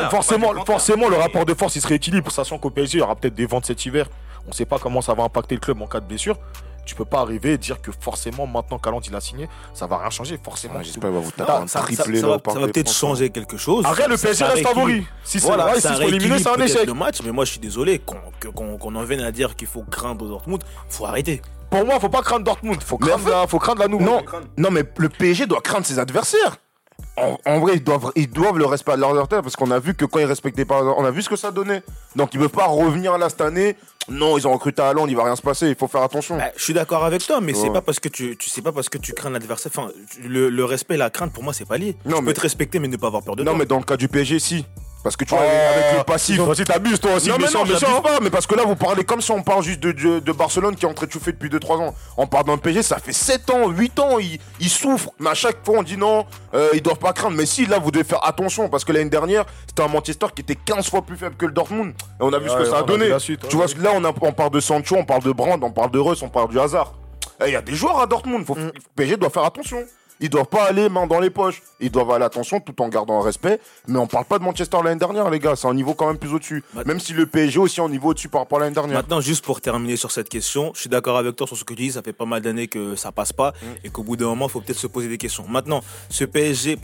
forcément, 0.09 0.53
forcément, 0.65 1.09
le 1.09 1.15
rapport 1.17 1.45
de 1.45 1.53
force 1.53 1.75
il 1.75 1.81
se 1.81 1.87
rééquilibre, 1.87 2.31
sachant 2.31 2.57
qu'au 2.57 2.69
PSG, 2.69 2.97
il 2.97 3.01
y 3.01 3.03
aura 3.03 3.15
peut-être 3.15 3.35
des 3.35 3.45
ventes 3.45 3.65
cet 3.65 3.85
hiver. 3.85 4.07
On 4.47 4.51
sait 4.51 4.65
pas 4.65 4.79
comment 4.79 5.01
ça 5.01 5.13
va 5.13 5.23
impacter 5.23 5.55
le 5.55 5.61
club 5.61 5.81
en 5.81 5.87
cas 5.87 5.99
de 5.99 6.05
blessure. 6.05 6.37
Tu 6.87 6.95
peux 6.95 7.05
pas 7.05 7.19
arriver 7.19 7.51
et 7.53 7.57
dire 7.57 7.81
que 7.81 7.91
forcément, 7.91 8.47
maintenant 8.47 8.79
qu'Haaland 8.79 9.01
il 9.01 9.13
a 9.13 9.19
signé, 9.19 9.49
ça 9.73 9.87
va 9.87 9.97
rien 9.97 10.09
changer. 10.09 10.39
Forcément. 10.41 10.75
Ouais, 10.75 10.83
J'espère 10.85 11.09
qu'il 11.09 11.19
va 11.19 11.23
vous 11.25 11.31
taper 11.31 11.51
un 11.51 11.67
ça, 11.67 11.81
triplé 11.81 12.21
va, 12.21 12.39
peut-être 12.39 12.91
changer 12.91 13.29
quelque 13.29 13.57
chose. 13.57 13.85
Arrête, 13.85 14.07
le 14.07 14.15
PSG 14.17 14.45
reste 14.45 14.65
favori. 14.65 15.05
Si 15.23 15.39
c'est 15.41 15.47
Voilà, 15.47 15.75
éliminés, 16.01 16.39
c'est 16.39 16.47
un 16.49 16.55
échec. 16.63 16.85
le 16.87 16.93
match, 16.93 17.17
mais 17.23 17.31
moi 17.31 17.43
je 17.43 17.51
suis 17.51 17.59
désolé 17.59 17.99
qu'on 17.99 18.95
en 18.95 19.03
vienne 19.03 19.19
à 19.21 19.31
dire 19.33 19.55
qu'il 19.57 19.67
faut 19.67 19.83
craindre 19.83 20.25
Dortmund. 20.27 20.63
Faut 20.89 21.05
arrêter. 21.05 21.41
Pour 21.69 21.85
moi, 21.85 21.99
faut 21.99 22.07
pas 22.07 22.21
craindre 22.21 22.45
Dortmund. 22.45 22.81
Faut 22.81 22.97
craindre, 22.97 23.15
en 23.15 23.25
fait- 23.25 23.29
la, 23.31 23.47
faut 23.47 23.59
craindre 23.59 23.81
la 23.81 23.89
nouvelle. 23.89 24.07
Non, 24.07 24.21
non, 24.57 24.71
mais 24.71 24.83
le 24.95 25.09
PSG 25.09 25.45
doit 25.45 25.59
craindre 25.59 25.85
ses 25.85 25.99
adversaires. 25.99 26.55
En, 27.17 27.37
en 27.45 27.59
vrai, 27.59 27.73
ils 27.75 27.83
doivent, 27.83 28.11
ils 28.15 28.29
doivent 28.29 28.57
le 28.57 28.65
respect 28.65 28.95
de 28.95 29.01
leur 29.01 29.09
adversaire 29.09 29.41
parce 29.41 29.55
qu'on 29.55 29.71
a 29.71 29.79
vu 29.79 29.93
que 29.93 30.05
quand 30.05 30.19
ils 30.19 30.25
respectaient 30.25 30.65
pas, 30.65 30.81
on 30.83 31.03
a 31.03 31.11
vu 31.11 31.21
ce 31.21 31.29
que 31.29 31.35
ça 31.35 31.51
donnait. 31.51 31.83
Donc 32.15 32.33
ils 32.33 32.39
peuvent 32.39 32.49
pas 32.49 32.67
revenir 32.67 33.17
là 33.17 33.27
cette 33.29 33.41
année. 33.41 33.75
Non, 34.09 34.37
ils 34.37 34.47
ont 34.47 34.53
recruté 34.53 34.81
à 34.81 34.91
Hollande, 34.91 35.09
il 35.11 35.15
va 35.17 35.23
rien 35.25 35.35
se 35.35 35.41
passer. 35.41 35.67
Il 35.69 35.75
faut 35.75 35.87
faire 35.87 36.01
attention. 36.01 36.37
Bah, 36.37 36.51
je 36.55 36.63
suis 36.63 36.73
d'accord 36.73 37.03
avec 37.03 37.25
toi, 37.25 37.41
mais 37.41 37.53
c'est 37.53 37.69
pas 37.71 37.81
parce 37.81 37.99
que 37.99 38.07
tu, 38.09 38.37
tu 38.37 38.49
sais 38.49 38.61
pas 38.61 38.71
parce 38.71 38.87
que 38.89 38.97
tu 38.97 39.13
crains 39.13 39.29
l'adversaire. 39.29 39.71
Enfin, 39.75 39.91
le, 40.23 40.49
le 40.49 40.65
respect 40.65 40.93
et 40.95 40.97
la 40.97 41.09
crainte 41.09 41.33
pour 41.33 41.43
moi 41.43 41.53
c'est 41.53 41.65
pas 41.67 41.77
lié. 41.77 41.95
Non, 42.05 42.17
tu 42.17 42.21
mais- 42.23 42.27
peux 42.27 42.33
te 42.33 42.41
respecter 42.41 42.79
mais 42.79 42.87
ne 42.87 42.97
pas 42.97 43.07
avoir 43.07 43.23
peur 43.23 43.35
de 43.35 43.43
non, 43.43 43.51
toi. 43.51 43.59
mais 43.59 43.65
dans 43.65 43.77
le 43.79 43.83
cas 43.83 43.97
du 43.97 44.07
PSG, 44.07 44.39
si. 44.39 44.65
Parce 45.07 45.15
que 45.15 45.23
tu 45.23 45.33
vois, 45.33 45.39
Oh, 45.45 45.73
avec 45.73 45.97
le 45.99 46.03
passif. 46.03 46.37
Aussi, 46.41 46.65
t'abuses, 46.65 46.99
toi 46.99 47.13
aussi. 47.13 47.29
non, 47.29 47.37
mais 47.39 47.47
non, 47.53 47.63
méchant. 47.63 48.01
pas, 48.01 48.19
mais 48.21 48.29
parce 48.29 48.45
que 48.45 48.55
là, 48.55 48.63
vous 48.65 48.75
parlez 48.75 49.05
comme 49.05 49.21
si 49.21 49.31
on 49.31 49.41
parle 49.41 49.63
juste 49.63 49.79
de, 49.79 49.93
de, 49.93 50.19
de 50.19 50.31
Barcelone 50.33 50.75
qui 50.75 50.83
est 50.85 50.89
en 50.89 50.93
train 50.93 51.05
de 51.05 51.11
chauffer 51.13 51.31
depuis 51.31 51.47
2-3 51.47 51.77
ans. 51.81 51.95
On 52.17 52.27
parle 52.27 52.43
d'un 52.47 52.57
PSG, 52.57 52.83
ça 52.83 52.97
fait 52.99 53.13
7 53.13 53.49
ans, 53.51 53.69
8 53.69 53.99
ans, 53.99 54.19
ils, 54.19 54.37
ils 54.59 54.69
souffrent. 54.69 55.11
Mais 55.19 55.29
à 55.29 55.33
chaque 55.33 55.63
fois, 55.65 55.75
on 55.79 55.83
dit 55.83 55.95
non, 55.95 56.25
euh, 56.53 56.67
ils 56.73 56.81
doivent 56.81 56.97
pas 56.99 57.13
craindre. 57.13 57.37
Mais 57.37 57.45
si, 57.45 57.65
là, 57.67 57.79
vous 57.79 57.89
devez 57.89 58.03
faire 58.03 58.27
attention 58.27 58.67
parce 58.67 58.83
que 58.83 58.91
l'année 58.91 59.09
dernière, 59.09 59.45
c'était 59.65 59.83
un 59.83 59.87
Manchester 59.87 60.25
qui 60.35 60.41
était 60.41 60.55
15 60.55 60.89
fois 60.89 61.01
plus 61.03 61.15
faible 61.15 61.37
que 61.37 61.45
le 61.45 61.53
Dortmund. 61.53 61.91
Et 62.19 62.23
on 62.23 62.33
a 62.33 62.39
vu 62.39 62.49
ce 62.49 62.55
que 62.55 62.63
Ouais, 62.63 62.69
ça 62.69 62.79
a 62.79 62.83
donné. 62.83 63.09
ouais, 63.09 63.17
tu 63.17 63.55
vois, 63.55 63.67
là, 63.79 63.91
on, 63.95 64.03
a- 64.03 64.11
on 64.21 64.33
parle 64.33 64.51
de 64.51 64.59
Sancho, 64.59 64.97
on 64.97 65.05
parle 65.05 65.23
de 65.23 65.31
Brand, 65.31 65.63
on 65.63 65.71
parle 65.71 65.91
de 65.91 65.99
Reus, 65.99 66.21
on 66.21 66.27
parle 66.29 66.49
du 66.49 66.59
hasard. 66.59 66.93
Il 67.45 67.53
y 67.53 67.55
a 67.55 67.61
des 67.61 67.75
joueurs 67.75 67.99
à 68.01 68.07
Dortmund. 68.07 68.45
Faut, 68.45 68.55
Mm. 68.55 68.71
PSG 68.95 69.15
doit 69.15 69.29
faire 69.29 69.45
attention. 69.45 69.77
Ils 70.19 70.29
doivent 70.29 70.47
pas 70.47 70.65
aller 70.65 70.89
main 70.89 71.05
dans 71.07 71.19
les 71.19 71.29
poches. 71.29 71.61
Ils 71.79 71.91
doivent 71.91 72.11
aller 72.11 72.25
attention 72.25 72.59
tout 72.59 72.79
en 72.81 72.89
gardant 72.89 73.19
un 73.19 73.23
respect. 73.23 73.59
Mais 73.87 73.99
on 73.99 74.07
parle 74.07 74.25
pas 74.25 74.39
de 74.39 74.43
Manchester 74.43 74.77
l'année 74.83 74.99
dernière, 74.99 75.29
les 75.29 75.39
gars. 75.39 75.55
C'est 75.55 75.67
un 75.67 75.73
niveau 75.73 75.93
quand 75.93 76.07
même 76.07 76.17
plus 76.17 76.33
au-dessus. 76.33 76.63
Ma- 76.73 76.83
Même 76.83 76.99
si 76.99 77.13
le 77.13 77.25
PSG 77.27 77.59
aussi 77.59 77.79
est 77.79 77.83
en 77.83 77.89
niveau 77.89 78.09
au-dessus 78.09 78.29
par 78.29 78.41
rapport 78.41 78.57
à 78.59 78.61
l'année 78.61 78.73
dernière. 78.73 78.97
Maintenant, 78.97 79.21
juste 79.21 79.45
pour 79.45 79.61
terminer 79.61 79.95
sur 79.95 80.11
cette 80.11 80.29
question, 80.29 80.71
je 80.73 80.81
suis 80.81 80.89
d'accord 80.89 81.17
avec 81.17 81.35
toi 81.35 81.45
sur 81.47 81.55
ce 81.57 81.63
que 81.63 81.73
tu 81.73 81.83
dis. 81.83 81.91
Ça 81.91 82.01
fait 82.01 82.13
pas 82.13 82.25
mal 82.25 82.41
d'années 82.41 82.67
que 82.67 82.95
ça 82.95 83.11
passe 83.11 83.31
pas 83.33 83.51
Mm. 83.51 83.65
et 83.85 83.89
qu'au 83.89 84.03
bout 84.03 84.15
d'un 84.17 84.25
moment, 84.25 84.47
il 84.47 84.51
faut 84.51 84.61
peut-être 84.61 84.79
se 84.79 84.87
poser 84.87 85.07
des 85.07 85.17
questions. 85.17 85.45
Maintenant, 85.47 85.81
ce 86.09 86.23
PSG, 86.25 86.77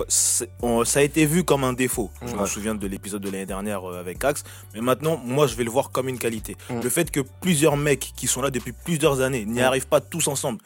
on- 0.62 0.84
ça 0.86 1.00
a 1.00 1.04
été 1.04 1.26
vu 1.26 1.43
comme 1.43 1.63
un 1.63 1.74
défaut. 1.74 2.12
Je 2.26 2.36
me 2.36 2.46
souviens 2.46 2.76
de 2.76 2.88
l'épisode 2.88 3.22
de 3.22 3.30
l'année 3.32 3.46
dernière 3.46 3.89
euh, 3.89 4.00
avec 4.00 4.24
Axe. 4.24 4.43
Mais 4.74 4.82
maintenant, 4.82 5.19
moi, 5.24 5.48
je 5.48 5.56
vais 5.56 5.63
le 5.63 5.72
voir 5.72 5.89
comme 5.91 6.08
une 6.10 6.19
qualité. 6.19 6.56
Mm. 6.69 6.82
Le 6.82 6.89
fait 6.89 7.10
que 7.10 7.22
plusieurs 7.41 7.78
mecs 7.78 8.12
qui 8.15 8.28
sont 8.28 8.41
là 8.41 8.50
depuis 8.52 8.74
plusieurs 8.74 9.22
années 9.22 9.46
n'y 9.46 9.62
arrivent 9.62 9.88
pas 9.88 10.02
tous 10.02 10.28
ensemble. 10.28 10.60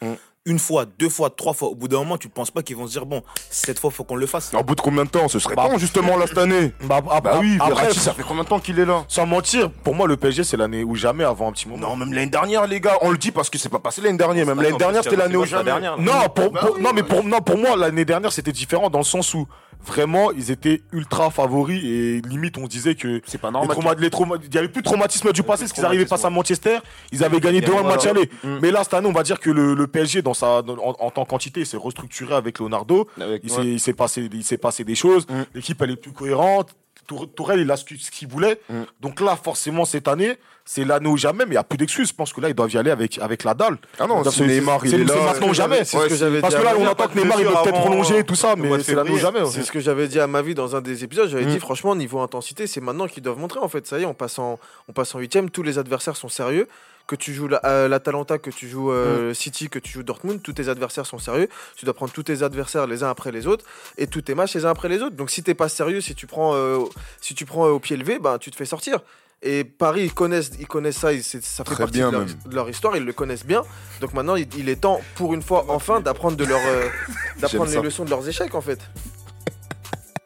Une 0.48 0.58
fois, 0.58 0.86
deux 0.98 1.10
fois, 1.10 1.28
trois 1.28 1.52
fois. 1.52 1.68
Au 1.68 1.74
bout 1.74 1.88
d'un 1.88 1.98
moment, 1.98 2.16
tu 2.16 2.30
penses 2.30 2.50
pas 2.50 2.62
qu'ils 2.62 2.74
vont 2.74 2.86
se 2.86 2.92
dire 2.92 3.04
bon, 3.04 3.22
cette 3.50 3.78
fois, 3.78 3.90
faut 3.90 4.02
qu'on 4.02 4.16
le 4.16 4.26
fasse. 4.26 4.50
Au 4.54 4.62
bout 4.64 4.74
de 4.74 4.80
combien 4.80 5.04
de 5.04 5.10
temps 5.10 5.28
Ce 5.28 5.38
serait 5.38 5.54
Bah, 5.54 5.68
bon 5.70 5.76
justement 5.76 6.16
là 6.16 6.26
cette 6.26 6.38
année. 6.38 6.72
Bah, 6.84 7.00
ah, 7.10 7.20
Bah 7.20 7.36
oui, 7.38 7.58
après, 7.60 7.74
Verratti, 7.82 7.98
ça 7.98 8.14
fait 8.14 8.22
combien 8.26 8.44
de 8.44 8.48
temps 8.48 8.58
qu'il 8.58 8.78
est 8.78 8.86
là 8.86 9.04
sans 9.08 9.26
mentir, 9.26 9.70
pour 9.70 9.94
moi, 9.94 10.06
le 10.08 10.16
PSG, 10.16 10.44
c'est 10.44 10.56
l'année 10.56 10.84
où 10.84 10.94
jamais 10.94 11.24
avant 11.24 11.48
un 11.48 11.52
petit 11.52 11.68
moment. 11.68 11.88
Non, 11.90 11.96
même 11.96 12.14
l'année 12.14 12.30
dernière, 12.30 12.66
les 12.66 12.80
gars, 12.80 12.96
on 13.02 13.10
le 13.10 13.18
dit 13.18 13.30
parce 13.30 13.50
que 13.50 13.58
c'est 13.58 13.68
pas 13.68 13.78
passé 13.78 14.00
l'année 14.00 14.16
dernière. 14.16 14.46
Même 14.46 14.60
l'année 14.62 14.78
dernière, 14.78 15.04
c'était 15.04 15.16
l'année 15.16 15.36
où 15.36 15.44
jamais. 15.44 15.64
dernière. 15.64 15.98
Non, 15.98 16.28
pour, 16.34 16.50
Bah 16.50 16.60
pour- 16.62 16.78
non, 16.78 16.92
mais 16.94 17.02
pour, 17.02 17.22
non, 17.24 17.40
pour 17.42 17.58
moi, 17.58 17.76
l'année 17.76 18.06
dernière, 18.06 18.32
c'était 18.32 18.52
différent 18.52 18.88
dans 18.88 18.98
le 19.00 19.04
sens 19.04 19.34
où 19.34 19.46
vraiment, 19.84 20.30
ils 20.32 20.50
étaient 20.50 20.82
ultra 20.92 21.30
favoris 21.30 21.82
et 21.84 22.20
limite, 22.28 22.58
on 22.58 22.66
disait 22.66 22.94
que 22.94 23.20
C'est 23.26 23.38
pas 23.40 23.50
normal. 23.50 23.76
trauma- 23.76 23.94
les 23.98 24.10
trauma- 24.10 24.36
il 24.44 24.54
y 24.54 24.58
avait 24.58 24.68
plus 24.68 24.82
de 24.82 24.86
traumatisme 24.86 25.32
du 25.32 25.42
passé, 25.42 25.62
parce 25.64 25.72
qu'ils 25.72 25.84
arrivaient 25.84 26.06
face 26.06 26.24
à 26.24 26.30
Manchester, 26.30 26.78
ils 27.12 27.24
avaient 27.24 27.40
gagné 27.40 27.58
Il 27.58 27.62
y 27.62 27.66
a- 27.66 27.68
2-1 27.68 27.82
le 27.82 27.88
match 27.88 28.06
aller. 28.06 28.30
Mm. 28.44 28.58
Mais 28.60 28.70
là, 28.70 28.84
cette 28.84 28.94
année, 28.94 29.08
on 29.08 29.12
va 29.12 29.22
dire 29.22 29.40
que 29.40 29.50
le, 29.50 29.74
le 29.74 29.86
PSG, 29.86 30.20
dans 30.22 30.34
sa, 30.34 30.62
dans- 30.62 30.74
en, 30.78 30.94
en 30.98 31.10
tant 31.10 31.24
qu'entité, 31.24 31.64
s'est 31.64 31.76
restructuré 31.76 32.34
avec 32.34 32.58
Leonardo. 32.58 33.08
Avec- 33.20 33.42
Il 33.44 33.52
ouais. 33.52 33.78
s'est- 33.78 33.92
passé, 33.94 34.28
il 34.32 34.44
s'est 34.44 34.58
passé 34.58 34.84
des 34.84 34.94
choses. 34.94 35.26
Mm. 35.28 35.42
L'équipe, 35.54 35.80
elle 35.82 35.90
est 35.92 35.96
plus 35.96 36.12
cohérente. 36.12 36.74
Tour- 37.06 37.32
Tourelle, 37.34 37.60
il 37.60 37.70
a 37.70 37.76
ce 37.78 37.84
qu'il 37.86 37.98
ce 37.98 38.10
qu'il 38.10 38.28
voulait. 38.28 38.60
Mm. 38.68 38.74
Donc 39.00 39.20
là, 39.20 39.34
forcément, 39.36 39.84
cette 39.86 40.08
année, 40.08 40.36
c'est 40.70 40.84
l'année 40.84 41.08
ou 41.08 41.16
jamais, 41.16 41.44
mais 41.46 41.52
il 41.52 41.52
n'y 41.52 41.56
a 41.56 41.64
plus 41.64 41.78
d'excuses. 41.78 42.08
Je 42.08 42.12
pense 42.14 42.30
que 42.34 42.42
là, 42.42 42.50
ils 42.50 42.54
doivent 42.54 42.70
y 42.70 42.76
aller 42.76 42.90
avec, 42.90 43.16
avec 43.18 43.42
la 43.42 43.54
dalle. 43.54 43.78
Ah 43.98 44.06
non, 44.06 44.22
se- 44.22 44.42
Neymar, 44.44 44.82
c'est- 44.82 44.88
il 44.88 44.94
est 45.00 45.06
c'est 45.08 45.14
là. 45.14 45.22
maintenant 45.32 45.48
ou 45.48 45.54
jamais. 45.54 45.82
C'est 45.84 45.96
ce 45.98 46.06
que 46.08 46.14
j'avais 46.14 46.40
Parce 46.42 46.54
dit 46.54 46.60
que 46.60 46.64
là, 46.66 46.74
on 46.78 46.86
entend 46.86 47.08
que 47.08 47.18
Neymar, 47.18 47.40
il 47.40 47.46
peut 47.46 47.52
peut-être 47.64 47.80
prolonger 47.80 48.18
et 48.18 48.24
tout 48.24 48.34
ça, 48.34 48.54
mais 48.54 48.68
c'est 48.82 48.94
l'année 48.94 49.10
ou 49.10 49.16
février. 49.16 49.40
jamais. 49.40 49.50
C'est 49.50 49.62
ce 49.62 49.72
que 49.72 49.80
j'avais 49.80 50.08
dit 50.08 50.20
à 50.20 50.26
ma 50.26 50.42
vie 50.42 50.54
dans 50.54 50.76
un 50.76 50.82
des 50.82 51.04
épisodes. 51.04 51.30
J'avais 51.30 51.46
Mm. 51.46 51.50
dit, 51.52 51.58
franchement, 51.58 51.96
niveau 51.96 52.20
intensité, 52.20 52.66
c'est 52.66 52.82
maintenant 52.82 53.06
qu'ils 53.08 53.22
doivent 53.22 53.38
montrer. 53.38 53.60
En 53.60 53.68
fait, 53.68 53.86
ça 53.86 53.98
y 53.98 54.02
est, 54.02 54.04
on 54.04 54.12
passe 54.12 54.38
en, 54.38 54.58
on 54.88 54.92
passe 54.92 55.14
en 55.14 55.20
huitième. 55.20 55.48
Tous 55.48 55.62
les 55.62 55.78
adversaires 55.78 56.16
sont 56.16 56.28
sérieux. 56.28 56.68
Que 57.06 57.16
tu 57.16 57.32
joues 57.32 57.48
la- 57.48 57.62
euh, 57.64 57.88
l'Atalanta, 57.88 58.36
que 58.36 58.50
tu 58.50 58.68
joues 58.68 58.92
euh, 58.92 59.32
City, 59.32 59.70
que 59.70 59.78
tu 59.78 59.90
joues 59.90 60.02
Dortmund, 60.02 60.42
tous 60.42 60.52
tes 60.52 60.68
adversaires 60.68 61.06
sont 61.06 61.18
sérieux. 61.18 61.48
Tu 61.76 61.86
dois 61.86 61.94
prendre 61.94 62.12
tous 62.12 62.24
tes 62.24 62.42
adversaires 62.42 62.86
les 62.86 63.02
uns 63.02 63.08
après 63.08 63.32
les 63.32 63.46
autres 63.46 63.64
et 63.96 64.06
tous 64.06 64.20
tes 64.20 64.34
matchs 64.34 64.54
les 64.56 64.66
uns 64.66 64.70
après 64.70 64.90
les 64.90 65.00
autres. 65.00 65.16
Donc 65.16 65.30
si 65.30 65.42
t'es 65.42 65.54
pas 65.54 65.70
sérieux, 65.70 66.02
si 66.02 66.14
tu 66.14 66.26
prends, 66.26 66.52
euh, 66.54 66.80
si 67.22 67.34
tu 67.34 67.46
prends 67.46 67.64
euh, 67.66 67.70
au 67.70 67.78
pied 67.78 67.96
levé, 67.96 68.18
ben 68.18 68.36
tu 68.36 68.50
te 68.50 68.56
fais 68.56 68.66
sortir. 68.66 68.98
Et 69.42 69.62
Paris, 69.62 70.02
ils 70.04 70.12
connaissent, 70.14 70.50
ils 70.58 70.66
connaissent 70.66 70.98
ça, 70.98 71.12
ils- 71.12 71.22
ça 71.22 71.38
fait 71.40 71.64
Très 71.64 71.76
partie 71.84 71.92
bien, 71.98 72.08
de, 72.08 72.12
leur, 72.12 72.26
même. 72.26 72.34
de 72.46 72.54
leur 72.54 72.68
histoire, 72.68 72.96
ils 72.96 73.04
le 73.04 73.12
connaissent 73.12 73.46
bien. 73.46 73.62
Donc 74.00 74.12
maintenant, 74.12 74.34
il, 74.34 74.48
il 74.56 74.68
est 74.68 74.80
temps, 74.80 75.00
pour 75.14 75.32
une 75.32 75.42
fois, 75.42 75.64
enfin, 75.68 76.00
d'apprendre 76.00 76.36
de 76.36 76.44
leur, 76.44 76.58
euh, 76.66 76.88
d'apprendre 77.40 77.70
les 77.70 77.80
leçons 77.80 78.04
de 78.04 78.10
leurs 78.10 78.28
échecs, 78.28 78.54
en 78.56 78.60
fait. 78.60 78.80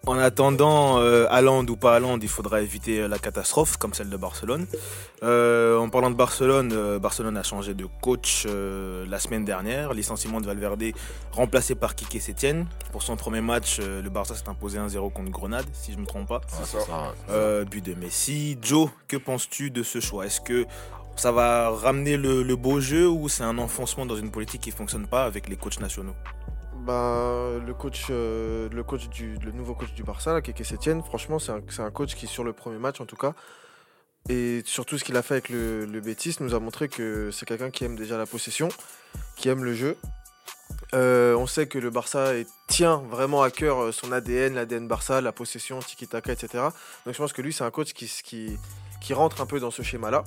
En 0.05 0.19
attendant, 0.19 0.99
euh, 0.99 1.27
Haaland 1.31 1.65
ou 1.67 1.77
pas 1.77 1.95
Haaland, 1.95 2.19
il 2.21 2.29
faudra 2.29 2.61
éviter 2.61 3.03
euh, 3.03 3.09
la 3.09 3.21
catastrophe 3.21 3.77
comme 3.77 3.95
celle 3.95 4.11
de 4.11 4.17
Barcelone. 4.17 4.67
Euh, 5.23 5.79
en 5.79 5.89
parlant 5.91 6.11
de 6.11 6.17
Barcelone, 6.17 6.73
euh, 6.73 6.99
Barcelone 6.99 7.37
a 7.37 7.45
changé 7.45 7.73
de 7.73 7.87
coach 8.01 8.47
la 8.47 9.19
semaine 9.21 9.45
dernière. 9.45 9.95
Licenciement 9.95 10.41
de 10.41 10.47
Valverde 10.47 10.83
remplacé 11.31 11.77
par 11.77 11.95
Kike 11.95 12.21
Setien. 12.21 12.67
Pour 12.91 13.05
son 13.05 13.15
premier 13.17 13.41
match, 13.41 13.79
le 13.79 14.09
Barça 14.11 14.35
s'est 14.35 14.49
imposé 14.49 14.79
1-0 14.79 15.13
contre 15.13 15.31
Grenade, 15.31 15.67
si 15.73 15.93
je 15.93 15.97
ne 15.99 16.03
me 16.03 16.07
trompe 16.07 16.27
pas. 16.29 16.41
C'est 16.49 16.79
ça. 16.79 17.65
But 17.65 17.85
de 17.85 17.95
Messi. 17.95 18.59
Joe, 18.61 18.91
que 19.07 19.17
penses-tu 19.17 19.71
de 19.71 19.85
ce 19.85 20.01
choix? 20.01 20.27
Est-ce 20.27 20.41
que 20.41 20.67
ça 21.15 21.31
va 21.31 21.71
ramener 21.71 22.17
le, 22.17 22.43
le 22.43 22.57
beau 22.57 22.81
jeu 22.81 23.09
ou 23.09 23.29
c'est 23.29 23.45
un 23.45 23.59
enfoncement 23.59 24.05
dans 24.07 24.17
une 24.17 24.31
politique 24.31 24.63
qui 24.63 24.71
fonctionne 24.73 25.07
pas 25.07 25.25
avec 25.25 25.49
les 25.49 25.57
coachs 25.57 25.79
nationaux? 25.79 26.15
Bah, 26.85 27.61
le 27.65 27.75
coach, 27.75 28.07
euh, 28.11 28.69
le 28.71 28.83
coach 28.83 29.09
du, 29.09 29.39
nouveau 29.55 29.75
coach 29.75 29.93
du 29.93 30.03
Barça, 30.03 30.41
Keke 30.41 30.65
Setien, 30.65 31.01
franchement, 31.03 31.39
c'est 31.39 31.53
un, 31.53 31.91
coach 31.93 32.17
qui, 32.17 32.27
sur 32.27 32.43
le 32.43 32.53
premier 32.53 32.79
match 32.79 33.01
en 33.01 33.07
tout 33.07 33.15
cas, 33.15 33.35
et 34.29 34.63
surtout 34.65 34.99
ce 34.99 35.05
qu'il 35.05 35.17
a 35.17 35.23
fait 35.23 35.35
avec 35.35 35.49
le, 35.49 35.85
le 35.85 36.03
nous 36.41 36.55
a 36.55 36.59
montré 36.59 36.89
que 36.89 37.31
c'est 37.31 37.47
quelqu'un 37.47 37.71
qui 37.71 37.85
aime 37.85 37.95
déjà 37.95 38.19
la 38.19 38.27
possession, 38.27 38.69
qui 39.37 39.49
aime 39.49 39.63
le 39.63 39.75
jeu. 39.75 39.97
Euh, 40.93 41.37
on 41.37 41.47
sait 41.47 41.69
que 41.69 41.79
le 41.79 41.91
Barça 41.91 42.33
tient 42.67 42.97
vraiment 42.97 43.43
à 43.43 43.53
cœur 43.53 43.81
euh, 43.81 43.93
son 43.93 44.11
ADN, 44.11 44.55
l'ADN 44.55 44.89
Barça, 44.89 45.21
la 45.21 45.31
possession, 45.31 45.79
tiki-taka, 45.79 46.33
etc. 46.33 46.65
Donc 47.07 47.15
je 47.15 47.19
pense 47.19 47.33
que 47.33 47.43
lui, 47.43 47.53
c'est 47.53 47.65
un 47.65 47.71
coach 47.71 47.93
qui 47.93 48.59
rentre 49.13 49.41
un 49.41 49.47
peu 49.47 49.61
dans 49.61 49.71
ce 49.71 49.83
schéma-là. 49.83 50.25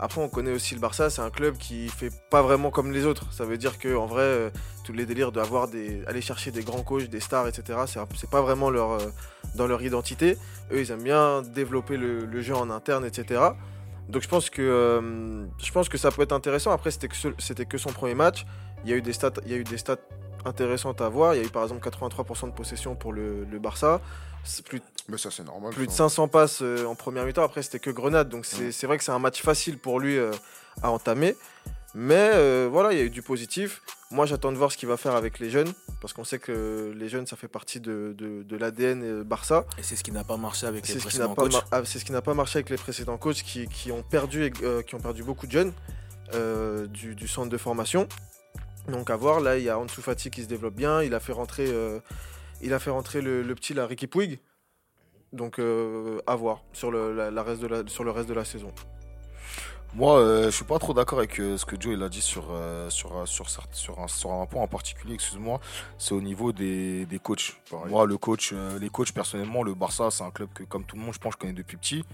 Après, 0.00 0.20
on 0.20 0.28
connaît 0.28 0.52
aussi 0.52 0.74
le 0.74 0.80
Barça, 0.80 1.10
c'est 1.10 1.22
un 1.22 1.30
club 1.30 1.56
qui 1.56 1.88
fait 1.88 2.12
pas 2.30 2.40
vraiment 2.40 2.70
comme 2.70 2.92
les 2.92 3.04
autres. 3.04 3.32
Ça 3.32 3.44
veut 3.44 3.58
dire 3.58 3.78
que 3.78 3.96
en 3.96 4.06
vrai, 4.06 4.22
euh, 4.22 4.50
tous 4.84 4.92
les 4.92 5.06
délires 5.06 5.32
d'avoir 5.32 5.66
des, 5.66 6.04
aller 6.06 6.20
chercher 6.20 6.52
des 6.52 6.62
grands 6.62 6.82
coachs, 6.82 7.08
des 7.08 7.18
stars, 7.18 7.48
etc. 7.48 7.80
C'est, 8.14 8.30
pas 8.30 8.40
vraiment 8.40 8.70
leur, 8.70 8.92
euh, 8.92 8.98
dans 9.56 9.66
leur 9.66 9.82
identité. 9.82 10.36
Eux, 10.70 10.80
ils 10.80 10.90
aiment 10.92 11.02
bien 11.02 11.42
développer 11.42 11.96
le, 11.96 12.40
jeu 12.40 12.54
en 12.54 12.70
interne, 12.70 13.04
etc. 13.04 13.40
Donc 14.08 14.22
je 14.22 14.28
pense 14.28 14.50
que, 14.50 14.62
euh, 14.62 15.44
je 15.58 15.72
pense 15.72 15.88
que 15.88 15.98
ça 15.98 16.12
peut 16.12 16.22
être 16.22 16.32
intéressant. 16.32 16.70
Après, 16.70 16.92
c'était 16.92 17.08
que, 17.08 17.16
c'était 17.38 17.66
que 17.66 17.76
son 17.76 17.90
premier 17.90 18.14
match. 18.14 18.46
Il 18.84 18.90
y 18.90 18.92
a 18.92 18.96
eu 18.96 19.02
des 19.02 19.12
stats, 19.12 19.32
il 19.44 19.50
y 19.50 19.54
a 19.54 19.58
eu 19.58 19.64
des 19.64 19.78
stats 19.78 19.96
intéressantes 20.48 21.00
à 21.00 21.08
voir. 21.08 21.34
Il 21.34 21.40
y 21.40 21.44
a 21.44 21.46
eu 21.46 21.50
par 21.50 21.62
exemple 21.62 21.86
83% 21.88 22.46
de 22.46 22.52
possession 22.52 22.96
pour 22.96 23.12
le, 23.12 23.44
le 23.44 23.58
Barça. 23.58 24.00
Plus, 24.64 24.80
Mais 25.08 25.18
ça, 25.18 25.30
c'est 25.30 25.44
normal. 25.44 25.72
plus 25.74 25.86
de 25.86 25.90
ça. 25.90 26.08
500 26.08 26.28
passes 26.28 26.60
euh, 26.62 26.86
en 26.86 26.94
première 26.94 27.24
mi-temps. 27.26 27.42
Après, 27.44 27.62
c'était 27.62 27.78
que 27.80 27.90
Grenade. 27.90 28.28
Donc, 28.30 28.46
c'est 28.46 28.86
vrai 28.86 28.96
que 28.98 29.04
c'est 29.04 29.12
un 29.12 29.18
match 29.18 29.42
facile 29.42 29.78
pour 29.78 30.00
lui 30.00 30.16
euh, 30.16 30.30
à 30.82 30.90
entamer. 30.90 31.36
Mais 31.94 32.30
euh, 32.34 32.68
voilà, 32.70 32.92
il 32.92 32.98
y 32.98 33.00
a 33.02 33.04
eu 33.04 33.10
du 33.10 33.20
positif. 33.22 33.82
Moi, 34.10 34.24
j'attends 34.26 34.52
de 34.52 34.56
voir 34.56 34.72
ce 34.72 34.76
qu'il 34.78 34.88
va 34.88 34.96
faire 34.96 35.14
avec 35.16 35.38
les 35.38 35.50
jeunes. 35.50 35.70
Parce 36.00 36.12
qu'on 36.14 36.24
sait 36.24 36.38
que 36.38 36.94
les 36.96 37.08
jeunes, 37.08 37.26
ça 37.26 37.36
fait 37.36 37.48
partie 37.48 37.80
de, 37.80 38.14
de- 38.16 38.42
de 38.42 38.56
l'ADN 38.56 39.22
Barça. 39.22 39.66
Et 39.78 39.82
c'est 39.82 39.96
ce 39.96 40.04
qui 40.04 40.12
n'a 40.12 40.24
pas 40.24 40.36
marché 40.38 40.66
avec 40.66 40.86
les 40.88 40.94
précédents 40.96 41.34
coachs. 41.34 41.52
ah, 41.72 41.82
c'est 41.84 41.98
ce 41.98 42.04
qui 42.04 42.12
n'a 42.12 42.22
pas 42.22 42.34
marché 42.34 42.58
avec 42.58 42.70
les 42.70 42.76
précédents 42.76 43.18
coachs 43.18 43.42
qui, 43.42 43.68
qui 43.68 43.90
ont, 43.92 44.02
perdu, 44.02 44.50
euh, 44.62 44.82
qui 44.82 44.94
ont 44.94 45.00
perdu 45.00 45.24
beaucoup 45.24 45.46
de 45.46 45.52
jeunes 45.52 45.72
euh, 46.34 46.86
du, 46.86 47.14
du 47.14 47.26
centre 47.28 47.50
de 47.50 47.58
formation. 47.58 48.06
Donc 48.88 49.10
à 49.10 49.16
voir, 49.16 49.40
là 49.40 49.58
il 49.58 49.64
y 49.64 49.68
a 49.68 49.78
Ansu 49.78 50.00
Fati 50.00 50.30
qui 50.30 50.42
se 50.42 50.48
développe 50.48 50.74
bien, 50.74 51.02
il 51.02 51.14
a 51.14 51.20
fait 51.20 51.32
rentrer, 51.32 51.66
euh, 51.68 52.00
il 52.62 52.72
a 52.72 52.78
fait 52.78 52.90
rentrer 52.90 53.20
le, 53.20 53.42
le 53.42 53.54
petit 53.54 53.74
là, 53.74 53.86
Ricky 53.86 54.06
Puig. 54.06 54.40
Donc 55.32 55.58
euh, 55.58 56.20
à 56.26 56.34
voir 56.36 56.62
sur 56.72 56.90
le, 56.90 57.14
la- 57.14 57.30
la 57.30 57.42
reste 57.42 57.60
de 57.60 57.66
la, 57.66 57.82
sur 57.86 58.02
le 58.04 58.10
reste 58.10 58.28
de 58.28 58.34
la 58.34 58.44
saison. 58.46 58.72
Moi, 59.94 60.18
euh, 60.18 60.44
je 60.46 60.50
suis 60.50 60.66
pas 60.66 60.78
trop 60.78 60.92
d'accord 60.92 61.18
avec 61.18 61.40
euh, 61.40 61.56
ce 61.56 61.64
que 61.64 61.74
Joe 61.80 61.94
il 61.94 62.02
a 62.02 62.10
dit 62.10 62.20
sur, 62.20 62.48
euh, 62.50 62.90
sur, 62.90 63.26
sur, 63.26 63.46
cer- 63.46 63.62
sur, 63.72 63.98
un, 64.00 64.06
sur 64.08 64.30
un 64.32 64.44
point 64.44 64.62
en 64.62 64.68
particulier, 64.68 65.14
excuse-moi. 65.14 65.60
C'est 65.96 66.12
au 66.14 66.20
niveau 66.20 66.52
des, 66.52 67.06
des 67.06 67.18
coachs. 67.18 67.56
Pareil. 67.70 67.90
Moi, 67.90 68.06
le 68.06 68.18
coach, 68.18 68.50
euh, 68.52 68.78
les 68.78 68.90
coachs, 68.90 69.12
personnellement, 69.12 69.62
le 69.62 69.72
Barça, 69.72 70.10
c'est 70.10 70.24
un 70.24 70.30
club 70.30 70.50
que, 70.54 70.62
comme 70.64 70.84
tout 70.84 70.94
le 70.96 71.02
monde, 71.02 71.14
je 71.14 71.18
pense, 71.18 71.32
je 71.32 71.38
connais 71.38 71.54
depuis 71.54 71.78
petit. 71.78 72.04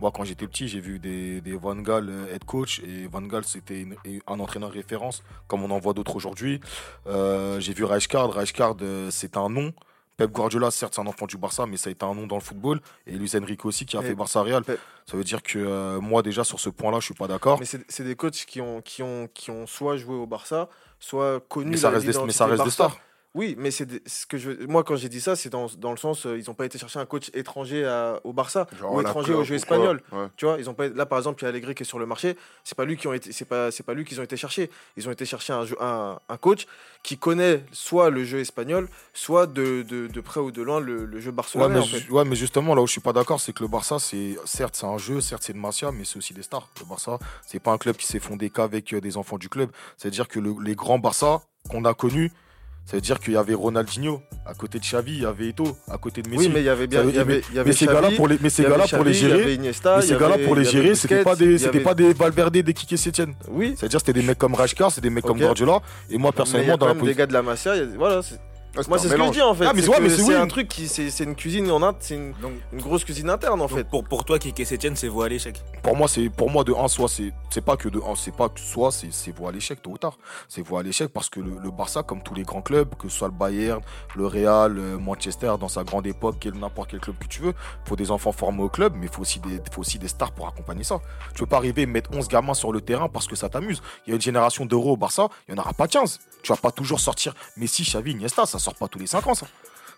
Moi, 0.00 0.10
quand 0.14 0.24
j'étais 0.24 0.46
petit, 0.46 0.66
j'ai 0.68 0.80
vu 0.80 0.98
des, 0.98 1.40
des 1.40 1.56
Van 1.56 1.76
Gaal 1.76 2.08
euh, 2.08 2.34
head 2.34 2.44
coach 2.44 2.80
et 2.80 3.06
Van 3.06 3.20
Gaal, 3.22 3.44
c'était 3.44 3.86
un 4.26 4.40
entraîneur 4.40 4.70
référence, 4.72 5.22
comme 5.46 5.62
on 5.62 5.70
en 5.70 5.78
voit 5.78 5.92
d'autres 5.92 6.16
aujourd'hui. 6.16 6.60
Euh, 7.06 7.60
j'ai 7.60 7.74
vu 7.74 7.84
Rijkaard. 7.84 8.30
Rijkaard, 8.32 8.76
euh, 8.82 9.08
c'est 9.10 9.36
un 9.36 9.48
nom. 9.48 9.72
Pep 10.16 10.30
Guardiola, 10.32 10.70
certes, 10.70 10.94
c'est 10.94 11.00
un 11.00 11.06
enfant 11.06 11.26
du 11.26 11.38
Barça, 11.38 11.64
mais 11.66 11.76
ça 11.78 11.88
a 11.88 11.92
été 11.92 12.04
un 12.04 12.14
nom 12.14 12.26
dans 12.26 12.36
le 12.36 12.42
football. 12.42 12.80
Et 13.06 13.12
Luis 13.12 13.30
Enrique 13.40 13.64
aussi, 13.64 13.86
qui 13.86 13.96
a 13.96 14.00
Et 14.00 14.04
fait 14.04 14.14
Barça 14.14 14.42
Real. 14.42 14.62
Pep- 14.64 14.78
Ça 15.06 15.16
veut 15.16 15.24
dire 15.24 15.42
que 15.42 15.58
euh, 15.58 16.00
moi, 16.00 16.22
déjà, 16.22 16.44
sur 16.44 16.60
ce 16.60 16.68
point-là, 16.68 17.00
je 17.00 17.06
suis 17.06 17.14
pas 17.14 17.26
d'accord. 17.26 17.58
Mais 17.58 17.66
c'est 17.66 18.04
des 18.04 18.16
coachs 18.16 18.44
qui 18.46 18.60
ont, 18.60 18.82
qui, 18.82 19.02
ont, 19.02 19.28
qui 19.32 19.50
ont 19.50 19.66
soit 19.66 19.96
joué 19.96 20.14
au 20.14 20.26
Barça, 20.26 20.68
soit 20.98 21.40
connu 21.48 21.70
Mais 21.70 21.76
ça 21.78 21.88
la- 21.90 21.98
reste 21.98 22.06
des, 22.18 22.24
mais 22.24 22.32
ça 22.32 22.46
reste 22.46 22.64
des 22.64 22.70
stars. 22.70 22.98
Oui, 23.36 23.54
mais 23.56 23.70
c'est 23.70 23.86
ce 24.08 24.26
que 24.26 24.38
je 24.38 24.50
moi 24.66 24.82
quand 24.82 24.96
j'ai 24.96 25.08
dit 25.08 25.20
ça, 25.20 25.36
c'est 25.36 25.50
dans, 25.50 25.66
dans 25.78 25.92
le 25.92 25.96
sens 25.96 26.26
euh, 26.26 26.36
ils 26.36 26.46
n'ont 26.48 26.54
pas 26.54 26.64
été 26.66 26.78
chercher 26.78 26.98
un 26.98 27.06
coach 27.06 27.30
étranger 27.32 27.84
à- 27.86 28.18
au 28.24 28.32
Barça 28.32 28.66
Genre 28.76 28.92
ou 28.92 28.98
à 28.98 29.02
étranger 29.02 29.34
au 29.34 29.44
jeu 29.44 29.54
espagnol. 29.54 30.02
Ouais. 30.10 30.26
Tu 30.36 30.46
vois, 30.46 30.56
ils 30.58 30.68
ont 30.68 30.74
pas 30.74 30.88
là 30.88 31.06
par 31.06 31.16
exemple 31.18 31.40
il 31.40 31.44
y 31.44 31.46
a 31.46 31.50
Allegri 31.50 31.76
qui 31.76 31.84
est 31.84 31.86
sur 31.86 32.00
le 32.00 32.06
marché, 32.06 32.36
c'est 32.64 32.76
pas 32.76 32.84
lui 32.84 32.96
qui 32.96 33.06
ont 33.06 33.12
été 33.12 33.30
c'est 33.30 33.44
pas 33.44 33.70
c'est 33.70 33.84
pas 33.84 33.94
lui 33.94 34.04
qu'ils 34.04 34.18
ont 34.18 34.24
été 34.24 34.36
chercher. 34.36 34.68
Ils 34.96 35.08
ont 35.08 35.12
été 35.12 35.24
chercher 35.24 35.52
un, 35.52 35.64
jeu- 35.64 35.76
un, 35.80 36.18
un 36.28 36.36
coach 36.38 36.66
qui 37.04 37.18
connaît 37.18 37.64
soit 37.70 38.10
le 38.10 38.24
jeu 38.24 38.40
espagnol, 38.40 38.88
soit 39.14 39.46
de, 39.46 39.82
de, 39.82 40.08
de 40.08 40.20
près 40.20 40.40
ou 40.40 40.50
de 40.50 40.60
loin 40.62 40.80
le, 40.80 41.04
le 41.04 41.20
jeu 41.20 41.30
Ouais 41.30 41.36
barcelonais 41.36 41.68
mais, 41.74 41.80
en 41.80 41.84
fait. 41.84 41.98
ju- 42.00 42.10
ouais, 42.10 42.24
mais 42.24 42.34
justement, 42.36 42.74
là 42.74 42.82
où 42.82 42.86
je 42.88 42.92
suis 42.92 43.00
pas 43.00 43.12
d'accord, 43.12 43.40
c'est 43.40 43.52
que 43.52 43.62
le 43.62 43.68
Barça, 43.68 43.98
c'est 44.00 44.36
certes, 44.44 44.74
c'est 44.76 44.86
un 44.86 44.98
jeu, 44.98 45.20
certes, 45.20 45.42
c'est 45.44 45.52
une 45.52 45.60
mafia, 45.60 45.92
mais 45.92 46.04
c'est 46.04 46.16
aussi 46.18 46.34
des 46.34 46.42
stars. 46.42 46.68
Le 46.80 46.84
Barça, 46.86 47.18
c'est 47.46 47.60
pas 47.60 47.70
un 47.70 47.78
club 47.78 47.96
qui 47.96 48.06
s'est 48.06 48.18
fondé 48.18 48.50
qu'avec 48.50 48.92
euh, 48.92 49.00
des 49.00 49.16
enfants 49.16 49.38
du 49.38 49.48
club. 49.48 49.70
C'est-à-dire 49.96 50.26
que 50.28 50.40
le- 50.40 50.56
les 50.62 50.74
grands 50.74 50.98
Barça 50.98 51.40
qu'on 51.70 51.84
a 51.84 51.94
connus, 51.94 52.32
ça 52.90 52.96
veut 52.96 53.00
dire 53.02 53.20
qu'il 53.20 53.34
y 53.34 53.36
avait 53.36 53.54
Ronaldinho, 53.54 54.20
à 54.44 54.52
côté 54.52 54.80
de 54.80 54.84
Xavi, 54.84 55.12
il 55.18 55.22
y 55.22 55.24
avait 55.24 55.50
Eto'o, 55.50 55.76
à 55.88 55.96
côté 55.96 56.22
de 56.22 56.28
Messi. 56.28 56.40
Oui, 56.46 56.50
mais 56.52 56.60
il 56.60 56.64
y 56.64 56.68
avait 56.68 56.88
bien 56.88 57.04
y 57.04 57.12
dire- 57.12 57.20
avait, 57.20 57.42
il 57.50 57.54
y 57.54 57.58
avait 57.60 57.70
mais 57.70 57.76
ces 57.76 57.86
gars-là, 57.86 58.00
Xavi, 58.08 58.16
pour 58.16 58.26
les, 58.26 58.38
mais 58.40 58.50
ces 58.50 58.64
gars-là, 58.64 58.84
pour 58.88 59.04
les 59.04 59.14
gérer, 59.14 59.54
Iniesta, 59.54 59.96
mais 59.98 60.02
ces 60.02 60.16
gars-là, 60.16 60.38
pour 60.44 60.56
les 60.56 60.64
gérer, 60.64 60.94
c'était 60.96 61.22
pas 61.22 61.36
des, 61.36 61.56
c'était 61.58 61.78
pas 61.80 61.94
des 61.94 62.12
Valverde, 62.12 62.52
des 62.58 62.74
Kike 62.74 62.98
Setien. 62.98 63.26
Oui, 63.48 63.74
C'est-à-dire, 63.78 64.00
c'était 64.00 64.12
des 64.14 64.22
mecs 64.22 64.38
comme 64.38 64.54
Rajkar, 64.54 64.90
c'est 64.90 65.00
des 65.00 65.10
mecs 65.10 65.24
comme. 65.24 65.38
Guardiola. 65.38 65.80
Et 66.10 66.18
moi, 66.18 66.18
mais 66.18 66.18
il 66.18 66.26
y 66.32 66.32
personnellement, 66.36 66.74
a 66.74 66.76
dans 66.76 66.86
quand 66.86 66.86
la 66.88 66.94
même 66.94 67.02
des 67.04 67.08
position. 67.10 67.18
gars 67.18 67.26
de 67.26 67.32
la 67.32 67.42
Masia, 67.42 67.76
il 67.76 67.78
y 67.78 67.82
a- 67.82 67.96
voilà, 67.96 68.20
Ouais, 68.76 68.82
Moi, 68.88 68.98
c'est 68.98 69.08
ce 69.08 69.14
que 69.14 69.24
je 69.24 69.30
dis 69.30 69.42
en 69.42 69.54
fait. 69.54 69.66
Ah, 69.66 69.72
mais 69.74 69.82
c'est 69.82 69.88
ouais, 69.88 70.28
oui. 70.28 70.34
un 70.34 70.46
truc 70.46 70.68
qui, 70.68 70.86
c'est 70.86 71.10
c'est 71.10 71.24
une 71.24 71.34
cuisine 71.34 71.68
en 71.70 71.82
Inde, 71.82 71.96
c'est 71.98 72.14
une, 72.14 72.32
grosse 72.74 73.04
cuisine 73.04 73.28
interne 73.28 73.60
en 73.60 73.66
donc 73.66 73.76
fait. 73.78 73.84
pour, 73.84 74.04
pour 74.04 74.24
toi, 74.24 74.38
Kike 74.38 74.64
Setien, 74.64 74.92
c'est 74.94 75.08
voie 75.08 75.26
à 75.26 75.28
l'échec. 75.28 75.60
Pour 75.82 75.96
moi, 75.96 76.06
c'est 76.06 76.28
pour 76.30 76.50
moi 76.50 76.62
de 76.62 76.72
1 76.72 76.86
soit 76.86 77.08
c'est 77.08 77.32
c'est 77.50 77.64
pas 77.64 77.76
que 77.76 77.88
de 77.88 77.98
1, 77.98 78.14
c'est 78.14 78.34
pas 78.34 78.48
que 78.48 78.60
soit 78.60 78.92
c'est 78.92 79.12
c'est 79.12 79.32
voie 79.36 79.48
à 79.48 79.52
l'échec 79.52 79.82
tôt 79.82 79.90
ou 79.90 79.98
tard. 79.98 80.18
C'est 80.48 80.62
voie 80.62 80.80
à 80.80 80.82
l'échec 80.84 81.08
parce 81.12 81.28
que 81.28 81.40
le, 81.40 81.56
le 81.60 81.70
Barça 81.70 82.04
comme 82.04 82.22
tous 82.22 82.34
les 82.34 82.44
grands 82.44 82.62
clubs, 82.62 82.94
que 82.94 83.08
ce 83.08 83.18
soit 83.18 83.28
le 83.28 83.34
Bayern, 83.34 83.80
le 84.14 84.26
Real, 84.26 84.78
euh, 84.78 84.98
Manchester 84.98 85.54
dans 85.58 85.68
sa 85.68 85.82
grande 85.82 86.06
époque, 86.06 86.36
quel 86.38 86.54
n'importe 86.54 86.90
quel 86.90 87.00
club 87.00 87.16
que 87.18 87.26
tu 87.26 87.42
veux, 87.42 87.54
faut 87.84 87.96
des 87.96 88.12
enfants 88.12 88.32
formés 88.32 88.62
au 88.62 88.68
club, 88.68 88.92
mais 88.96 89.06
il 89.06 89.12
faut 89.12 89.22
aussi 89.22 89.40
des 89.40 89.60
faut 89.72 89.80
aussi 89.80 89.98
des 89.98 90.08
stars 90.08 90.30
pour 90.30 90.46
accompagner 90.46 90.84
ça. 90.84 91.00
Tu 91.34 91.40
peux 91.40 91.46
pas 91.46 91.56
arriver 91.56 91.82
et 91.82 91.86
mettre 91.86 92.10
11 92.12 92.28
gamins 92.28 92.54
sur 92.54 92.72
le 92.72 92.80
terrain 92.80 93.08
parce 93.08 93.26
que 93.26 93.34
ça 93.34 93.48
t'amuse. 93.48 93.82
Il 94.06 94.10
y 94.10 94.12
a 94.12 94.14
une 94.14 94.22
génération 94.22 94.64
d'euros 94.64 94.92
au 94.92 94.96
Barça, 94.96 95.28
il 95.48 95.54
y 95.54 95.58
en 95.58 95.60
aura 95.60 95.72
pas 95.72 95.88
15. 95.88 96.20
Tu 96.42 96.52
vas 96.52 96.56
pas 96.56 96.70
toujours 96.70 97.00
sortir 97.00 97.34
Messi, 97.56 97.82
Xavi, 97.82 98.12
Iniesta, 98.12 98.46
ça 98.46 98.58
sort 98.58 98.74
pas 98.74 98.88
tous 98.88 98.98
les 98.98 99.06
5 99.06 99.26
ans 99.26 99.34
ça. 99.34 99.46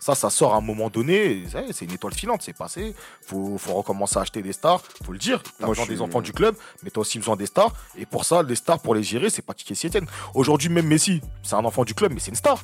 Ça, 0.02 0.16
ça 0.16 0.30
sort 0.30 0.54
à 0.54 0.56
un 0.56 0.60
moment 0.60 0.90
donné, 0.90 1.44
est, 1.44 1.72
c'est 1.72 1.84
une 1.84 1.92
étoile 1.92 2.12
filante, 2.12 2.42
c'est 2.42 2.56
passé. 2.56 2.92
Faut, 3.24 3.56
faut 3.56 3.74
recommencer 3.74 4.18
à 4.18 4.22
acheter 4.22 4.42
des 4.42 4.52
stars, 4.52 4.82
faut 5.04 5.12
le 5.12 5.18
dire. 5.18 5.40
T'as 5.60 5.68
besoin 5.68 5.86
des 5.86 6.00
enfants 6.00 6.20
du 6.20 6.32
club, 6.32 6.56
mais 6.82 6.90
t'as 6.90 7.00
aussi 7.00 7.18
besoin 7.18 7.36
des 7.36 7.46
stars. 7.46 7.72
Et 7.96 8.04
pour 8.04 8.24
ça, 8.24 8.42
les 8.42 8.56
stars, 8.56 8.80
pour 8.80 8.96
les 8.96 9.04
gérer, 9.04 9.30
c'est 9.30 9.42
pas 9.42 9.54
Kiki 9.54 9.74
Etienne. 9.86 10.06
Aujourd'hui, 10.34 10.70
même 10.70 10.88
Messi, 10.88 11.20
c'est 11.44 11.54
un 11.54 11.64
enfant 11.64 11.84
du 11.84 11.94
club, 11.94 12.12
mais 12.12 12.18
c'est 12.18 12.30
une 12.32 12.36
star. 12.36 12.58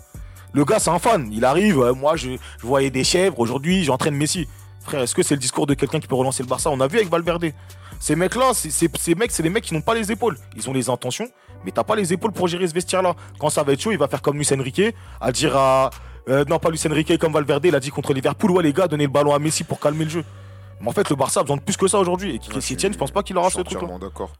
Le 0.52 0.64
gars, 0.64 0.80
c'est 0.80 0.90
un 0.90 0.98
fan. 0.98 1.32
Il 1.32 1.44
arrive, 1.44 1.78
euh, 1.78 1.94
moi, 1.94 2.16
je, 2.16 2.30
je 2.58 2.66
voyais 2.66 2.90
des 2.90 3.04
chèvres, 3.04 3.38
aujourd'hui, 3.38 3.84
j'entraîne 3.84 4.16
Messi. 4.16 4.48
Frère, 4.80 5.02
est-ce 5.02 5.14
que 5.14 5.22
c'est 5.22 5.34
le 5.34 5.40
discours 5.40 5.68
de 5.68 5.74
quelqu'un 5.74 6.00
qui 6.00 6.08
peut 6.08 6.16
relancer 6.16 6.42
le 6.42 6.48
Barça? 6.48 6.70
On 6.70 6.80
a 6.80 6.88
vu 6.88 6.96
avec 6.96 7.08
Valverde. 7.08 7.52
Ces 8.00 8.16
mecs-là, 8.16 8.52
ces 8.54 9.14
mecs, 9.14 9.30
c'est 9.30 9.42
des 9.44 9.50
mecs 9.50 9.64
qui 9.64 9.74
n'ont 9.74 9.80
pas 9.80 9.94
les 9.94 10.10
épaules. 10.10 10.38
Ils 10.56 10.68
ont 10.68 10.72
les 10.72 10.88
intentions, 10.90 11.28
mais 11.64 11.70
t'as 11.70 11.84
pas 11.84 11.96
les 11.96 12.12
épaules 12.12 12.32
pour 12.32 12.48
gérer 12.48 12.66
ce 12.68 12.74
vestiaire-là. 12.74 13.14
Quand 13.38 13.50
ça 13.50 13.62
va 13.62 13.72
être 13.72 13.80
chaud, 13.80 13.92
il 13.92 13.98
va 13.98 14.08
faire 14.08 14.22
comme 14.22 14.36
Luis 14.36 14.48
Enrique, 14.52 14.82
à 15.20 15.32
dire 15.32 15.56
à. 15.56 15.90
euh, 16.28 16.44
non, 16.46 16.58
pas 16.58 16.70
Luis 16.70 16.80
Enrique, 16.86 17.18
comme 17.18 17.32
Valverde, 17.32 17.64
il 17.66 17.74
a 17.74 17.80
dit 17.80 17.90
contre 17.90 18.12
Liverpool, 18.14 18.50
ouais, 18.52 18.62
les 18.62 18.72
gars, 18.72 18.88
donnez 18.88 19.04
le 19.04 19.10
ballon 19.12 19.34
à 19.34 19.38
Messi 19.38 19.64
pour 19.64 19.80
calmer 19.80 20.04
le 20.04 20.10
jeu. 20.10 20.24
Mais 20.80 20.88
en 20.88 20.92
fait, 20.92 21.08
le 21.10 21.16
Barça 21.16 21.40
a 21.40 21.42
besoin 21.42 21.56
de 21.56 21.62
plus 21.62 21.76
que 21.76 21.88
ça 21.88 21.98
aujourd'hui. 21.98 22.30
Et 22.30 22.32
Ouais, 22.34 22.38
Kiki 22.38 22.54
je 22.54 22.60
suis- 22.60 22.78
je 22.80 22.98
pense 22.98 23.10
pas 23.10 23.22
qu'il 23.22 23.36
aura 23.36 23.48
Je 23.48 23.54
ce 23.54 23.58
suis 23.60 23.64
truc-là. 23.64 23.84
entièrement 23.84 23.98
d'accord. 23.98 24.32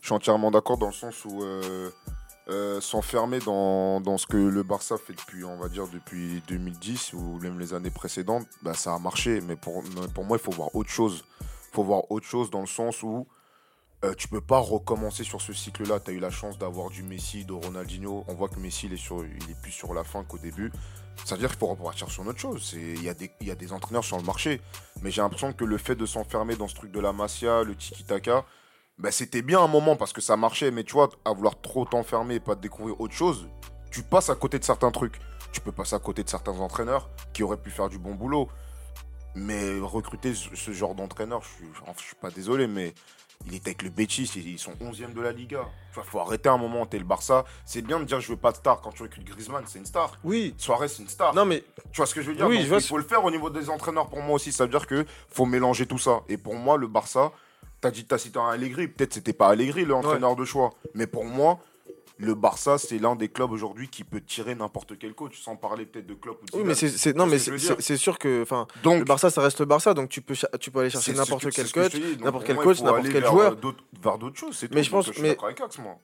Je 0.00 0.06
suis 0.06 0.14
entièrement 0.14 0.50
d'accord 0.50 0.78
dans 0.78 0.86
le 0.88 0.92
sens 0.92 1.24
où 1.24 1.42
euh, 1.42 1.90
euh, 2.48 2.80
s'enfermer 2.80 3.38
dans, 3.40 4.00
dans 4.00 4.18
ce 4.18 4.26
que 4.26 4.36
le 4.36 4.62
Barça 4.62 4.96
fait 4.98 5.12
depuis, 5.12 5.44
on 5.44 5.56
va 5.58 5.68
dire, 5.68 5.84
depuis 5.92 6.42
2010 6.48 7.12
ou 7.14 7.38
même 7.40 7.58
les 7.58 7.72
années 7.74 7.90
précédentes, 7.90 8.46
bah, 8.62 8.74
ça 8.74 8.94
a 8.94 8.98
marché. 8.98 9.40
Mais 9.46 9.56
pour, 9.56 9.82
mais 9.82 10.06
pour 10.14 10.24
moi, 10.24 10.38
il 10.40 10.44
faut 10.44 10.50
voir 10.52 10.74
autre 10.74 10.90
chose. 10.90 11.24
Il 11.40 11.74
faut 11.74 11.84
voir 11.84 12.10
autre 12.10 12.26
chose 12.26 12.50
dans 12.50 12.60
le 12.60 12.66
sens 12.66 13.02
où 13.02 13.26
euh, 14.04 14.14
tu 14.14 14.26
peux 14.26 14.40
pas 14.40 14.58
recommencer 14.58 15.22
sur 15.22 15.40
ce 15.40 15.52
cycle-là. 15.52 16.00
Tu 16.00 16.10
as 16.10 16.14
eu 16.14 16.18
la 16.18 16.30
chance 16.30 16.58
d'avoir 16.58 16.90
du 16.90 17.02
Messi, 17.02 17.44
de 17.44 17.52
Ronaldinho. 17.52 18.24
On 18.26 18.34
voit 18.34 18.48
que 18.48 18.58
Messi, 18.58 18.86
il 18.86 18.92
est, 18.92 18.96
sur, 18.96 19.24
il 19.24 19.50
est 19.50 19.60
plus 19.62 19.70
sur 19.70 19.94
la 19.94 20.02
fin 20.02 20.24
qu'au 20.24 20.38
début. 20.38 20.72
Ça 21.24 21.36
veut 21.36 21.40
dire 21.40 21.50
qu'il 21.50 21.58
faut 21.58 21.68
repartir 21.68 22.10
sur 22.10 22.26
autre 22.26 22.38
chose. 22.38 22.72
Il 22.74 23.02
y, 23.02 23.08
a 23.08 23.14
des- 23.14 23.72
entraîneurs 23.72 24.04
sur 24.04 24.16
le 24.16 24.24
marché. 24.24 24.60
Mais 25.02 25.10
j'ai 25.10 25.22
l'impression 25.22 25.52
que 25.52 25.64
le 25.64 25.78
fait 25.78 25.94
de 25.94 26.06
s'enfermer 26.06 26.56
dans 26.56 26.66
ce 26.66 26.74
truc 26.74 26.90
de 26.90 26.98
la 26.98 27.12
Masia, 27.12 27.62
le 27.62 27.76
tiki-taka, 27.76 28.44
bah, 28.98 29.12
c'était 29.12 29.42
bien 29.42 29.60
un 29.60 29.68
moment 29.68 29.94
parce 29.94 30.12
que 30.12 30.20
ça 30.20 30.36
marchait. 30.36 30.72
Mais 30.72 30.82
tu 30.82 30.94
vois, 30.94 31.10
à 31.24 31.32
vouloir 31.32 31.60
trop 31.60 31.84
t'enfermer 31.84 32.36
et 32.36 32.40
pas 32.40 32.56
découvrir 32.56 33.00
autre 33.00 33.14
chose, 33.14 33.48
tu 33.92 34.02
passes 34.02 34.30
à 34.30 34.34
côté 34.34 34.58
de 34.58 34.64
certains 34.64 34.90
trucs. 34.90 35.20
Tu 35.52 35.60
peux 35.60 35.72
passer 35.72 35.94
à 35.94 36.00
côté 36.00 36.24
de 36.24 36.28
certains 36.28 36.58
entraîneurs 36.58 37.08
qui 37.34 37.44
auraient 37.44 37.60
pu 37.60 37.70
faire 37.70 37.88
du 37.88 37.98
bon 37.98 38.14
boulot. 38.14 38.48
Mais 39.34 39.78
recruter 39.80 40.34
ce, 40.34 40.72
genre 40.72 40.94
d'entraîneur, 40.94 41.40
je 41.42 41.64
je 41.96 42.02
suis 42.02 42.16
pas 42.16 42.30
désolé, 42.30 42.66
mais 42.66 42.92
il 43.46 43.54
est 43.54 43.66
avec 43.66 43.82
le 43.82 43.90
Betis, 43.90 44.30
ils 44.36 44.58
sont 44.58 44.72
11e 44.80 45.12
de 45.14 45.20
la 45.20 45.32
Liga. 45.32 45.60
Tu 45.90 45.94
vois, 45.96 46.04
faut 46.04 46.20
arrêter 46.20 46.48
un 46.48 46.56
moment, 46.56 46.86
t'es 46.86 46.98
le 46.98 47.04
Barça. 47.04 47.44
C'est 47.64 47.82
bien 47.82 47.98
de 48.00 48.04
dire 48.04 48.20
je 48.20 48.28
veux 48.28 48.36
pas 48.36 48.52
de 48.52 48.56
star. 48.56 48.80
Quand 48.80 48.92
tu 48.92 49.02
recrutes 49.02 49.24
Griezmann, 49.24 49.64
c'est 49.66 49.78
une 49.78 49.86
star. 49.86 50.12
Oui. 50.24 50.54
Suarez, 50.58 50.88
c'est 50.88 51.02
une 51.02 51.08
star. 51.08 51.34
Non 51.34 51.44
mais 51.44 51.64
Tu 51.90 51.96
vois 51.98 52.06
ce 52.06 52.14
que 52.14 52.22
je 52.22 52.28
veux 52.30 52.34
dire? 52.36 52.46
Oui, 52.46 52.56
Donc, 52.56 52.64
je 52.64 52.68
vois 52.68 52.78
Il 52.78 52.82
ce- 52.82 52.88
faut 52.88 52.98
le 52.98 53.04
faire 53.04 53.24
au 53.24 53.30
niveau 53.30 53.50
des 53.50 53.68
entraîneurs 53.68 54.08
pour 54.08 54.20
moi 54.22 54.36
aussi. 54.36 54.52
Ça 54.52 54.64
veut 54.64 54.70
dire 54.70 54.86
que 54.86 55.04
faut 55.30 55.44
mélanger 55.46 55.86
tout 55.86 55.98
ça. 55.98 56.20
Et 56.28 56.36
pour 56.36 56.54
moi, 56.54 56.76
le 56.78 56.86
Barça, 56.86 57.32
t'as 57.80 57.90
dit 57.90 58.04
t'as 58.04 58.18
cité 58.18 58.38
un 58.38 58.48
Allegri. 58.48 58.88
Peut-être 58.88 59.12
c'était 59.14 59.32
pas 59.32 59.48
Allegri 59.48 59.84
le 59.84 59.94
entraîneur 59.94 60.36
de 60.36 60.44
choix. 60.44 60.70
Mais 60.94 61.06
pour 61.06 61.24
moi, 61.24 61.58
le 62.22 62.34
Barça, 62.34 62.78
c'est 62.78 62.98
l'un 62.98 63.16
des 63.16 63.28
clubs 63.28 63.50
aujourd'hui 63.50 63.88
qui 63.88 64.04
peut 64.04 64.20
tirer 64.20 64.54
n'importe 64.54 64.98
quel 64.98 65.12
coach, 65.14 65.40
sans 65.40 65.56
parler 65.56 65.84
peut-être 65.86 66.06
de 66.06 66.14
Klopp 66.14 66.42
ou 66.42 66.46
de 66.46 66.56
oui 66.56 66.62
mais 66.64 66.74
c'est 66.74 67.16
non 67.16 67.26
mais 67.26 67.38
c'est 67.38 67.96
sûr 67.96 68.18
que 68.18 68.42
enfin 68.42 68.66
le 68.76 68.82
Donc, 68.82 69.04
Barça 69.04 69.28
ça 69.30 69.42
reste 69.42 69.60
le 69.60 69.66
Barça 69.66 69.92
donc 69.92 70.08
tu 70.08 70.20
peux 70.22 70.34
tu 70.60 70.70
peux 70.70 70.80
aller 70.80 70.90
chercher 70.90 71.12
n'importe 71.18 71.50
quel 71.50 71.70
coach 71.70 71.92
n'importe 72.20 72.44
quel 72.46 72.56
coach 72.56 72.80
n'importe 72.80 73.08
quel 73.12 73.24
joueur 73.26 73.52
euh, 73.52 73.72
vers 74.02 74.18
d'autres 74.18 74.38
choses. 74.38 74.64
Mais 74.72 74.82
je 74.82 74.90
pense- 74.90 75.08
mais-. 75.18 75.36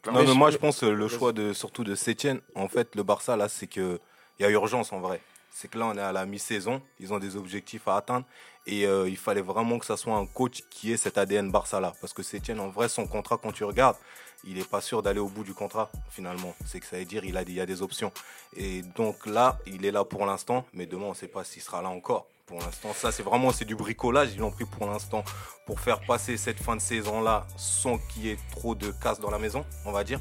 Non, 0.07 0.13
mais 0.21 0.27
je- 0.27 0.33
moi, 0.33 0.51
je 0.51 0.57
pense 0.59 0.83
euh, 0.85 0.93
le 0.93 1.09
choix 1.09 1.33
de 1.33 1.53
surtout 1.53 1.85
de 1.85 1.95
Sétienne, 1.95 2.41
en 2.55 2.69
fait, 2.69 2.95
le 2.97 3.03
Barça, 3.03 3.37
là, 3.37 3.49
c'est 3.49 3.67
que 3.67 3.99
il 4.39 4.43
y 4.43 4.47
a 4.47 4.51
urgence 4.51 4.93
en 4.93 5.01
vrai. 5.01 5.21
C'est 5.51 5.69
que 5.69 5.79
là, 5.79 5.87
on 5.87 5.97
est 5.97 6.01
à 6.01 6.13
la 6.13 6.25
mi-saison, 6.27 6.81
ils 7.01 7.13
ont 7.13 7.19
des 7.19 7.35
objectifs 7.37 7.89
à 7.89 7.97
atteindre 7.97 8.25
et 8.67 8.87
euh, 8.87 9.09
il 9.09 9.17
fallait 9.17 9.41
vraiment 9.41 9.79
que 9.81 9.87
ça 9.87 9.97
soit 9.97 10.15
un 10.15 10.27
coach 10.27 10.63
qui 10.71 10.93
ait 10.93 10.97
cet 10.97 11.19
ADN 11.19 11.51
Barça 11.51 11.81
là. 11.81 11.93
Parce 12.01 12.13
que 12.13 12.23
Sétienne, 12.23 12.61
en 12.61 12.69
vrai, 12.69 12.89
son 12.89 13.07
contrat, 13.09 13.39
quand 13.43 13.51
tu 13.51 13.65
regardes, 13.65 13.97
il 14.45 14.55
n'est 14.55 14.65
pas 14.65 14.81
sûr 14.81 15.03
d'aller 15.03 15.21
au 15.21 15.29
bout 15.29 15.45
du 15.45 15.55
contrat 15.55 15.91
finalement. 16.11 16.55
C'est 16.67 16.81
que 16.81 16.87
ça 16.87 16.99
veut 16.99 17.05
dire 17.05 17.25
il 17.25 17.37
a, 17.37 17.43
il 17.43 17.53
y 17.53 17.61
a 17.61 17.67
des 17.67 17.83
options. 17.83 18.13
Et 18.57 18.83
donc 18.97 19.27
là, 19.27 19.59
il 19.67 19.85
est 19.85 19.91
là 19.91 20.05
pour 20.05 20.25
l'instant, 20.27 20.65
mais 20.73 20.87
demain, 20.87 21.07
on 21.07 21.11
ne 21.11 21.15
sait 21.15 21.29
pas 21.29 21.45
s'il 21.45 21.63
sera 21.63 21.83
là 21.83 21.89
encore. 21.89 22.27
Pour 22.47 22.61
l'instant, 22.61 22.95
ça, 22.95 23.13
c'est 23.13 23.23
vraiment 23.23 23.53
c'est 23.53 23.67
du 23.67 23.77
bricolage. 23.77 24.31
Ils 24.33 24.39
l'ont 24.39 24.51
pris 24.51 24.65
pour 24.65 24.87
l'instant 24.87 25.23
pour 25.67 25.81
faire 25.81 26.01
passer 26.01 26.39
cette 26.39 26.59
fin 26.59 26.77
de 26.77 26.81
saison-là 26.81 27.47
sans 27.59 27.99
qu'il 27.99 28.27
y 28.27 28.31
ait 28.31 28.39
trop 28.53 28.75
de 28.75 28.91
casse 28.91 29.21
dans 29.21 29.31
la 29.31 29.39
maison, 29.39 29.67
on 29.85 29.93
va 29.93 30.03
dire. 30.03 30.19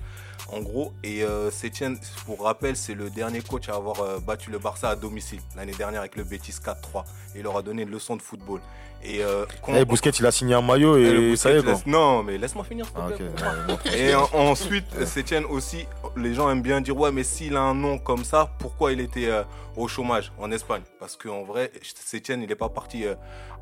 En 0.51 0.59
gros, 0.61 0.93
et 1.03 1.23
euh, 1.23 1.51
Sétienne, 1.51 1.97
pour 2.25 2.43
rappel, 2.43 2.75
c'est 2.77 2.93
le 2.93 3.09
dernier 3.09 3.41
coach 3.41 3.67
à 3.69 3.75
avoir 3.75 3.99
euh, 4.01 4.19
battu 4.19 4.49
le 4.49 4.59
Barça 4.59 4.89
à 4.89 4.95
domicile 4.95 5.39
l'année 5.55 5.73
dernière 5.73 5.99
avec 6.01 6.15
le 6.15 6.23
Betis 6.23 6.51
4-3. 6.53 7.03
Et 7.35 7.39
il 7.39 7.43
leur 7.43 7.57
a 7.57 7.61
donné 7.61 7.81
une 7.83 7.89
leçon 7.91 8.15
de 8.15 8.21
football. 8.21 8.61
Et 9.03 9.23
euh, 9.23 9.45
quand- 9.61 9.73
Eh, 9.75 9.85
Bousquet, 9.85 10.09
il 10.09 10.25
a 10.25 10.31
signé 10.31 10.55
un 10.55 10.61
maillot 10.61 10.97
Eh, 10.97 11.31
et 11.33 11.35
ça 11.35 11.51
y 11.51 11.57
est 11.57 11.63
quoi. 11.63 11.73
laisse- 11.73 11.85
Non, 11.85 12.23
mais 12.23 12.37
laisse-moi 12.37 12.63
finir. 12.63 12.85
s'il 12.85 13.29
Ah. 13.43 13.95
Et 13.95 14.15
en- 14.15 14.29
ensuite, 14.33 15.05
Sétienne 15.05 15.45
aussi, 15.45 15.85
les 16.15 16.33
gens 16.33 16.49
aiment 16.49 16.63
bien 16.63 16.81
dire 16.81 16.97
ouais, 16.97 17.11
mais 17.11 17.23
s'il 17.23 17.55
a 17.55 17.61
un 17.61 17.75
nom 17.75 17.99
comme 17.99 18.23
ça, 18.23 18.49
pourquoi 18.57 18.93
il 18.93 18.99
était 19.01 19.29
au 19.75 19.87
chômage 19.87 20.31
en 20.39 20.51
Espagne? 20.51 20.81
Parce 20.99 21.15
qu'en 21.15 21.43
vrai, 21.43 21.71
Sétienne, 21.83 22.41
il 22.41 22.49
n'est 22.49 22.55
pas 22.55 22.69
parti 22.69 23.05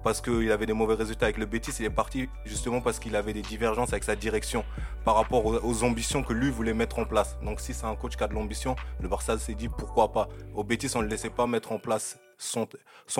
parce 0.06 0.22
qu'il 0.22 0.52
avait 0.52 0.68
des 0.68 0.74
mauvais 0.74 0.94
résultats 0.94 1.26
avec 1.26 1.40
le 1.40 1.48
Betis, 1.48 1.72
il 1.80 1.86
est 1.86 1.90
parti 1.90 2.30
justement 2.46 2.80
parce 2.80 3.00
qu'il 3.00 3.16
avait 3.16 3.34
des 3.34 3.42
divergences 3.42 3.92
avec 3.92 4.04
sa 4.04 4.16
direction 4.16 4.64
par 5.04 5.16
rapport 5.16 5.44
aux, 5.44 5.84
ambitions 5.84 6.22
que 6.22 6.32
lui 6.32 6.52
voulait 6.52 6.76
mettre 6.76 7.00
en 7.00 7.06
place. 7.06 7.38
Donc 7.42 7.60
si 7.60 7.74
c'est 7.74 7.88
un 7.88 7.96
coach 7.96 8.16
qui 8.16 8.24
a 8.24 8.28
de 8.28 8.36
l'ambition, 8.36 8.76
le 9.02 9.08
Barça 9.08 9.40
s'est 9.40 9.56
dit 9.56 9.68
pourquoi 9.68 10.12
pas. 10.12 10.30
Au 10.54 10.64
Betis, 10.64 10.92
on 10.94 11.00
ne 11.00 11.06
le 11.06 11.10
laissait 11.10 11.32
pas 11.32 11.48
mettre 11.48 11.72
en 11.72 11.80
place 11.80 12.20
son, 12.38 12.68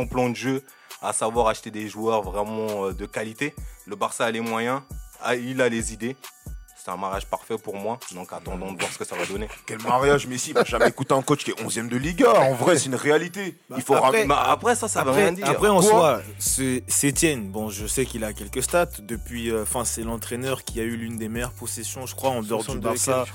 plan 0.06 0.30
de 0.30 0.36
jeu, 0.36 0.62
à 1.02 1.12
savoir 1.12 1.48
acheter 1.48 1.72
des 1.72 1.88
joueurs 1.88 2.22
vraiment 2.22 2.86
euh, 2.86 2.94
de 2.94 3.08
qualité. 3.08 3.56
Le 3.88 3.96
Barça 3.96 4.26
a 4.26 4.30
les 4.30 4.42
moyens, 4.42 4.84
il 5.42 5.62
a 5.62 5.70
les 5.70 5.92
idées. 5.92 6.16
C'est 6.86 6.92
un 6.92 6.98
mariage 6.98 7.26
parfait 7.26 7.58
pour 7.58 7.76
moi. 7.76 7.98
Donc 8.14 8.32
attendons 8.32 8.72
de 8.72 8.78
voir 8.80 8.92
ce 8.92 9.00
que 9.00 9.06
ça 9.06 9.16
va 9.16 9.26
donner. 9.26 9.48
Quel 9.66 9.82
mariage, 9.82 10.28
Messi? 10.28 10.52
Il 10.52 10.54
va 10.54 10.64
jamais 10.64 10.88
écouter 10.88 11.16
un 11.16 11.24
coach 11.24 11.44
qui 11.44 11.50
est 11.50 11.64
11ème 11.64 11.90
de 11.90 11.98
Liga. 11.98 12.32
En 12.42 12.54
vrai, 12.54 12.78
c'est 12.78 12.86
une 12.86 12.96
réalité. 12.96 13.56
Il 13.76 13.82
faut 13.82 13.96
après- 13.96 14.08
ramener. 14.10 14.26
Bah, 14.26 14.46
après, 14.48 14.76
ça, 14.76 14.88
ça 14.88 15.02
Après, 15.02 15.16
rien 15.24 15.32
dire. 15.32 15.50
après, 15.50 15.68
en 15.70 15.80
Quoi? 15.80 15.90
soi, 15.90 16.22
c'est 16.38 16.84
Etienne. 17.10 17.50
Bon, 17.50 17.70
je 17.70 17.88
sais 17.88 18.06
qu'il 18.06 18.24
a 18.24 18.34
quelques 18.34 18.62
stats. 18.62 18.86
Depuis, 19.00 19.50
euh, 19.50 19.64
enfin, 19.64 19.84
c'est 19.84 20.04
l'entraîneur 20.04 20.64
qui 20.64 20.80
a 20.80 20.84
eu 20.84 20.96
l'une 20.96 21.18
des 21.18 21.28
meilleures 21.28 21.54
possessions, 21.54 22.06
je 22.06 22.14
crois, 22.16 22.30
en 22.30 22.44
dehors 22.44 22.60
du 22.60 22.66
62 22.66 22.88
Barça. 22.90 23.26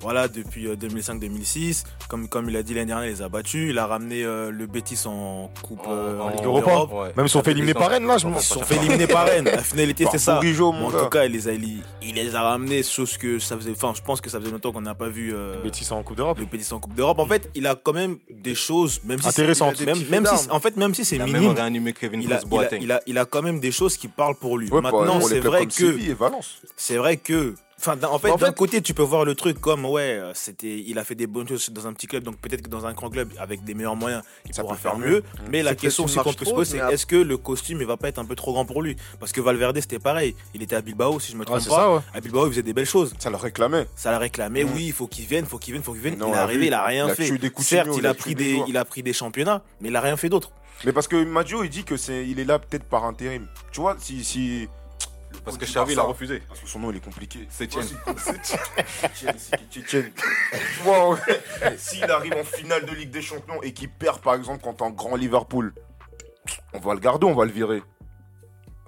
Voilà, 0.00 0.26
depuis 0.28 0.66
euh, 0.66 0.74
2005-2006. 0.76 1.84
Comme, 2.08 2.28
comme 2.28 2.48
il 2.50 2.56
a 2.56 2.62
dit 2.62 2.74
l'année 2.74 2.86
dernière, 2.86 3.06
il 3.08 3.12
les 3.14 3.22
a 3.22 3.28
battus. 3.28 3.70
Il 3.70 3.78
a 3.78 3.86
ramené 3.86 4.24
euh, 4.24 4.50
le 4.50 4.66
Betis 4.66 5.00
en 5.06 5.50
Coupe 5.62 5.86
En- 5.86 5.90
euh, 5.92 6.20
en 6.20 6.24
en 6.26 6.30
Ligue 6.30 6.44
Europa. 6.44 6.94
Ouais. 6.94 7.12
Même 7.16 7.28
si 7.28 7.36
on 7.36 7.42
fait 7.42 7.52
éliminer 7.52 7.74
par 7.74 7.90
Rennes, 7.90 8.06
là, 8.06 8.18
je 8.18 8.26
Ils 8.26 8.40
sont 8.40 8.62
fait 8.64 8.76
éliminer 8.76 9.06
par 9.06 9.26
Rennes. 9.26 9.44
La 9.44 9.62
finalité, 9.62 10.06
c'est 10.10 10.18
ça. 10.18 10.40
En 10.40 10.90
tout 10.90 11.08
cas, 11.10 11.24
il 11.24 11.32
les 11.32 11.48
a, 11.48 11.52
il, 11.52 11.82
il 12.02 12.14
les 12.14 12.34
a 12.34 12.42
ramenés, 12.42 12.82
chose 12.96 13.16
que 13.16 13.38
ça 13.38 13.56
faisait. 13.56 13.70
Enfin, 13.72 13.92
je 13.94 14.02
pense 14.02 14.20
que 14.20 14.28
ça 14.30 14.40
faisait 14.40 14.50
longtemps 14.50 14.72
qu'on 14.72 14.80
n'a 14.80 14.94
pas 14.94 15.08
vu 15.08 15.32
euh, 15.34 15.62
Bétis 15.62 15.86
en 15.90 16.02
Coupe 16.02 16.16
d'Europe. 16.16 16.38
le 16.38 16.46
en 16.74 16.80
Coupe 16.80 16.94
d'Europe. 16.94 17.18
En 17.18 17.26
fait, 17.26 17.50
il 17.54 17.66
a 17.66 17.74
quand 17.74 17.92
même 17.92 18.18
des 18.30 18.54
choses, 18.54 19.00
même 19.04 19.20
si 19.20 19.28
Intéressantes. 19.28 19.80
Même- 19.80 19.98
même 20.08 20.26
si- 20.26 20.50
en 20.50 20.60
fait, 20.60 20.76
même 20.76 20.94
si 20.94 21.04
c'est 21.04 21.16
a 21.20 21.26
même 21.26 21.32
minime, 21.42 21.52
réanimé 21.52 21.92
Kevin 21.92 22.22
il 22.22 22.32
a, 22.32 22.40
il, 22.50 22.58
a, 22.58 22.74
il, 22.80 22.92
a, 22.92 23.00
il 23.06 23.18
a 23.18 23.24
quand 23.24 23.42
même 23.42 23.60
des 23.60 23.72
choses 23.72 23.96
qui 23.96 24.08
parlent 24.08 24.36
pour 24.38 24.58
lui. 24.58 24.68
Ouais, 24.70 24.80
Maintenant, 24.80 25.20
c'est 25.20 25.40
vrai 25.40 25.66
que 25.66 25.98
c'est 26.76 26.96
vrai 26.96 27.16
que. 27.16 27.54
Enfin, 27.78 27.96
en 28.10 28.18
fait, 28.18 28.30
En 28.30 28.36
d'un 28.36 28.46
fait- 28.46 28.54
côté, 28.56 28.80
tu 28.80 28.94
peux 28.94 29.02
voir 29.02 29.24
le 29.26 29.34
truc 29.34 29.60
comme 29.60 29.84
ouais, 29.84 30.16
euh, 30.18 30.32
c'était, 30.34 30.78
il 30.86 30.98
a 30.98 31.04
fait 31.04 31.14
des 31.14 31.26
bonnes 31.26 31.46
choses 31.46 31.68
dans 31.70 31.86
un 31.86 31.92
petit 31.92 32.06
club, 32.06 32.22
donc 32.24 32.36
peut-être 32.38 32.62
que 32.62 32.70
dans 32.70 32.86
un 32.86 32.94
grand 32.94 33.10
club 33.10 33.28
avec 33.38 33.64
des 33.64 33.74
meilleurs 33.74 33.96
moyens, 33.96 34.22
il 34.46 34.54
Ça 34.54 34.62
pourra 34.62 34.74
peut 34.76 34.80
faire 34.80 34.96
mieux. 34.98 35.22
Mais 35.50 35.62
la 35.62 35.74
question 35.74 36.04
aussi 36.04 36.16
qu'on 36.16 36.32
peut 36.32 36.44
se 36.46 36.50
poser, 36.54 36.78
c'est 36.78 36.92
est-ce 36.94 37.04
que 37.04 37.16
le 37.16 37.36
costume 37.36 37.80
il 37.82 37.86
va 37.86 37.98
pas 37.98 38.08
être 38.08 38.18
un 38.18 38.24
peu 38.24 38.34
trop 38.34 38.54
grand 38.54 38.64
pour 38.64 38.80
lui? 38.82 38.96
Parce 39.20 39.30
que 39.32 39.42
Valverde 39.42 39.78
c'était 39.78 39.98
pareil, 39.98 40.34
il 40.54 40.62
était 40.62 40.74
à 40.74 40.80
Bilbao 40.80 41.20
si 41.20 41.32
je 41.32 41.36
me 41.36 41.44
trompe 41.44 41.60
c'est 41.60 41.68
pas. 41.68 41.76
ça, 41.76 41.94
ouais. 41.94 42.00
À 42.14 42.20
Bilbao 42.20 42.46
il 42.46 42.50
faisait 42.52 42.62
des 42.62 42.72
belles 42.72 42.86
choses. 42.86 43.12
Ça 43.18 43.28
le 43.28 43.36
réclamait. 43.36 43.86
Ça 43.94 44.10
l'a 44.10 44.18
réclamé, 44.18 44.64
Mm. 44.64 44.70
oui, 44.74 44.86
il 44.86 44.92
faut 44.94 45.06
qu'il 45.06 45.26
vienne, 45.26 45.44
faut 45.44 45.58
qu'il 45.58 45.74
vienne, 45.74 45.82
faut 45.84 45.92
qu'il 45.92 46.00
vienne. 46.02 46.16
Non, 46.18 46.28
il 46.28 46.34
est 46.34 46.38
arrivé, 46.38 46.60
vu. 46.62 46.66
il 46.68 46.74
a 46.74 46.84
rien 46.84 47.06
Il 47.06 47.10
a 47.10 47.14
fait. 47.14 47.30
Certes, 47.60 47.88
il 47.98 48.06
a 48.06 48.14
pris 48.14 48.34
des 48.34 48.62
il 48.66 48.76
a 48.78 48.84
pris 48.86 49.02
des 49.02 49.12
championnats, 49.12 49.62
mais 49.82 49.88
il 49.90 49.96
a 49.96 50.00
rien 50.00 50.16
fait 50.16 50.30
d'autre. 50.30 50.50
Mais 50.86 50.92
parce 50.92 51.08
que 51.08 51.22
Maggio, 51.24 51.62
il 51.62 51.70
dit 51.70 51.84
que 51.84 51.96
c'est, 51.96 52.26
il 52.26 52.38
est 52.40 52.44
là 52.44 52.58
peut-être 52.58 52.84
par 52.84 53.04
intérim. 53.04 53.46
Tu 53.72 53.80
vois, 53.80 53.96
si. 54.00 54.68
Parce 55.46 55.58
que 55.58 55.64
Xavi 55.64 55.94
l'a 55.94 56.02
refusé. 56.02 56.40
Parce 56.40 56.58
que 56.58 56.66
son 56.66 56.80
nom 56.80 56.90
il 56.90 56.96
est 56.96 57.04
compliqué. 57.04 57.46
C'est 57.48 57.68
vois, 60.82 61.10
ouais. 61.10 61.76
S'il 61.78 62.10
arrive 62.10 62.34
en 62.34 62.44
finale 62.44 62.84
de 62.84 62.92
Ligue 62.92 63.10
des 63.10 63.22
Champions 63.22 63.62
et 63.62 63.72
qu'il 63.72 63.88
perd 63.88 64.20
par 64.20 64.34
exemple 64.34 64.62
contre 64.62 64.82
un 64.82 64.90
grand 64.90 65.14
Liverpool, 65.14 65.72
on 66.72 66.80
va 66.80 66.94
le 66.94 67.00
garder, 67.00 67.26
on 67.26 67.34
va 67.34 67.44
le 67.44 67.52
virer? 67.52 67.80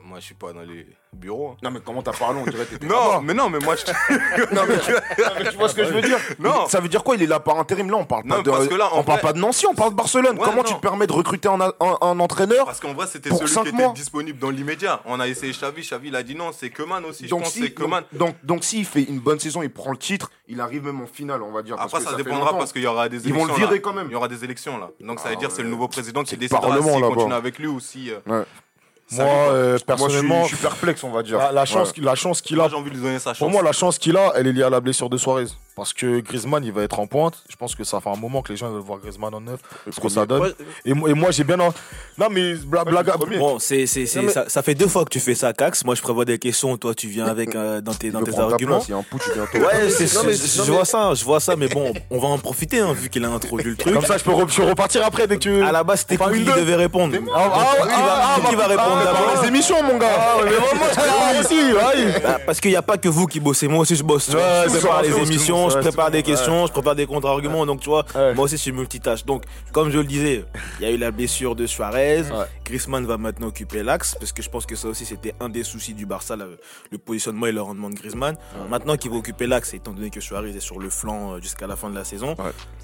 Moi, 0.02 0.18
je 0.18 0.24
suis 0.24 0.34
pas 0.34 0.52
dans 0.52 0.62
les 0.62 0.84
hein. 1.14 1.56
Non 1.62 1.70
mais 1.70 1.80
comment 1.84 2.02
t'as 2.02 2.12
parlé, 2.12 2.40
on 2.44 2.48
dirait 2.50 2.64
que 2.64 2.70
t'étais 2.74 2.86
Non, 2.86 3.20
mais 3.22 3.34
non, 3.34 3.48
mais 3.50 3.58
moi, 3.58 3.74
je... 3.76 3.84
non, 4.54 4.62
mais 4.68 4.78
tu... 4.78 4.92
non, 4.92 5.28
mais 5.38 5.50
tu 5.50 5.56
vois 5.56 5.68
ce 5.68 5.74
que 5.74 5.84
je 5.84 5.90
veux 5.92 6.00
dire? 6.02 6.18
Non. 6.38 6.66
Ça 6.68 6.80
veut 6.80 6.88
dire 6.88 7.02
quoi? 7.02 7.16
Il 7.16 7.22
est 7.22 7.26
là 7.26 7.40
par 7.40 7.58
intérim 7.58 7.90
là, 7.90 7.96
on 7.96 8.04
parle 8.04 8.24
pas 8.24 8.36
Non, 8.36 8.42
de 8.42 8.50
parce 8.50 8.68
que 8.68 8.74
là, 8.74 8.90
on 8.92 9.02
parle 9.02 9.20
pas 9.20 9.32
de 9.32 9.38
Nancy, 9.38 9.66
on 9.66 9.74
parle 9.74 9.90
de 9.90 9.96
Barcelone. 9.96 10.36
Ouais, 10.38 10.44
comment 10.44 10.62
tu 10.62 10.74
te 10.74 10.80
permets 10.80 11.06
de 11.06 11.12
recruter 11.12 11.48
un, 11.48 11.60
un- 11.60 11.72
un 12.00 12.20
entraîneur 12.20 12.66
Parce 12.66 12.80
qu'en 12.80 12.94
vrai, 12.94 13.06
c'était 13.06 13.30
celui 13.30 13.46
qui 13.70 13.74
mois. 13.76 13.86
était 13.86 13.94
disponible 13.94 14.38
dans 14.38 14.50
l'immédiat. 14.50 15.00
On 15.06 15.18
a 15.20 15.26
essayé 15.28 15.52
Xavi, 15.52 15.82
Xavi 15.82 16.08
il 16.08 16.16
a 16.16 16.22
dit 16.22 16.34
non, 16.34 16.50
c'est 16.52 16.70
Keman 16.70 17.04
aussi, 17.04 17.24
je 17.24 17.30
donc 17.30 17.42
pense, 17.44 17.52
si, 17.52 17.62
c'est 17.62 17.70
Keman. 17.74 18.04
donc, 18.12 18.18
donc, 18.28 18.34
donc 18.44 18.64
s'il 18.64 18.84
fait 18.84 19.02
une 19.02 19.20
bonne 19.20 19.38
saison, 19.40 19.62
il 19.62 19.70
prend 19.70 19.90
le 19.90 19.96
titre, 19.98 20.30
il 20.46 20.60
arrive 20.60 20.84
même 20.84 21.00
en 21.00 21.06
finale, 21.06 21.42
on 21.42 21.52
va 21.52 21.62
dire. 21.62 21.76
parce 21.76 21.92
Après, 21.94 22.04
que 22.04 22.10
ça, 22.10 22.16
dépendra 22.16 22.56
parce 22.56 22.72
qu'il 22.72 22.82
y 22.82 22.86
aura 22.86 23.08
des 23.08 23.16
Ils 23.16 23.30
élections. 23.30 23.46
vont 23.46 23.52
le 23.52 23.58
virer 23.58 23.80
quand 23.80 23.92
même. 23.92 24.06
Il 24.08 24.12
y 24.12 24.16
aura 24.16 24.28
des 24.28 24.44
élections 24.44 24.78
là. 24.78 24.90
Donc 25.00 25.20
ça 25.20 25.28
veut 25.28 25.34
Ah 25.36 25.40
dire 25.40 25.48
que 25.48 25.54
c'est 25.54 25.62
le 25.62 25.68
nouveau 25.68 25.88
président 25.88 26.22
qui 26.22 26.36
décidera 26.36 26.80
s'il 26.80 27.00
continue 27.02 27.32
avec 27.34 27.58
lui 27.58 27.66
ou 27.66 27.80
si. 27.80 28.10
Moi, 29.12 29.24
dépend. 29.24 29.30
euh, 29.30 29.52
Moi, 29.52 29.72
je 29.72 29.76
suis- 29.78 29.84
personnellement, 29.86 30.42
je 30.44 30.48
suis 30.48 30.56
perplexe, 30.56 31.02
on 31.04 31.10
va 31.10 31.22
dire. 31.22 31.38
la, 31.38 31.52
la 31.52 31.64
chance, 31.64 31.88
Ouais. 31.96 32.04
la 32.04 32.14
chance 32.14 32.40
qu'il 32.42 32.60
a 32.60 32.68
j'ai 32.68 32.74
envie 32.76 32.90
de 32.90 32.96
lui 32.96 33.02
donner 33.02 33.18
sa 33.18 33.30
chance. 33.30 33.38
Pour 33.38 33.50
moi, 33.50 33.62
la 33.62 33.72
chance 33.72 33.98
qu'il 33.98 34.16
a, 34.16 34.32
elle 34.36 34.46
est 34.48 34.52
liée 34.52 34.62
à 34.64 34.70
la 34.70 34.80
blessure 34.80 35.08
de 35.08 35.16
Suarez. 35.16 35.46
Parce 35.78 35.92
que 35.92 36.20
Griezmann, 36.20 36.62
il 36.64 36.72
va 36.72 36.82
être 36.82 36.98
en 36.98 37.06
pointe. 37.06 37.34
Je 37.48 37.56
pense 37.56 37.74
que 37.74 37.84
ça 37.84 38.00
fait 38.00 38.10
un 38.10 38.16
moment 38.16 38.42
que 38.42 38.50
les 38.52 38.56
gens 38.58 38.68
veulent 38.70 38.82
voir 38.82 38.98
Griezmann 38.98 39.32
en 39.34 39.40
neuf. 39.40 39.60
Ce 39.90 39.98
que 40.00 40.08
ça 40.08 40.26
donne. 40.26 40.42
Ouais, 40.42 40.52
Et, 40.84 40.92
moi- 40.92 41.08
et 41.08 41.14
moi, 41.14 41.30
j'ai 41.30 41.44
bien. 41.44 41.58
en- 41.60 41.72
Non, 42.18 42.26
mais 42.30 42.54
bla- 42.54 42.84
blague. 42.84 43.06
premier. 43.12 43.38
Bon, 43.38 43.58
c'est, 43.58 43.86
c'est, 43.86 44.04
c'est, 44.06 44.18
Non, 44.18 44.26
mais- 44.26 44.32
ça, 44.32 44.44
ça 44.48 44.62
fait 44.62 44.74
deux 44.74 44.88
fois 44.88 45.04
que 45.04 45.10
tu 45.10 45.20
fais 45.20 45.34
ça, 45.36 45.52
Cax. 45.52 45.84
Moi, 45.84 45.94
je 45.94 46.02
prévois 46.02 46.24
des 46.24 46.38
questions. 46.38 46.76
Toi, 46.76 46.94
tu 46.94 47.06
viens 47.08 47.26
avec 47.26 47.54
euh, 47.54 47.80
dans 47.80 47.94
tes, 47.94 48.08
Il 48.08 48.12
dans 48.12 48.22
tes 48.22 48.36
arguments. 48.38 48.76
place, 48.76 48.88
il 48.88 48.90
y 48.90 48.94
a 48.94 48.96
un 48.98 49.02
putsch 49.04 49.32
bientôt. 49.32 49.58
Ouais, 49.58 49.88
c'est, 49.88 50.12
Non, 50.14 50.22
mais- 50.26 50.34
je, 50.34 50.62
je 50.64 50.72
vois 50.72 50.84
ça, 50.84 51.14
je 51.14 51.24
vois 51.24 51.40
ça, 51.40 51.54
mais 51.56 51.68
bon, 51.68 51.92
on 52.10 52.18
va 52.18 52.28
en 52.28 52.38
profiter 52.38 52.80
hein, 52.80 52.92
vu 52.92 53.08
qu'il 53.08 53.24
a 53.24 53.28
introduit 53.30 53.70
le 53.70 53.76
truc. 53.76 53.94
Comme 53.94 54.04
ça, 54.04 54.18
je 54.18 54.24
peux, 54.24 54.32
re- 54.32 54.48
je 54.52 54.62
repartir 54.62 55.04
après 55.06 55.26
dès 55.26 55.38
que. 55.38 55.62
À 55.62 55.70
la 55.72 55.84
base, 55.84 56.00
c'était 56.00 56.20
Enfin, 56.20 56.32
qui 56.32 56.44
devait 56.44 56.74
répondre. 56.74 57.14
Ah, 57.34 57.50
ah, 57.54 57.76
qui 57.82 57.88
va, 57.88 57.96
ah, 58.00 58.48
qui 58.48 58.54
va 58.56 58.64
ah, 58.64 58.68
répondre 58.68 59.04
d'abord 59.04 59.42
Les 59.42 59.48
émissions, 59.48 59.82
mon 59.82 59.96
gars 59.98 60.08
mais 60.44 60.50
vraiment, 60.50 60.84
je 60.90 60.94
prépare 60.98 61.40
aussi. 61.40 61.72
ouais. 61.72 62.38
Parce 62.46 62.60
qu'il 62.60 62.70
n'y 62.70 62.76
a 62.76 62.82
pas 62.82 62.96
que 62.98 63.08
vous 63.08 63.26
qui 63.26 63.38
bossez, 63.40 63.68
moi 63.68 63.80
aussi 63.80 63.94
je 63.96 64.02
bosse. 64.02 64.26
tu 64.26 64.32
je 64.32 65.02
les 65.08 65.22
émissions, 65.22 65.67
je 65.70 65.78
prépare 65.78 66.10
des 66.10 66.22
questions, 66.22 66.66
je 66.66 66.72
prépare 66.72 66.94
des 66.94 67.06
contre-arguments. 67.06 67.64
Donc 67.66 67.80
tu 67.80 67.88
vois, 67.88 68.04
moi 68.34 68.44
aussi 68.44 68.56
je 68.56 68.62
suis 68.62 68.72
multitâche. 68.72 69.24
Donc 69.24 69.44
comme 69.72 69.90
je 69.90 69.98
le 69.98 70.04
disais, 70.04 70.44
il 70.80 70.86
y 70.86 70.88
a 70.88 70.92
eu 70.92 70.96
la 70.98 71.10
blessure 71.10 71.54
de 71.56 71.66
Suarez. 71.66 72.24
Griezmann 72.64 73.06
va 73.06 73.16
maintenant 73.16 73.46
occuper 73.48 73.82
l'axe 73.82 74.14
parce 74.18 74.32
que 74.32 74.42
je 74.42 74.50
pense 74.50 74.66
que 74.66 74.76
ça 74.76 74.88
aussi 74.88 75.06
c'était 75.06 75.34
un 75.40 75.48
des 75.48 75.64
soucis 75.64 75.94
du 75.94 76.04
Barça, 76.04 76.36
le, 76.36 76.98
positionnement 76.98 77.46
et 77.46 77.52
le 77.52 77.62
rendement 77.62 77.88
de 77.90 77.94
Griezmann. 77.94 78.36
Maintenant 78.68 78.96
qu'il 78.96 79.10
va 79.10 79.16
occuper 79.16 79.46
l'axe, 79.46 79.72
étant 79.74 79.92
donné 79.92 80.10
que 80.10 80.20
Suarez 80.20 80.50
est 80.50 80.60
sur 80.60 80.78
le 80.78 80.90
flanc 80.90 81.34
euh, 81.34 81.40
jusqu'à 81.40 81.66
la 81.66 81.76
fin 81.76 81.88
de 81.90 81.94
la 81.94 82.04
saison, 82.04 82.34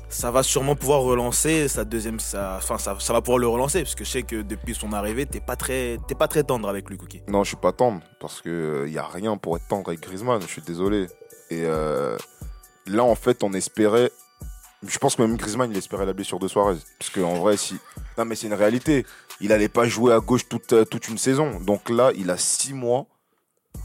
ça 0.08 0.30
va 0.30 0.42
sûrement 0.42 0.74
pouvoir 0.76 1.00
relancer 1.00 1.68
sa 1.68 1.84
deuxième, 1.84 2.20
sa- 2.20 2.56
enfin 2.58 2.78
ça, 2.78 2.96
ça 2.98 3.12
va 3.12 3.20
pouvoir 3.20 3.38
le 3.38 3.48
relancer 3.48 3.82
parce 3.82 3.94
que 3.94 4.04
je 4.04 4.10
sais 4.10 4.22
que 4.22 4.42
depuis 4.42 4.74
son 4.74 4.92
arrivée, 4.92 5.26
t'es 5.26 5.40
pas 5.40 5.56
très, 5.56 5.98
t'es 6.08 6.14
pas 6.14 6.28
très 6.28 6.44
tendre 6.44 6.68
avec 6.68 6.88
lui, 6.88 6.96
Cookie. 6.96 7.22
Non, 7.28 7.42
je 7.44 7.48
suis 7.48 7.56
pas 7.56 7.72
tendre 7.72 8.00
parce 8.20 8.40
que 8.40 8.84
il 8.86 8.92
y 8.92 8.98
a 8.98 9.06
rien 9.06 9.36
pour 9.36 9.56
être 9.56 9.66
tendre 9.68 9.88
avec 9.88 10.00
Griezmann. 10.00 10.40
Je 10.40 10.46
suis 10.46 10.62
désolé. 10.62 11.08
Et 11.50 11.64
euh, 11.64 12.16
là, 12.86 13.04
en 13.04 13.14
fait, 13.14 13.42
on 13.42 13.52
espérait. 13.52 14.10
Je 14.86 14.98
pense 14.98 15.16
que 15.16 15.22
même 15.22 15.36
Griezmann, 15.36 15.70
il 15.70 15.76
espérait 15.78 16.04
la 16.06 16.12
blessure 16.12 16.38
de 16.38 16.46
Suarez. 16.48 16.76
Parce 16.98 17.10
qu'en 17.10 17.34
vrai, 17.34 17.56
si. 17.56 17.76
Non, 18.18 18.24
mais 18.24 18.34
c'est 18.34 18.46
une 18.48 18.54
réalité. 18.54 19.06
Il 19.40 19.52
allait 19.52 19.68
pas 19.68 19.86
jouer 19.88 20.12
à 20.12 20.20
gauche 20.20 20.48
toute, 20.48 20.72
euh, 20.74 20.84
toute 20.84 21.08
une 21.08 21.18
saison. 21.18 21.58
Donc 21.60 21.88
là, 21.90 22.12
il 22.16 22.30
a 22.30 22.36
six 22.36 22.74
mois 22.74 23.06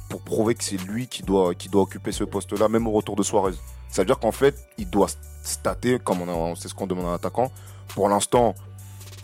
pour 0.09 0.21
prouver 0.21 0.55
que 0.55 0.63
c'est 0.63 0.77
lui 0.77 1.07
qui 1.07 1.23
doit, 1.23 1.53
occuper 1.73 2.11
ce 2.11 2.23
poste-là, 2.23 2.67
même 2.67 2.85
au 2.87 2.91
retour 2.91 3.15
de 3.15 3.23
Suarez. 3.23 3.53
Ça 3.89 4.01
veut 4.01 4.05
dire 4.07 4.19
qu'en 4.19 4.31
fait, 4.31 4.55
il 4.77 4.89
doit 4.89 5.07
stater, 5.43 5.99
comme 5.99 6.21
on, 6.21 6.51
a- 6.53 6.55
ce 6.55 6.73
qu'on 6.73 6.87
demande 6.87 7.05
à 7.05 7.09
un 7.09 7.15
attaquant. 7.15 7.51
Pour 7.95 8.09
l'instant, 8.09 8.53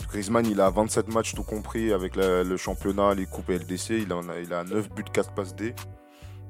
Griezmann, 0.08 0.46
il 0.46 0.60
a 0.60 0.70
27 0.70 1.08
matchs 1.08 1.34
tout 1.34 1.42
compris 1.42 1.92
avec 1.92 2.16
le 2.16 2.56
championnat, 2.56 3.14
les 3.14 3.26
coupes 3.26 3.50
et 3.50 3.58
LDC. 3.58 3.90
Il 3.90 4.12
a, 4.12 4.20
il 4.42 4.52
a 4.52 4.64
9 4.64 4.90
buts, 4.90 5.04
4 5.12 5.32
passes 5.32 5.54
D. 5.54 5.74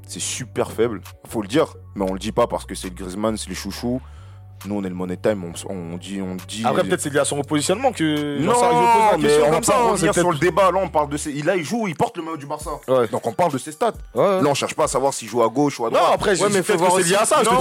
C'est 0.06 0.20
super 0.20 0.70
faible, 0.70 1.00
faut 1.28 1.42
le 1.42 1.48
dire. 1.48 1.74
Mais 1.94 2.04
on 2.08 2.12
le 2.12 2.18
dit 2.18 2.32
pas 2.32 2.46
parce 2.46 2.64
que 2.64 2.74
c'est 2.74 2.88
le 2.88 2.94
Griezmann, 2.94 3.36
c'est 3.36 3.48
les 3.48 3.54
chouchous. 3.56 4.00
Nous, 4.64 4.74
on 4.74 4.82
est 4.84 4.88
le 4.88 4.94
Money 4.94 5.16
Time, 5.18 5.44
on, 5.44 5.72
on 5.72 5.96
dit. 5.98 6.20
On 6.22 6.34
dit 6.48 6.62
Après, 6.64 6.82
peut-être 6.82 7.00
c'est 7.02 7.10
lié 7.12 7.18
à 7.18 7.24
son 7.26 7.36
repositionnement 7.36 7.92
que. 7.92 8.38
non, 8.40 8.54
ça, 8.54 8.70
la 8.70 9.18
mais 9.18 9.36
on 9.38 9.46
va 9.46 9.50
comme 9.50 9.62
ça, 9.64 9.72
pas 9.72 9.78
hein, 9.80 9.90
revenir 9.90 10.14
c'est 10.14 10.20
sur 10.20 10.30
le 10.32 10.38
débat. 10.38 10.70
Là, 10.70 10.80
on 10.82 10.88
parle 10.88 11.10
de 11.10 11.16
ses... 11.18 11.30
il- 11.30 11.44
Là, 11.44 11.56
il 11.56 11.64
joue, 11.64 11.86
il 11.88 11.94
porte 11.94 12.16
le 12.16 12.22
maillot 12.22 12.38
du 12.38 12.46
Barça. 12.46 12.70
Ouais. 12.88 13.06
Donc, 13.08 13.26
on 13.26 13.32
parle 13.32 13.52
de 13.52 13.58
ses 13.58 13.70
stats. 13.72 13.92
Ouais. 14.14 14.40
Là, 14.40 14.44
on 14.46 14.54
cherche 14.54 14.74
pas 14.74 14.84
à 14.84 14.88
savoir 14.88 15.12
s'il 15.12 15.28
joue 15.28 15.42
à 15.42 15.48
gauche 15.48 15.78
ou 15.78 15.86
à 15.86 15.90
droite. 15.90 16.02
Non, 16.02 16.10
après, 16.14 16.30
Ouais, 16.30 16.36
je 16.36 16.42
mais 16.44 16.48
mais 16.50 16.56
faut 16.62 16.66
peut-être 16.72 16.78
voir 16.80 16.94
que 16.96 17.02
c'est 17.02 17.08
lié 17.10 17.16
à 17.16 17.24
ça. 17.26 17.36
Je 17.40 17.44
te 17.44 17.50
Non, 17.54 17.60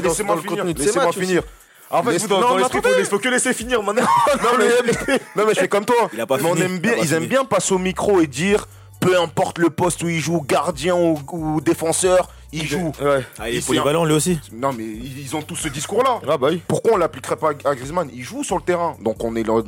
dis 0.00 0.02
laissez-moi 0.08 0.36
dans 0.36 0.42
le 0.42 0.48
finir. 0.48 0.56
contenu 0.58 0.74
de 0.74 0.78
ses 0.78 0.86
Laissez-moi 0.86 1.12
finir. 1.12 1.42
En 1.90 2.02
fait, 2.04 2.18
vous, 2.18 2.28
dans, 2.28 2.40
non, 2.40 2.56
l'esprit, 2.56 2.80
il 3.00 3.04
faut 3.04 3.18
que 3.18 3.28
laisser 3.28 3.52
finir 3.52 3.82
maintenant. 3.82 4.02
non, 4.42 4.50
mais, 4.58 4.68
non, 5.36 5.44
mais 5.46 5.54
je 5.54 5.60
fais 5.60 5.68
comme 5.68 5.84
toi. 5.84 6.08
Il 6.14 6.20
a 6.20 6.26
pas 6.26 6.36
mais 6.38 6.44
on 6.44 6.54
fini. 6.54 6.66
aime 6.66 6.74
Il 6.76 6.80
bien, 6.80 6.92
a 6.92 6.96
pas 6.96 7.02
ils 7.02 7.12
aiment 7.14 7.26
bien 7.26 7.44
passer 7.44 7.74
au 7.74 7.78
micro 7.78 8.20
et 8.20 8.26
dire 8.28 8.66
peu 9.02 9.20
importe 9.20 9.58
le 9.58 9.68
poste 9.68 10.02
où 10.04 10.08
il 10.08 10.20
joue, 10.20 10.40
gardien 10.40 10.94
ou, 10.94 11.18
ou 11.32 11.60
défenseur, 11.60 12.30
il 12.52 12.64
joue. 12.64 12.92
Ouais. 13.00 13.24
Ah, 13.38 13.50
il 13.50 13.56
est 13.56 13.66
polyvalent 13.66 14.04
lui 14.04 14.14
aussi. 14.14 14.38
Non, 14.52 14.72
mais 14.72 14.84
ils 14.84 15.34
ont 15.34 15.42
tous 15.42 15.56
ce 15.56 15.68
discours-là. 15.68 16.20
Ah, 16.28 16.38
bah 16.38 16.48
oui. 16.50 16.62
Pourquoi 16.68 16.92
on 16.94 16.96
l'appliquerait 16.96 17.36
pas 17.36 17.50
à 17.64 17.74
Griezmann? 17.74 18.08
Il 18.14 18.22
joue 18.22 18.44
sur 18.44 18.56
le 18.56 18.62
terrain. 18.62 18.96
Donc 19.00 19.24
on 19.24 19.34
est 19.34 19.42
là, 19.42 19.60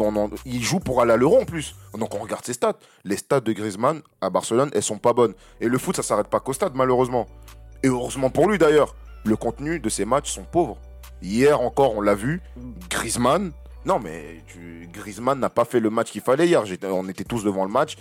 il 0.47 0.63
joue 0.63 0.79
pour 0.79 1.03
aller 1.03 1.13
à 1.13 1.17
l'euro 1.17 1.41
en 1.41 1.45
plus. 1.45 1.75
Donc 1.99 2.15
on 2.15 2.19
regarde 2.19 2.45
ses 2.45 2.53
stats. 2.53 2.77
Les 3.05 3.17
stats 3.17 3.41
de 3.41 3.53
Griezmann 3.53 4.03
à 4.21 4.31
Barcelone, 4.31 4.71
elles 4.75 4.83
sont 4.83 4.99
pas 4.99 5.13
bonnes. 5.13 5.35
Et 5.61 5.67
le 5.67 5.79
foot, 5.79 5.97
ça 5.97 6.03
s'arrête 6.03 6.29
pas 6.29 6.41
qu'au 6.41 6.53
stade, 6.53 6.73
malheureusement. 6.75 7.27
Et 7.83 7.89
heureusement 7.89 8.31
pour 8.31 8.49
lui 8.49 8.59
d'ailleurs. 8.59 8.95
Le 9.25 9.37
contenu 9.37 9.81
de 9.81 9.89
ses 9.89 10.05
matchs 10.05 10.31
sont 10.31 10.45
pauvres. 10.45 10.77
Hier 11.23 11.61
encore, 11.61 11.97
on 11.97 12.03
l'a 12.03 12.15
vu. 12.15 12.43
Griezmann. 12.91 13.53
Non, 13.87 13.99
mais 13.99 14.43
tu- 14.47 14.89
Griezmann 14.93 15.39
n'a 15.41 15.49
pas 15.51 15.65
fait 15.65 15.81
le 15.81 15.89
match 15.91 16.11
qu'il 16.11 16.21
fallait 16.21 16.47
hier. 16.47 16.63
On 16.85 17.09
était 17.09 17.25
tous 17.25 17.43
devant 17.43 17.65
le 17.65 17.71
match. 17.71 17.97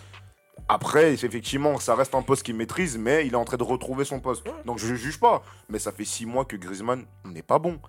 Après, 0.69 1.13
effectivement, 1.13 1.77
ça 1.79 1.95
reste 1.95 2.15
un 2.15 2.21
poste 2.21 2.43
qu'il 2.43 2.55
maîtrise, 2.55 2.97
mais 2.97 3.27
il 3.27 3.33
est 3.33 3.37
en 3.37 3.45
train 3.45 3.57
de 3.57 3.63
retrouver 3.63 4.05
son 4.05 4.19
poste. 4.19 4.45
Donc 4.65 4.79
je 4.79 4.91
ne 4.91 4.95
juge 4.95 5.19
pas. 5.19 5.43
Mais 5.69 5.79
ça 5.79 5.91
fait 5.91 6.05
six 6.05 6.25
mois 6.25 6.45
que 6.45 6.55
Griezmann 6.55 7.05
n'est 7.25 7.43
pas 7.43 7.59
bon. 7.59 7.79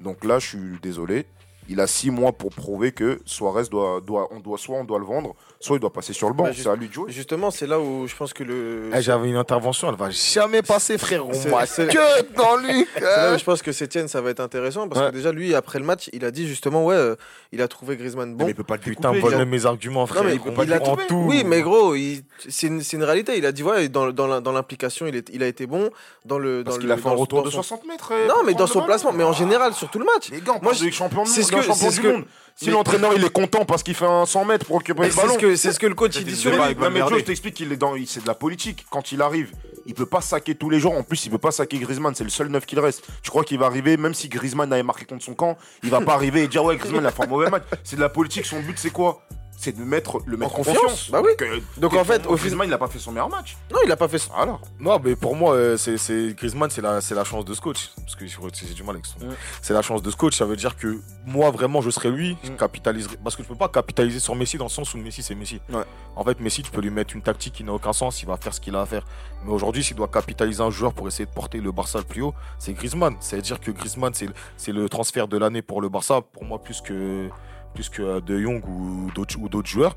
Donc 0.00 0.24
là, 0.24 0.38
je 0.38 0.48
suis 0.48 0.78
désolé. 0.82 1.26
Il 1.68 1.80
a 1.80 1.86
six 1.86 2.10
mois 2.10 2.32
pour 2.32 2.50
prouver 2.50 2.92
que 2.92 3.20
Suarez 3.24 3.64
doit, 3.70 4.00
doit, 4.00 4.28
on 4.32 4.40
doit 4.40 4.58
soit 4.58 4.76
on 4.76 4.84
doit 4.84 4.98
le 4.98 5.04
vendre, 5.06 5.34
soit 5.60 5.76
il 5.76 5.80
doit 5.80 5.92
passer 5.92 6.12
sur 6.12 6.28
le 6.28 6.34
banc. 6.34 6.44
Bah, 6.44 6.50
c'est 6.54 6.68
à 6.68 6.76
lui 6.76 6.88
de 6.88 6.92
jouer. 6.92 7.10
Justement, 7.10 7.50
c'est 7.50 7.66
là 7.66 7.80
où 7.80 8.06
je 8.06 8.14
pense 8.14 8.32
que 8.34 8.44
le. 8.44 8.90
Eh, 8.94 9.00
J'avais 9.00 9.28
une 9.30 9.36
intervention, 9.36 9.88
elle 9.88 9.96
va 9.96 10.10
jamais 10.10 10.60
passer, 10.62 10.98
frère. 10.98 11.26
On 11.26 11.32
que 11.32 12.34
dans 12.36 12.56
lui. 12.56 12.86
C'est 12.94 13.00
là 13.00 13.34
où 13.34 13.38
je 13.38 13.44
pense 13.44 13.62
que 13.62 13.72
Sétienne, 13.72 14.08
ça 14.08 14.20
va 14.20 14.30
être 14.30 14.40
intéressant 14.40 14.88
parce 14.88 15.00
Ouais. 15.00 15.10
que 15.10 15.16
déjà, 15.16 15.32
lui, 15.32 15.54
après 15.54 15.78
le 15.78 15.84
match, 15.84 16.10
il 16.12 16.24
a 16.24 16.30
dit 16.30 16.46
justement, 16.46 16.84
ouais, 16.84 16.94
euh, 16.94 17.16
il 17.52 17.62
a 17.62 17.68
trouve 17.68 17.94
Griezmann 17.94 18.34
bon. 18.34 18.44
mais 18.44 18.50
il 18.50 18.54
peut 18.54 18.62
pas 18.64 18.76
le 18.76 18.80
Putain, 18.82 19.12
vole 19.12 19.32
il 19.34 19.40
a- 19.40 19.44
mes 19.46 19.66
arguments, 19.66 20.06
frère. 20.06 20.22
Non, 20.22 20.28
mais 20.28 20.34
il 20.34 20.40
il 20.40 20.42
peut 20.42 20.52
pas 20.52 20.62
a 20.62 20.66
en 20.90 20.96
tout- 20.96 21.02
tout. 21.08 21.24
Oui, 21.26 21.44
mais 21.46 21.62
gros, 21.62 21.94
il- 21.94 22.22
C'est 22.48 22.66
une, 22.66 22.82
c'est 22.82 22.96
une 22.96 23.04
réalité. 23.04 23.38
Il 23.38 23.46
a 23.46 23.52
dit, 23.52 23.62
ouais, 23.62 23.88
dans, 24.12 24.40
dans 24.40 24.52
l'implication, 24.52 25.06
il, 25.06 25.16
est- 25.16 25.30
il 25.32 25.42
a 25.42 25.46
été 25.46 25.66
bon. 25.66 25.90
Dans 26.26 26.38
le, 26.38 26.58
dans 26.58 26.64
Parce 26.64 26.76
le- 26.76 26.82
qu'il 26.82 26.92
a 26.92 26.96
fait 26.98 27.08
un 27.08 27.12
retour 27.12 27.42
de 27.42 27.48
son- 27.50 27.62
60 27.62 27.86
mètres. 27.86 28.12
euh, 28.12 28.26
Non, 28.28 28.42
mais 28.44 28.54
dans 28.54 28.66
son 28.66 28.82
placement, 28.82 29.12
mais 29.12 29.24
en 29.24 29.32
général, 29.32 29.72
sur 29.74 29.88
tout 29.90 29.98
le 29.98 30.04
match. 30.04 30.30
Les 30.30 30.40
gars, 30.40 30.58
Moi, 30.62 30.72
de 30.72 30.90
champion, 30.90 31.24
d'un 31.56 31.62
champion 31.62 31.90
du 31.90 32.02
monde. 32.08 32.24
Si 32.56 32.66
mais- 32.66 32.72
l'entraîneur 32.72 33.12
il 33.16 33.24
est 33.24 33.32
content 33.32 33.64
parce 33.64 33.82
qu'il 33.82 33.94
fait 33.96 34.06
un 34.06 34.26
100 34.26 34.44
mètres 34.44 34.64
pour 34.66 34.78
récupérer 34.78 35.08
Mais 35.08 35.12
le 35.12 35.12
c'est 35.14 35.22
ballon. 35.22 35.34
ce 35.34 35.38
que, 35.40 35.56
c'est 35.56 35.72
ce 35.72 35.80
que 35.80 35.86
le 35.88 35.94
coach 35.96 36.14
il 36.16 36.24
dit 36.24 36.36
sur 36.36 36.52
lui. 36.52 36.58
mais. 36.92 37.00
Joe, 37.00 37.18
je 37.18 37.24
t'explique 37.24 37.54
qu'il 37.54 37.72
est 37.72 37.76
dans, 37.76 37.96
il- 37.96 38.06
c'est 38.06 38.22
de 38.22 38.28
la 38.28 38.34
politique. 38.34 38.86
Quand 38.90 39.10
il 39.10 39.20
arrive, 39.22 39.50
il 39.86 39.94
peut 39.94 40.06
pas 40.06 40.20
saquer 40.20 40.54
tous 40.54 40.70
les 40.70 40.78
jours. 40.78 40.92
En 40.96 41.02
plus, 41.02 41.26
il 41.26 41.30
peut 41.30 41.38
pas 41.38 41.50
saquer 41.50 41.78
Griezmann. 41.78 42.14
C'est 42.14 42.22
le 42.22 42.30
seul 42.30 42.46
neuf 42.48 42.64
qu'il 42.64 42.78
reste. 42.78 43.02
Tu 43.22 43.30
crois 43.30 43.42
qu'il 43.42 43.58
va 43.58 43.66
arriver, 43.66 43.96
même 43.96 44.14
si 44.14 44.28
Griezmann 44.28 44.72
avait 44.72 44.84
marqué 44.84 45.04
contre 45.04 45.24
son 45.24 45.34
camp, 45.34 45.58
il 45.82 45.90
va 45.90 46.00
pas 46.00 46.14
arriver 46.14 46.44
et 46.44 46.48
dire 46.48 46.62
ouais 46.64 46.76
Griezmann 46.76 47.02
il 47.02 47.06
a 47.06 47.10
fait 47.10 47.24
un 47.24 47.26
mauvais 47.26 47.50
match. 47.50 47.64
C'est 47.82 47.96
de 47.96 48.00
la 48.00 48.08
politique. 48.08 48.46
Son 48.46 48.60
but 48.60 48.78
c'est 48.78 48.90
quoi? 48.90 49.20
C'est 49.56 49.72
de 49.72 49.82
mettre 49.82 50.20
le 50.26 50.36
mettre 50.36 50.52
en 50.54 50.56
confiance. 50.56 50.76
confiance. 50.78 51.10
Bah 51.10 51.22
oui. 51.24 51.30
euh, 51.40 51.60
Donc, 51.78 51.94
en 51.94 52.04
fait, 52.04 52.26
au 52.26 52.36
Griezmann 52.36 52.68
il 52.68 52.72
a 52.74 52.78
pas 52.78 52.88
fait 52.88 52.98
son 52.98 53.12
meilleur 53.12 53.30
match. 53.30 53.56
Non, 53.72 53.78
il 53.84 53.90
a 53.90 53.96
pas 53.96 54.08
fait 54.08 54.18
ça. 54.18 54.30
Voilà. 54.34 54.58
Non, 54.78 55.00
mais 55.02 55.16
pour 55.16 55.34
moi, 55.36 55.54
euh, 55.54 55.76
c'est, 55.76 56.34
Griezmann, 56.36 56.68
c'est 56.70 56.82
la, 56.82 57.00
c'est 57.00 57.14
la 57.14 57.24
chance 57.24 57.44
de 57.44 57.54
ce 57.54 57.60
coach. 57.60 57.90
Parce 57.96 58.14
que 58.16 58.26
j'ai 58.26 58.74
du 58.74 58.82
mal 58.82 58.96
avec 58.96 59.06
son. 59.06 59.18
Mm. 59.20 59.34
C'est 59.62 59.72
la 59.72 59.80
chance 59.82 60.02
de 60.02 60.10
ce 60.10 60.16
coach. 60.16 60.36
Ça 60.36 60.44
veut 60.44 60.56
dire 60.56 60.76
que 60.76 60.98
moi, 61.24 61.50
vraiment, 61.50 61.80
je 61.80 61.90
serais 61.90 62.10
lui, 62.10 62.36
je 62.42 62.50
capitaliserais. 62.50 63.16
Parce 63.22 63.36
que 63.36 63.42
tu 63.42 63.48
peux 63.48 63.54
pas 63.54 63.68
capitaliser 63.68 64.18
sur 64.20 64.34
Messi 64.34 64.58
dans 64.58 64.64
le 64.66 64.70
sens 64.70 64.92
où 64.92 64.98
Messi, 64.98 65.22
c'est 65.22 65.34
Messi. 65.34 65.60
Ouais. 65.72 65.84
En 66.16 66.24
fait, 66.24 66.40
Messi, 66.40 66.62
tu 66.62 66.70
peux 66.70 66.80
lui 66.80 66.90
mettre 66.90 67.14
une 67.14 67.22
tactique 67.22 67.54
qui 67.54 67.64
n'a 67.64 67.72
aucun 67.72 67.92
sens. 67.92 68.22
Il 68.22 68.26
va 68.26 68.36
faire 68.36 68.52
ce 68.52 68.60
qu'il 68.60 68.74
a 68.76 68.82
à 68.82 68.86
faire. 68.86 69.04
Mais 69.44 69.52
aujourd'hui, 69.52 69.82
s'il 69.84 69.96
doit 69.96 70.08
capitaliser 70.08 70.62
un 70.62 70.70
joueur 70.70 70.92
pour 70.92 71.06
essayer 71.08 71.26
de 71.26 71.30
porter 71.30 71.60
le 71.60 71.72
Barça 71.72 71.98
le 71.98 72.04
plus 72.04 72.22
haut, 72.22 72.34
c'est 72.58 72.72
Griezmann. 72.74 73.16
C'est-à-dire 73.20 73.60
que 73.60 73.70
Griezmann, 73.70 74.12
c'est, 74.14 74.28
c'est 74.56 74.72
le 74.72 74.88
transfert 74.88 75.28
de 75.28 75.38
l'année 75.38 75.62
pour 75.62 75.80
le 75.80 75.88
Barça. 75.88 76.20
Pour 76.20 76.44
moi, 76.44 76.58
plus 76.62 76.80
que, 76.80 77.28
plus 77.74 77.88
que 77.88 78.20
De 78.20 78.40
Jong 78.40 78.62
ou 78.66 79.10
d'autres, 79.14 79.36
ou 79.38 79.48
d'autres 79.48 79.68
joueurs. 79.68 79.96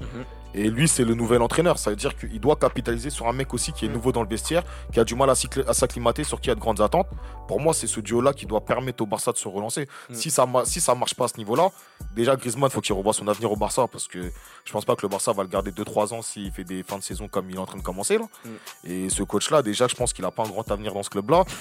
Et 0.54 0.70
lui, 0.70 0.88
c'est 0.88 1.04
le 1.04 1.14
nouvel 1.14 1.42
entraîneur. 1.42 1.78
Ça 1.78 1.90
veut 1.90 1.96
dire 1.96 2.18
qu'il 2.18 2.40
doit 2.40 2.56
capitaliser 2.56 3.10
sur 3.10 3.28
un 3.28 3.34
mec 3.34 3.54
aussi 3.54 3.72
qui 3.74 3.86
est 3.86 3.90
nouveau 3.90 4.12
dans 4.12 4.24
le 4.24 4.30
vestiaire, 4.30 4.64
qui 4.92 5.00
a 5.00 5.04
du 5.04 5.14
mal 5.16 5.30
à 5.30 5.74
s'acclimater, 5.74 6.24
sur 6.24 6.40
qui 6.42 6.48
il 6.48 6.50
y 6.50 6.52
a 6.52 6.56
de 6.56 6.60
grandes 6.60 6.82
attentes. 6.82 7.08
Pour 7.48 7.60
moi, 7.60 7.74
c'est 7.74 7.88
ce 7.88 8.00
duo-là 8.00 8.34
qui 8.34 8.46
doit 8.46 8.62
permettre 8.62 9.04
au 9.04 9.06
Barça 9.06 9.32
de 9.32 9.38
se 9.38 9.48
relancer. 9.48 9.88
Mm. 10.10 10.14
Si 10.14 10.32
ça 10.32 10.46
si 10.66 10.82
ça 10.82 10.96
marche 10.96 11.14
pas 11.14 11.26
à 11.26 11.28
ce 11.28 11.38
niveau-là, 11.38 11.70
déjà 12.16 12.36
Griezmann, 12.36 12.70
faut 12.70 12.82
qu'il 12.82 12.94
revoie 12.96 13.14
son 13.14 13.28
avenir 13.28 13.52
au 13.52 13.56
Barça 13.56 13.88
parce 13.88 14.08
que 14.08 14.20
je 14.66 14.72
pense 14.72 14.86
pas 14.86 14.96
que 14.96 15.02
le 15.04 15.10
Barça 15.10 15.32
va 15.34 15.44
le 15.44 15.50
garder 15.50 15.72
2-3 15.72 16.14
ans 16.14 16.22
s'il 16.22 16.52
fait 16.52 16.64
des 16.64 16.84
fins 16.84 16.98
de 16.98 17.04
saison 17.04 17.28
comme 17.28 17.50
il 17.50 17.56
est 17.56 17.60
en 17.60 17.66
train 17.66 17.78
de 17.78 17.84
commencer 17.84 18.18
là. 18.18 18.26
Mm. 18.46 18.50
Et 18.90 19.10
ce 19.10 19.24
coach-là, 19.24 19.62
déjà, 19.62 19.88
je 19.88 19.96
pense 19.96 20.14
qu'il 20.14 20.26
a 20.26 20.32
pas 20.32 20.44
un 20.44 20.50
grand 20.50 20.70
avenir 20.72 20.94
dans 20.94 21.04
ce 21.04 21.10
club-là. 21.10 21.44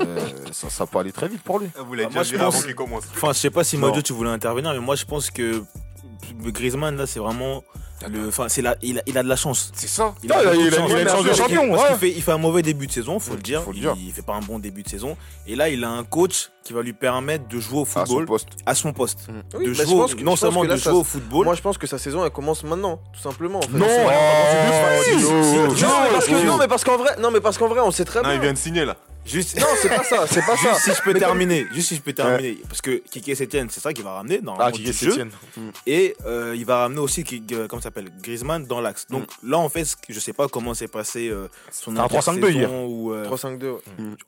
Euh, 0.00 0.18
ça, 0.50 0.68
ça 0.70 0.86
peut 0.86 0.98
aller 0.98 1.12
très 1.12 1.28
vite 1.28 1.42
pour 1.42 1.58
lui. 1.60 1.68
Vous 1.86 1.94
l'avez 1.94 2.12
moi, 2.12 2.22
déjà 2.22 2.22
je 2.24 2.30
vu 2.36 2.40
avant 2.42 2.50
pense- 2.50 2.64
qu'il 2.64 2.74
commence. 2.74 3.04
Enfin, 3.14 3.32
je 3.32 3.38
sais 3.38 3.50
pas 3.50 3.62
si 3.64 3.78
Non. 3.78 3.86
Madio 3.86 4.02
tu 4.02 4.12
voulais 4.12 4.30
intervenir, 4.30 4.72
mais 4.72 4.80
moi 4.80 4.96
je 4.96 5.04
pense 5.04 5.30
que 5.30 5.62
Griezmann 6.52 6.96
là 6.96 7.06
c'est 7.06 7.20
vraiment 7.20 7.62
le, 8.10 8.28
enfin 8.28 8.48
c'est 8.48 8.60
la, 8.60 8.76
il 8.82 8.98
a, 8.98 9.02
il 9.06 9.16
a 9.16 9.22
de 9.22 9.28
la 9.28 9.36
chance. 9.36 9.72
C'est 9.74 9.86
ça. 9.88 10.14
Il 10.22 10.30
Ah, 10.30 10.40
il 10.42 10.48
a- 10.48 10.50
beaucoup 10.50 10.62
de 10.64 10.68
il 10.68 10.74
a- 10.74 10.76
chance. 10.76 10.90
il 10.90 10.96
a 10.96 11.00
une 11.00 11.06
Parce 11.06 11.16
chance 11.16 11.26
de 11.26 11.32
champion, 11.32 11.68
parce 11.70 11.82
ouais. 11.82 11.88
qu'il 11.88 11.98
fait, 11.98 12.10
il 12.18 12.22
fait 12.22 12.32
un 12.32 12.38
mauvais 12.38 12.60
début 12.60 12.86
de 12.86 12.92
saison, 12.92 13.18
faut 13.18 13.34
le 13.34 13.40
dire. 13.40 13.62
faut 13.62 13.70
le 13.70 13.76
il, 13.78 13.80
dire. 13.80 13.96
il 13.98 14.12
fait 14.12 14.20
pas 14.20 14.34
un 14.34 14.40
bon 14.40 14.58
début 14.58 14.82
de 14.82 14.88
saison. 14.90 15.16
Et 15.46 15.56
là, 15.56 15.70
il 15.70 15.82
a 15.84 15.88
un 15.88 16.04
coach 16.04 16.50
qui 16.64 16.74
va 16.74 16.82
lui 16.82 16.92
permettre 16.92 17.48
de 17.48 17.58
jouer 17.60 17.78
au 17.78 17.82
À 17.84 17.86
son 17.86 18.04
football 18.04 18.26
poste. 18.26 18.48
à 18.66 18.74
son 18.74 18.92
poste. 18.92 19.20
Oui, 19.56 19.64
de 19.66 19.72
bah, 19.72 19.84
jouer, 19.84 19.94
pense 19.96 20.14
que- 20.16 20.22
non 20.22 20.36
seulement 20.36 20.64
là, 20.64 20.74
de 20.74 20.80
ça- 20.80 20.90
jouer 20.90 21.00
au 21.00 21.04
football. 21.04 21.44
Moi, 21.46 21.54
je 21.54 21.62
pense 21.62 21.78
que 21.78 21.86
sa 21.86 21.96
saison, 21.96 22.22
elle 22.24 22.30
commence 22.30 22.62
maintenant, 22.64 23.00
tout 23.14 23.20
simplement. 23.20 23.60
En 23.60 23.62
fait. 23.62 23.72
Non, 23.72 23.86
non, 23.86 23.88
mais 23.88 24.04
parce 26.12 26.26
que, 26.26 26.38
si. 26.38 26.44
non, 26.44 26.58
mais 26.58 26.68
parce 26.68 26.84
qu'en 26.84 26.96
vrai, 26.98 27.16
non, 27.20 27.30
mais 27.30 27.40
parce 27.40 27.58
qu'en 27.58 27.68
vrai, 27.68 27.80
on 27.80 27.90
sait 27.90 28.04
très 28.04 28.20
Non, 28.22 28.30
il 28.30 28.32
bien. 28.32 28.40
vient 28.42 28.52
de 28.52 28.58
signer 28.58 28.84
là. 28.84 28.96
Juste, 29.24 29.58
Non, 29.58 29.66
c'est 29.80 29.88
pas 29.88 30.04
ça, 30.04 30.26
c'est 30.26 30.44
pas 30.44 30.56
ça. 30.56 30.68
juste 30.74 30.84
si 30.84 30.90
je 30.90 30.96
peux 31.02 31.12
Mais 31.12 31.12
comme- 31.14 31.20
terminer, 31.20 31.66
juste 31.72 31.88
si 31.88 31.96
je 31.96 32.02
peux 32.02 32.12
terminer, 32.12 32.58
parce 32.68 32.82
que 32.82 32.98
Kike 33.10 33.34
Setien, 33.34 33.66
c'est 33.70 33.80
ça 33.80 33.92
qu'il 33.94 34.04
va 34.04 34.12
ramener 34.12 34.38
dans 34.40 34.54
Ah, 34.56 34.70
le 34.70 34.76
jeu. 34.84 34.92
Sétienne. 34.92 35.30
Et 35.86 36.14
euh, 36.26 36.54
il 36.54 36.64
va 36.66 36.78
ramener 36.80 37.00
aussi, 37.00 37.24
qui- 37.24 37.42
euh, 37.52 37.66
comment 37.66 37.80
ça 37.80 37.84
s'appelle, 37.88 38.10
Griezmann 38.22 38.66
dans 38.66 38.80
l'axe. 38.82 39.06
Donc 39.08 39.22
Mm. 39.42 39.48
là, 39.50 39.58
en 39.58 39.68
fait, 39.70 39.96
je 40.08 40.20
sais 40.20 40.32
pas 40.34 40.46
comment 40.48 40.74
s'est 40.74 40.88
passé 40.88 41.28
euh, 41.28 41.48
son 41.72 41.94
C'est 41.94 42.00
un 42.00 42.06
3-5-2 42.06 42.50
hier. 42.50 42.64
intersaison 42.68 42.86
ou, 42.86 43.12
euh, 43.14 43.24
3-5-2. 43.24 43.70
ouais. 43.72 43.80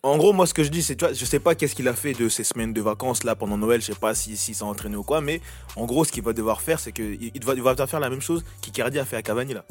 En 0.02 0.16
gros, 0.16 0.32
moi, 0.32 0.46
ce 0.46 0.54
que 0.54 0.64
je 0.64 0.70
dis, 0.70 0.82
c'est, 0.82 0.96
tu 0.96 1.04
vois, 1.04 1.12
je 1.12 1.24
sais 1.24 1.40
pas 1.40 1.54
qu'est-ce 1.54 1.74
qu'il 1.74 1.88
a 1.88 1.94
fait 1.94 2.14
de 2.14 2.28
ces 2.30 2.44
semaines 2.44 2.72
de 2.72 2.80
vacances 2.80 3.22
là 3.22 3.34
pendant 3.36 3.58
Noël. 3.58 3.80
Je 3.82 3.86
sais 3.92 3.94
pas 3.98 4.14
si, 4.14 4.36
si 4.36 4.54
s'est 4.54 4.62
entraîné 4.62 4.96
ou 4.96 5.02
quoi, 5.02 5.20
mais 5.20 5.40
en 5.76 5.84
gros, 5.84 6.04
ce 6.04 6.12
qu'il 6.12 6.22
va 6.22 6.32
devoir 6.32 6.62
faire, 6.62 6.80
c'est 6.80 6.92
qu'il 6.92 7.18
il 7.34 7.44
va, 7.44 7.52
il 7.54 7.62
va 7.62 7.72
devoir 7.72 7.88
faire 7.88 8.00
la 8.00 8.08
même 8.10 8.22
chose 8.22 8.44
qu'Icardi 8.62 8.98
a 8.98 9.04
fait 9.04 9.16
à 9.16 9.22
Cavani 9.22 9.52
là. 9.54 9.64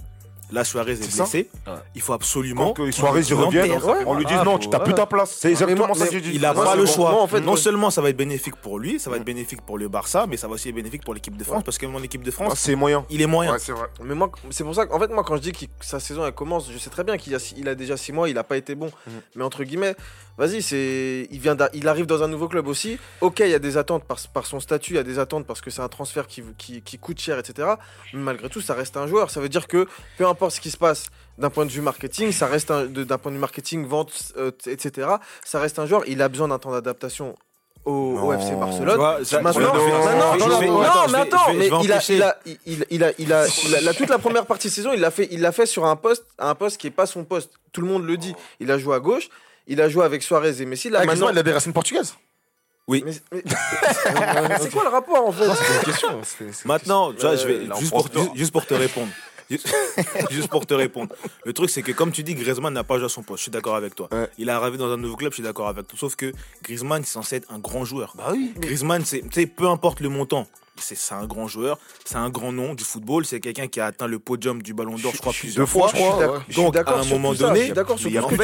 Là, 0.51 0.63
Suarez 0.63 0.91
est, 0.93 0.95
C'est 1.03 1.09
ça 1.11 1.23
blessé. 1.23 1.49
Il 1.95 2.01
faut 2.01 2.13
absolument. 2.13 2.73
Que 2.73 2.91
Suarez 2.91 3.21
revienne, 3.21 3.67
l'enterre. 3.67 4.07
on 4.07 4.13
lui 4.15 4.25
dit 4.25 4.33
Ah, 4.37 4.43
non, 4.43 4.57
tu 4.59 4.69
t'as 4.69 4.77
plus 4.79 4.91
voilà. 4.91 4.97
ta 4.97 5.05
place. 5.07 5.31
C'est 5.39 5.47
Mais 5.47 5.51
exactement 5.53 5.87
moi- 5.87 5.95
ça 5.95 6.07
que. 6.07 6.15
Il 6.17 6.45
a 6.45 6.53
Moi, 6.53 6.63
pas 6.63 6.75
le 6.75 6.83
bon. 6.85 6.91
choix. 6.91 7.11
Moi, 7.11 7.21
en 7.23 7.27
fait, 7.27 7.41
non 7.41 7.55
seulement 7.55 7.89
ça 7.89 8.01
va 8.01 8.09
être 8.09 8.17
bénéfique 8.17 8.55
pour 8.57 8.77
lui, 8.77 8.99
ça 8.99 9.09
va 9.09 9.17
être 9.17 9.23
bénéfique 9.25 9.61
pour 9.61 9.77
le 9.77 9.87
Barça, 9.87 10.25
mais 10.29 10.37
ça 10.37 10.47
va 10.47 10.53
aussi 10.53 10.69
être 10.69 10.75
bénéfique 10.75 11.03
pour 11.03 11.13
l'équipe 11.13 11.35
de 11.35 11.43
France 11.43 11.63
parce 11.63 11.77
que 11.77 11.85
mon 11.87 12.01
équipe 12.03 12.21
de 12.23 12.29
Ah, 12.29 12.43
France, 12.43 12.59
C'est 12.59 12.75
moyen. 12.75 13.05
il 13.09 13.21
est 13.21 13.27
moyen. 13.27 13.53
Ouais, 13.53 13.59
c'est 13.59 13.71
vrai. 13.71 13.87
Mais 14.03 14.13
moi, 14.15 14.29
c'est 14.51 14.63
pour 14.63 14.75
ça 14.75 14.85
qu'en 14.85 14.99
fait, 14.99 15.07
moi, 15.11 15.23
quand 15.23 15.35
je 15.35 15.41
dis 15.41 15.51
que 15.51 15.65
sa 15.81 15.99
saison 15.99 16.25
elle 16.25 16.33
commence, 16.33 16.69
je 16.71 16.77
sais 16.77 16.89
très 16.89 17.03
bien 17.03 17.17
qu'il 17.17 17.33
a, 17.35 17.53
il 17.57 17.67
a 17.67 17.73
déjà 17.75 17.97
6 17.97 18.11
mois, 18.11 18.29
il 18.29 18.37
a 18.37 18.43
pas 18.43 18.57
été 18.57 18.75
bon. 18.75 18.91
Mhm. 19.07 19.13
Mais 19.35 19.43
entre 19.43 19.63
guillemets, 19.63 19.95
vas-y, 20.37 20.61
c'est, 20.61 21.27
il 21.31 21.39
vient, 21.39 21.55
il 21.73 21.87
arrive 21.87 22.05
dans 22.05 22.23
un 22.23 22.27
nouveau 22.27 22.47
club 22.47 22.67
aussi. 22.67 22.97
Ok, 23.21 23.39
il 23.39 23.49
y 23.49 23.53
a 23.53 23.59
des 23.59 23.77
attentes 23.77 24.03
par, 24.03 24.17
par 24.33 24.45
son 24.45 24.59
statut, 24.59 24.93
il 24.93 24.95
y 24.97 24.99
a 24.99 25.03
des 25.03 25.19
attentes 25.19 25.45
parce 25.45 25.61
que 25.61 25.69
c'est 25.69 25.81
un 25.81 25.87
transfert 25.89 26.27
qui, 26.27 26.43
qui, 26.57 26.81
qui 26.81 26.97
coûte 26.97 27.19
cher, 27.19 27.39
etc. 27.39 27.69
Mais 28.13 28.19
malgré 28.21 28.49
tout, 28.49 28.61
ça 28.61 28.73
reste 28.73 28.97
un 28.97 29.07
joueur. 29.07 29.29
Ça 29.31 29.39
veut 29.41 29.49
dire 29.49 29.67
que 29.67 29.87
peu 30.17 30.27
importe 30.27 30.51
ce 30.55 30.61
qui 30.61 30.71
se 30.71 30.77
passe 30.77 31.07
d'un 31.37 31.49
point 31.49 31.65
de 31.65 31.71
vue 31.71 31.81
marketing, 31.81 32.31
ça 32.31 32.47
reste 32.47 32.71
d'un 32.71 33.17
point 33.17 33.31
de 33.31 33.35
vue 33.35 33.41
marketing, 33.41 33.85
vente, 33.85 34.33
euh, 34.37 34.51
etc. 34.67 35.07
Ça 35.43 35.59
reste 35.59 35.79
un 35.79 35.85
joueur. 35.85 36.03
Il 36.07 36.21
a 36.21 36.29
besoin 36.29 36.47
d'un 36.47 36.59
temps 36.59 36.71
d'adaptation 36.71 37.35
au, 37.85 37.91
au 37.91 38.33
Non. 38.33 38.33
FC 38.39 38.55
Barcelone. 38.55 38.95
vois, 38.95 39.19
ça- 39.23 39.41
Maintenant, 39.41 39.73
non, 39.75 40.59
vais- 40.59 40.67
non, 40.67 40.81
attends, 40.81 41.07
je 41.07 41.11
mais 41.11 41.17
attends, 41.19 41.51
vais- 41.51 41.57
mais 41.57 41.67
il 41.83 41.91
a, 41.91 42.01
il 42.09 42.23
a, 42.23 42.37
il, 42.45 42.57
il, 42.65 42.85
il 42.89 43.03
a, 43.03 43.11
il 43.19 43.31
a, 43.33 43.45
il 43.67 43.75
a- 43.75 43.81
la- 43.81 43.93
toute 43.93 44.09
la 44.09 44.17
première 44.17 44.45
partie 44.47 44.69
de 44.69 44.73
saison, 44.73 44.91
il 44.91 44.99
l'a 45.01 45.11
fait, 45.11 45.27
il 45.31 45.41
l'a 45.41 45.51
fait 45.51 45.67
sur 45.67 45.85
un 45.85 45.95
poste, 45.95 46.25
un 46.39 46.55
poste 46.55 46.77
qui 46.79 46.87
est 46.87 46.91
pas 46.91 47.05
son 47.05 47.23
poste. 47.25 47.51
Tout 47.73 47.81
le 47.81 47.87
monde 47.87 48.03
le 48.05 48.17
dit. 48.17 48.33
Il 48.59 48.71
a 48.71 48.79
joué 48.79 48.95
à 48.95 48.99
gauche, 48.99 49.29
il 49.67 49.81
a 49.81 49.89
joué 49.89 50.03
avec 50.05 50.21
Suarez 50.23 50.61
et 50.61 50.65
Messi. 50.65 50.89
Là, 50.89 50.99
Ah, 51.01 51.05
maintenant, 51.05 51.29
il 51.29 51.37
a 51.37 51.43
des 51.43 51.51
racines 51.53 51.73
portugaises. 51.73 52.15
mais- 52.87 53.03
mais- 53.03 53.13
c'est 54.61 54.71
quoi 54.71 54.83
le 54.83 54.89
rapport 54.89 55.27
en 55.27 55.31
fait 55.31 55.45
C'est 55.55 55.75
une 55.77 55.83
question. 55.83 56.21
c'est- 56.23 56.51
c'est- 56.53 56.65
Maintenant, 56.65 57.11
tu 57.13 57.21
vois, 57.21 57.35
je 57.35 57.47
vais 57.47 57.55
Euh, 57.55 57.75
juste 57.79 57.91
pour, 57.91 58.07
juste, 58.13 58.35
juste 58.35 58.51
pour 58.51 58.65
te 58.65 58.73
répondre. 58.73 59.11
Juste, 59.47 59.67
juste 60.31 60.47
pour 60.47 60.65
te 60.65 60.73
répondre. 60.73 61.13
Le 61.45 61.53
truc, 61.53 61.69
c'est 61.69 61.83
que 61.83 61.91
comme 61.91 62.11
tu 62.11 62.23
dis, 62.23 62.33
Griezmann 62.33 62.73
n'a 62.73 62.83
pas 62.83 62.95
joué 62.97 63.05
à 63.05 63.09
son 63.09 63.21
poste. 63.21 63.37
Je 63.37 63.43
suis 63.43 63.51
d'accord 63.51 63.75
avec 63.75 63.93
toi. 63.93 64.07
Ouais. 64.11 64.27
Il 64.39 64.49
est 64.49 64.51
arrivé 64.51 64.75
dans 64.79 64.91
un 64.91 64.97
nouveau 64.97 65.15
club, 65.15 65.33
je 65.33 65.35
suis 65.35 65.43
d'accord 65.43 65.67
avec 65.67 65.87
toi. 65.87 65.99
Sauf 65.99 66.15
que 66.15 66.33
Griezmann, 66.63 67.03
c'est 67.03 67.11
censé 67.11 67.35
être 67.35 67.51
un 67.53 67.59
grand 67.59 67.85
joueur. 67.85 68.13
Bah 68.17 68.29
oui. 68.31 68.53
Griezmann, 68.57 69.05
c'est, 69.05 69.21
tu 69.21 69.27
sais, 69.41 69.45
peu 69.45 69.67
importe 69.67 69.99
le 69.99 70.09
montant, 70.09 70.47
c'est, 70.79 71.13
un 71.13 71.25
grand 71.25 71.47
joueur, 71.47 71.77
c'est 72.03 72.15
un 72.17 72.29
grand 72.29 72.51
nom 72.51 72.73
du 72.73 72.83
football. 72.83 73.25
C'est 73.25 73.39
quelqu'un 73.39 73.67
qui 73.67 73.79
a 73.79 73.85
atteint 73.85 74.07
le 74.07 74.19
podium 74.19 74.61
du 74.61 74.73
Ballon 74.73 74.95
d'Or, 74.97 75.13
je 75.13 75.19
crois, 75.19 75.33
plusieurs 75.33 75.67
fois, 75.67 75.91
Donc, 76.55 76.75
à 76.75 76.83
un 76.87 77.05
moment 77.05 77.33
donné, 77.33 77.67
il 77.67 77.79
en 77.79 78.09
n'y 78.09 78.17
a 78.17 78.23
plus 78.23 78.37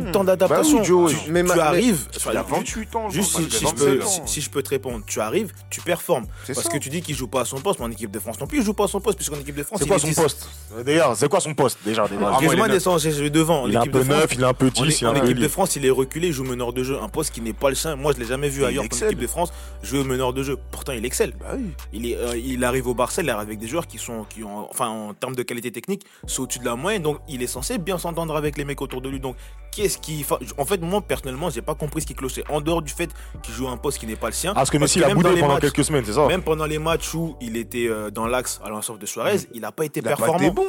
de 0.00 0.10
temps 0.10 0.24
d'adaptation. 0.24 0.82
Tu, 0.82 1.60
arrives. 1.60 2.06
Il 2.30 2.36
a 2.36 2.42
28 2.42 2.96
ans. 2.96 3.10
Juste 3.10 3.36
si, 3.36 3.66
je 3.66 3.74
peux, 3.74 3.98
27 3.98 4.02
si, 4.06 4.20
ans. 4.20 4.26
si 4.26 4.40
je 4.40 4.50
peux 4.50 4.62
te 4.62 4.70
répondre, 4.70 5.04
tu 5.06 5.20
arrives, 5.20 5.52
tu 5.70 5.80
performes. 5.80 6.26
Parce 6.46 6.68
que 6.68 6.78
tu 6.78 6.88
dis 6.88 7.02
qu'il 7.02 7.14
joue 7.14 7.28
pas 7.28 7.42
à 7.42 7.44
son 7.44 7.60
poste, 7.60 7.80
mais 7.80 7.86
en 7.86 7.90
équipe 7.90 8.10
de 8.10 8.18
France 8.18 8.40
non 8.40 8.46
plus, 8.46 8.58
il 8.58 8.64
joue 8.64 8.74
pas 8.74 8.84
à 8.84 8.88
son 8.88 9.00
poste, 9.00 9.16
puisqu'en 9.16 9.38
équipe 9.38 9.56
de 9.56 9.62
France, 9.62 9.80
C'est 9.80 9.88
quoi 9.88 9.98
son 9.98 10.08
10. 10.08 10.14
poste 10.14 10.48
D'ailleurs, 10.84 11.16
c'est 11.16 11.28
quoi 11.28 11.40
son 11.40 11.54
poste 11.54 11.78
déjà 11.84 12.06
Griezmann 12.06 12.70
est 12.70 13.30
devant. 13.30 13.62
En 13.62 13.68
Il 13.68 13.74
est 13.74 13.78
un 13.78 13.86
peu 13.86 14.02
neuf, 14.02 14.34
il 14.34 14.40
est 14.40 14.44
un 14.44 14.54
peu 14.54 14.70
en, 14.76 14.82
10, 14.84 15.00
il 15.00 15.04
est 15.04 15.06
en 15.06 15.10
un 15.10 15.20
peu 15.20 15.24
équipe 15.26 15.38
de. 15.38 15.48
France, 15.48 15.76
il 15.76 15.86
est 15.86 15.90
reculé, 15.90 16.28
il 16.28 16.32
joue 16.32 16.44
meneur 16.44 16.72
de 16.72 16.82
jeu. 16.82 16.98
Un 17.00 17.08
poste 17.08 17.32
qui 17.32 17.40
n'est 17.40 17.52
pas 17.52 17.68
le 17.68 17.74
sien. 17.74 17.96
Moi, 17.96 18.12
je 18.14 18.20
l'ai 18.20 18.26
jamais 18.26 18.48
vu 18.48 18.62
Il 18.62 18.66
ailleurs 18.66 18.84
excelle. 18.84 19.08
équipe 19.08 19.20
de 19.20 19.26
France 19.26 19.52
jouer 19.82 20.00
au 20.00 20.04
meneur 20.04 20.32
de 20.32 20.42
jeu. 20.42 20.58
Pourtant, 20.70 20.92
il 20.92 21.04
excelle. 21.04 21.34
Bah 21.44 21.50
oui. 21.58 21.66
Il, 21.92 22.06
est, 22.10 22.16
euh, 22.16 22.36
il 22.38 22.64
arrive 22.64 22.86
au 22.88 22.94
Barça, 22.94 23.20
il 23.22 23.28
arrive 23.28 23.46
avec 23.48 23.58
des 23.58 23.66
joueurs 23.68 23.86
qui 23.86 23.98
sont, 23.98 24.24
qui 24.24 24.42
ont, 24.42 24.66
enfin, 24.70 24.88
en 24.88 25.12
termes 25.12 25.34
de 25.36 25.42
qualité 25.42 25.70
technique, 25.70 26.06
c'est 26.26 26.40
au-dessus 26.40 26.58
de 26.58 26.64
la 26.64 26.74
moyenne. 26.74 27.02
Donc, 27.02 27.18
il 27.28 27.42
est 27.42 27.46
censé 27.46 27.76
bien 27.76 27.98
s'entendre 27.98 28.34
avec 28.34 28.56
les 28.56 28.64
mecs 28.64 28.80
autour 28.80 29.02
de 29.02 29.10
lui. 29.10 29.20
Donc, 29.20 29.36
qu'est-ce 29.70 29.98
qui, 29.98 30.24
en 30.56 30.64
fait, 30.64 30.80
moi, 30.80 31.02
personnellement, 31.02 31.50
j'ai 31.50 31.60
pas 31.60 31.74
compris 31.74 32.00
ce 32.00 32.06
qui 32.06 32.14
clochait. 32.14 32.44
En 32.48 32.60
dehors 32.62 32.80
du 32.80 32.92
fait 32.92 33.10
qu'il 33.42 33.54
joue 33.54 33.68
un 33.68 33.76
poste 33.76 33.98
qui 33.98 34.06
n'est 34.06 34.16
pas 34.16 34.28
le 34.28 34.32
sien. 34.32 34.52
Ah, 34.52 34.60
parce 34.60 34.70
que 34.70 34.78
Messi, 34.78 35.04
a 35.04 35.08
dans 35.08 35.14
boudé 35.16 35.38
pendant 35.40 35.54
matchs- 35.54 35.60
quelques 35.60 35.84
semaines, 35.84 36.04
c'est 36.06 36.14
ça 36.14 36.26
Même 36.26 36.42
pendant 36.42 36.64
les 36.66 36.78
matchs 36.78 37.12
où 37.14 37.36
il 37.42 37.56
était 37.58 37.88
euh, 37.88 38.10
dans 38.10 38.26
l'axe 38.26 38.60
à 38.64 38.70
l'instar 38.70 38.96
de 38.96 39.04
Suarez, 39.04 39.40
il 39.52 39.60
n'a 39.60 39.72
pas 39.72 39.84
été 39.84 40.00
Il 40.00 40.08
a 40.08 40.12
pas 40.12 40.16
performant. 40.16 40.38
été 40.46 40.50
bon. 40.50 40.66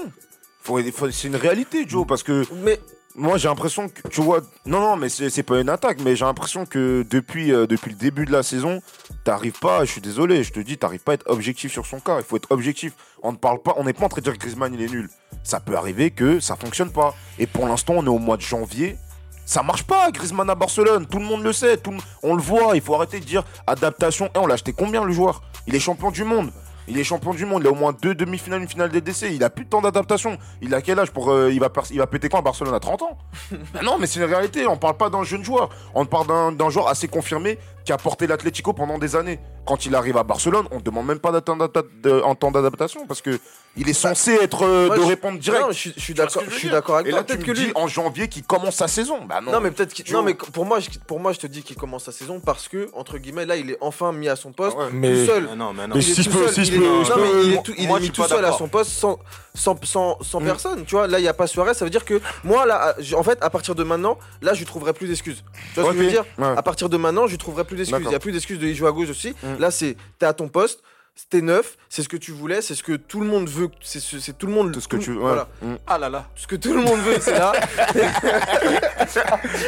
C'est 1.11 1.27
une 1.27 1.35
réalité, 1.35 1.85
Joe, 1.87 2.05
parce 2.07 2.23
que 2.23 2.43
Mais 2.63 2.79
moi 3.15 3.37
j'ai 3.37 3.47
l'impression 3.47 3.87
que 3.87 4.07
tu 4.09 4.21
vois 4.21 4.41
non 4.65 4.81
non 4.81 4.97
mais 4.97 5.07
c'est 5.09 5.43
pas 5.43 5.59
une 5.59 5.69
attaque 5.69 5.99
mais 6.03 6.15
j'ai 6.15 6.25
l'impression 6.25 6.65
que 6.65 7.05
depuis 7.09 7.53
euh, 7.53 7.65
depuis 7.65 7.91
le 7.91 7.95
début 7.95 8.25
de 8.25 8.31
la 8.31 8.43
saison 8.43 8.81
t'arrives 9.23 9.57
pas 9.59 9.85
je 9.85 9.91
suis 9.91 10.01
désolé 10.01 10.43
je 10.43 10.51
te 10.51 10.59
dis 10.59 10.77
t'arrives 10.77 10.99
pas 10.99 11.13
à 11.13 11.15
être 11.15 11.29
objectif 11.29 11.71
sur 11.71 11.85
son 11.85 11.99
cas 11.99 12.17
il 12.17 12.23
faut 12.23 12.35
être 12.35 12.51
objectif. 12.51 12.93
On 13.23 13.31
ne 13.31 13.37
parle 13.37 13.61
pas 13.61 13.73
on 13.77 13.85
n'est 13.85 13.93
pas 13.93 14.05
en 14.05 14.09
train 14.09 14.19
de 14.19 14.25
dire 14.25 14.33
que 14.33 14.39
Griezmann 14.39 14.73
il 14.73 14.81
est 14.81 14.89
nul. 14.89 15.09
Ça 15.43 15.59
peut 15.59 15.75
arriver 15.75 16.11
que 16.11 16.39
ça 16.39 16.55
fonctionne 16.55 16.91
pas. 16.91 17.15
Et 17.39 17.47
pour 17.47 17.67
l'instant 17.67 17.93
on 17.97 18.05
est 18.05 18.09
au 18.09 18.19
mois 18.19 18.37
de 18.37 18.41
janvier 18.41 18.97
ça 19.45 19.61
marche 19.63 19.83
pas 19.83 20.11
Griezmann 20.11 20.49
à 20.49 20.55
Barcelone. 20.55 21.05
Tout 21.05 21.19
le 21.19 21.25
monde 21.25 21.43
le 21.43 21.53
sait 21.53 21.77
tout 21.77 21.95
on 22.21 22.35
le 22.35 22.41
voit 22.41 22.75
il 22.75 22.81
faut 22.81 22.95
arrêter 22.95 23.19
de 23.19 23.25
dire 23.25 23.43
adaptation. 23.65 24.29
Et 24.35 24.37
on 24.37 24.45
l'a 24.45 24.55
acheté 24.55 24.73
combien 24.73 25.03
le 25.03 25.13
joueur? 25.13 25.41
Il 25.67 25.75
est 25.75 25.79
champion 25.79 26.11
du 26.11 26.23
monde 26.25 26.51
il 26.87 26.99
est 26.99 27.03
champion 27.03 27.33
du 27.33 27.45
monde, 27.45 27.63
il 27.63 27.67
a 27.67 27.71
au 27.71 27.75
moins 27.75 27.93
deux 27.93 28.15
demi-finales, 28.15 28.61
une 28.61 28.67
finale 28.67 28.89
DDC, 28.89 29.27
il 29.31 29.43
a 29.43 29.49
plus 29.49 29.65
de 29.65 29.69
temps 29.69 29.81
d'adaptation. 29.81 30.37
Il 30.61 30.73
a 30.73 30.81
quel 30.81 30.99
âge 30.99 31.11
pour 31.11 31.31
euh, 31.31 31.51
il 31.51 31.59
va 31.59 31.69
il 31.91 31.97
va 31.97 32.07
péter 32.07 32.29
quand 32.29 32.39
à 32.39 32.41
Barcelone 32.41 32.73
à 32.73 32.79
30 32.79 33.01
ans? 33.03 33.17
Bah 33.73 33.79
Non, 33.83 33.97
mais 33.99 34.07
c'est 34.07 34.19
une 34.19 34.25
réalité, 34.25 34.67
on 34.67 34.77
parle 34.77 34.97
pas 34.97 35.09
d'un 35.09 35.23
jeune 35.23 35.43
joueur, 35.43 35.69
on 35.93 36.05
parle 36.05 36.55
d'un 36.55 36.69
joueur 36.69 36.87
assez 36.87 37.07
confirmé, 37.07 37.57
qui 37.85 37.91
a 37.93 37.97
porté 37.97 38.25
l'Atlético 38.27 38.73
pendant 38.73 38.97
des 38.97 39.15
années. 39.15 39.39
Quand 39.65 39.85
il 39.85 39.95
arrive 39.95 40.17
à 40.17 40.23
Barcelone, 40.23 40.65
on 40.71 40.75
ne 40.77 40.81
demande 40.81 41.05
même 41.07 41.19
pas 41.19 41.31
d'attendre 41.31 41.69
un 42.05 42.35
temps 42.35 42.51
d'adaptation 42.51 43.05
parce 43.07 43.21
que 43.21 43.39
il 43.77 43.89
est 43.89 43.93
censé 43.93 44.31
être 44.33 44.63
euh, 44.63 44.87
Moi, 44.87 44.97
de 44.97 45.01
je- 45.03 45.07
répondre 45.07 45.37
direct. 45.39 45.61
Non, 45.63 45.71
je 45.71 45.77
suis- 45.77 45.93
je 45.97 46.13
d'accord 46.13 46.43
je 46.45 46.49
veux 46.49 46.57
suis 46.57 46.69
d'accord 46.69 46.95
avec 46.95 47.07
Et 47.07 47.09
toi. 47.11 47.19
là, 47.19 47.23
tu 47.25 47.33
Peut-être 47.35 47.47
me 47.47 47.53
que 47.53 47.59
lui. 47.59 47.65
dis 47.67 47.71
en 47.75 47.87
janvier 47.87 48.27
qu'il 48.29 48.43
commence 48.43 48.75
sa 48.75 48.87
saison. 48.87 49.25
Bah 49.25 49.41
non. 49.41 49.51
Non 49.51 49.59
mais 49.59 49.71
peut-être 49.71 50.11
non 50.11 50.21
mais 50.23 50.33
pour 50.33 50.65
moi 50.65 50.79
je, 50.79 50.89
pour 51.05 51.19
moi 51.19 51.33
je 51.33 51.39
te 51.39 51.47
dis 51.47 51.61
qu'il 51.63 51.75
commence 51.75 52.03
sa 52.05 52.11
saison 52.11 52.39
parce 52.39 52.67
que 52.67 52.89
entre 52.93 53.17
guillemets 53.17 53.45
là 53.45 53.55
il 53.57 53.71
est 53.71 53.77
enfin 53.81 54.11
mis 54.13 54.29
à 54.29 54.35
son 54.35 54.51
poste 54.51 54.77
Ah 54.79 54.83
ouais. 54.85 54.89
Mais- 54.93 55.09
tout 55.13 55.25
seul. 55.25 55.47
Mais 55.49 55.55
non, 55.55 55.73
mais 55.73 55.87
non. 55.87 55.95
Mais 55.95 56.01
Il 56.01 56.09
est 56.09 56.13
si 56.13 56.23
je 56.23 56.29
peux- 56.29 56.47
seul, 56.47 56.53
si 56.53 56.65
je 56.71 56.77
peux- 56.79 56.85
non, 56.85 57.03
je 57.03 57.13
mais 57.13 57.21
peux- 57.29 57.43
il 57.45 57.53
est 57.53 57.63
tout, 57.63 57.73
il 57.77 57.87
moi, 57.87 57.97
est 57.97 58.01
je 58.01 58.05
mis 58.07 58.11
tout 58.11 58.23
seul 58.23 58.45
à 58.45 58.51
son 58.51 58.67
poste 58.67 58.91
sans 58.91 59.19
sans, 59.53 59.77
sans, 59.83 60.17
sans 60.21 60.41
Mm. 60.41 60.45
personne 60.45 60.85
tu 60.85 60.95
vois 60.95 61.07
là 61.07 61.17
il 61.19 61.23
y 61.23 61.29
a 61.29 61.33
pas 61.33 61.47
Suarez 61.47 61.73
ça 61.73 61.85
veut 61.85 61.91
dire 61.91 62.03
que 62.05 62.19
moi 62.43 62.65
là 62.65 62.93
je- 62.99 63.15
en 63.15 63.23
fait 63.23 63.37
à 63.41 63.49
partir 63.49 63.73
de 63.73 63.83
maintenant 63.83 64.17
là 64.41 64.53
je 64.53 64.63
trouverai 64.65 64.91
plus 64.93 65.07
d'excuses 65.07 65.43
tu 65.73 65.79
vois 65.79 65.91
ce 65.91 65.95
que 65.95 65.97
je 65.99 66.03
veux 66.03 66.09
dire? 66.11 66.25
À 66.39 66.61
partir 66.61 66.89
de 66.89 66.97
maintenant 66.97 67.25
je 67.27 67.35
trouverai 67.37 67.63
plus 67.63 67.74
d'excuses 67.75 67.95
il 67.97 67.99
D'accord. 67.99 68.11
y 68.11 68.15
a 68.15 68.19
plus 68.19 68.31
d'excuses 68.31 68.59
de 68.59 68.67
y 68.67 68.75
jouer 68.75 68.87
à 68.87 68.91
gauche 68.91 69.09
aussi 69.09 69.33
Mm. 69.43 69.59
là 69.59 69.71
c'est 69.71 69.95
t'es 70.19 70.25
à 70.25 70.33
ton 70.33 70.47
poste 70.47 70.81
t'es 71.29 71.41
neuf, 71.41 71.77
c'est 71.89 72.03
ce 72.03 72.09
que 72.09 72.17
tu 72.17 72.31
voulais, 72.31 72.61
c'est 72.61 72.75
ce 72.75 72.83
que 72.83 72.93
tout 72.93 73.19
le 73.21 73.25
monde 73.25 73.47
veut, 73.49 73.69
c'est 73.81 73.99
ce- 73.99 74.19
c'est 74.19 74.37
tout 74.37 74.47
le 74.47 74.53
monde. 74.53 74.71
Tout 74.73 74.81
ce 74.81 74.87
que 74.87 74.97
tu. 74.97 75.11
ouais. 75.11 75.17
Voilà, 75.19 75.47
Mm. 75.61 75.75
Ah 75.87 75.97
là 75.97 76.09
là. 76.09 76.25
ce 76.35 76.45
que 76.47 76.55
tout 76.55 76.73
le 76.73 76.81
monde 76.81 76.99
veut, 76.99 77.17
c'est 77.19 77.37
là. 77.37 77.53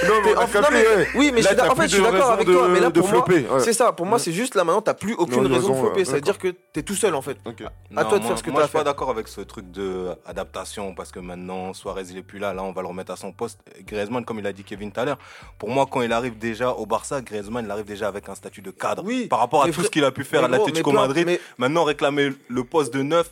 Non, 0.07 0.15
mais 0.23 0.35
en- 0.35 0.41
non, 0.41 0.47
capté, 0.47 0.73
mais- 0.73 0.87
ouais. 0.95 1.07
oui, 1.15 1.31
mais 1.33 1.41
Là, 1.41 1.71
en 1.71 1.75
fait, 1.75 1.87
je 1.87 1.95
suis 1.95 2.03
d'accord 2.03 2.31
avec 2.31 2.47
de- 2.47 2.53
toi, 2.53 2.67
mais 2.67 2.79
là 2.79 2.89
pour 2.91 3.07
moi, 3.07 3.25
ouais. 3.29 3.45
c'est 3.59 3.73
ça. 3.73 3.91
Pour 3.91 4.05
moi, 4.05 4.19
c'est 4.19 4.31
juste 4.31 4.55
là 4.55 4.63
maintenant, 4.63 4.81
t'as 4.81 4.93
plus 4.93 5.13
aucune 5.13 5.43
Non, 5.43 5.53
raison 5.53 5.73
de 5.73 5.77
flopper. 5.79 5.99
ouais, 5.99 6.05
Ça 6.05 6.13
veut 6.13 6.21
dire 6.21 6.37
que 6.37 6.49
t'es 6.73 6.81
tout 6.83 6.95
seul 6.95 7.15
en 7.15 7.21
fait. 7.21 7.37
Ok. 7.45 7.63
À 7.95 8.05
toi 8.05 8.19
de 8.19 8.23
faire 8.25 8.37
ce 8.37 8.43
que 8.43 8.49
moi, 8.51 8.61
t'as 8.61 8.65
je 8.67 8.69
suis 8.69 8.77
à 8.77 8.79
pas 8.79 8.83
faire. 8.83 8.83
d'accord 8.83 9.09
avec 9.09 9.27
ce 9.27 9.41
truc 9.41 9.71
de 9.71 10.09
adaptation 10.25 10.93
parce 10.93 11.11
que 11.11 11.19
maintenant 11.19 11.73
Suarez 11.73 12.03
il 12.09 12.17
est 12.17 12.23
plus 12.23 12.39
là, 12.39 12.53
là 12.53 12.63
on 12.63 12.71
va 12.71 12.81
le 12.81 12.87
remettre 12.87 13.11
à 13.11 13.15
son 13.15 13.31
poste. 13.31 13.59
Griezmann, 13.85 14.25
comme 14.25 14.39
il 14.39 14.47
a 14.47 14.53
dit 14.53 14.63
Kevin 14.63 14.91
tout 14.91 14.99
à 14.99 15.05
l'heure, 15.05 15.17
pour 15.59 15.69
moi 15.69 15.85
quand 15.89 16.01
il 16.01 16.11
arrive 16.13 16.37
déjà 16.37 16.71
au 16.71 16.85
Barça, 16.85 17.21
Griezmann 17.21 17.65
il 17.65 17.71
arrive 17.71 17.85
déjà 17.85 18.07
avec 18.07 18.27
un 18.29 18.35
statut 18.35 18.61
de 18.61 18.71
cadre. 18.71 19.03
Oui, 19.05 19.27
Par 19.27 19.39
rapport 19.39 19.63
à 19.63 19.69
tout 19.69 19.83
ce 19.83 19.89
qu'il 19.89 20.03
a 20.03 20.11
pu 20.11 20.23
faire 20.23 20.43
à 20.43 20.47
l'Atlético 20.47 20.91
Madrid, 20.91 21.36
mais- 21.37 21.65
maintenant 21.67 21.83
réclamer 21.83 22.33
le 22.47 22.63
poste 22.63 22.93
de 22.93 23.01
neuf. 23.01 23.31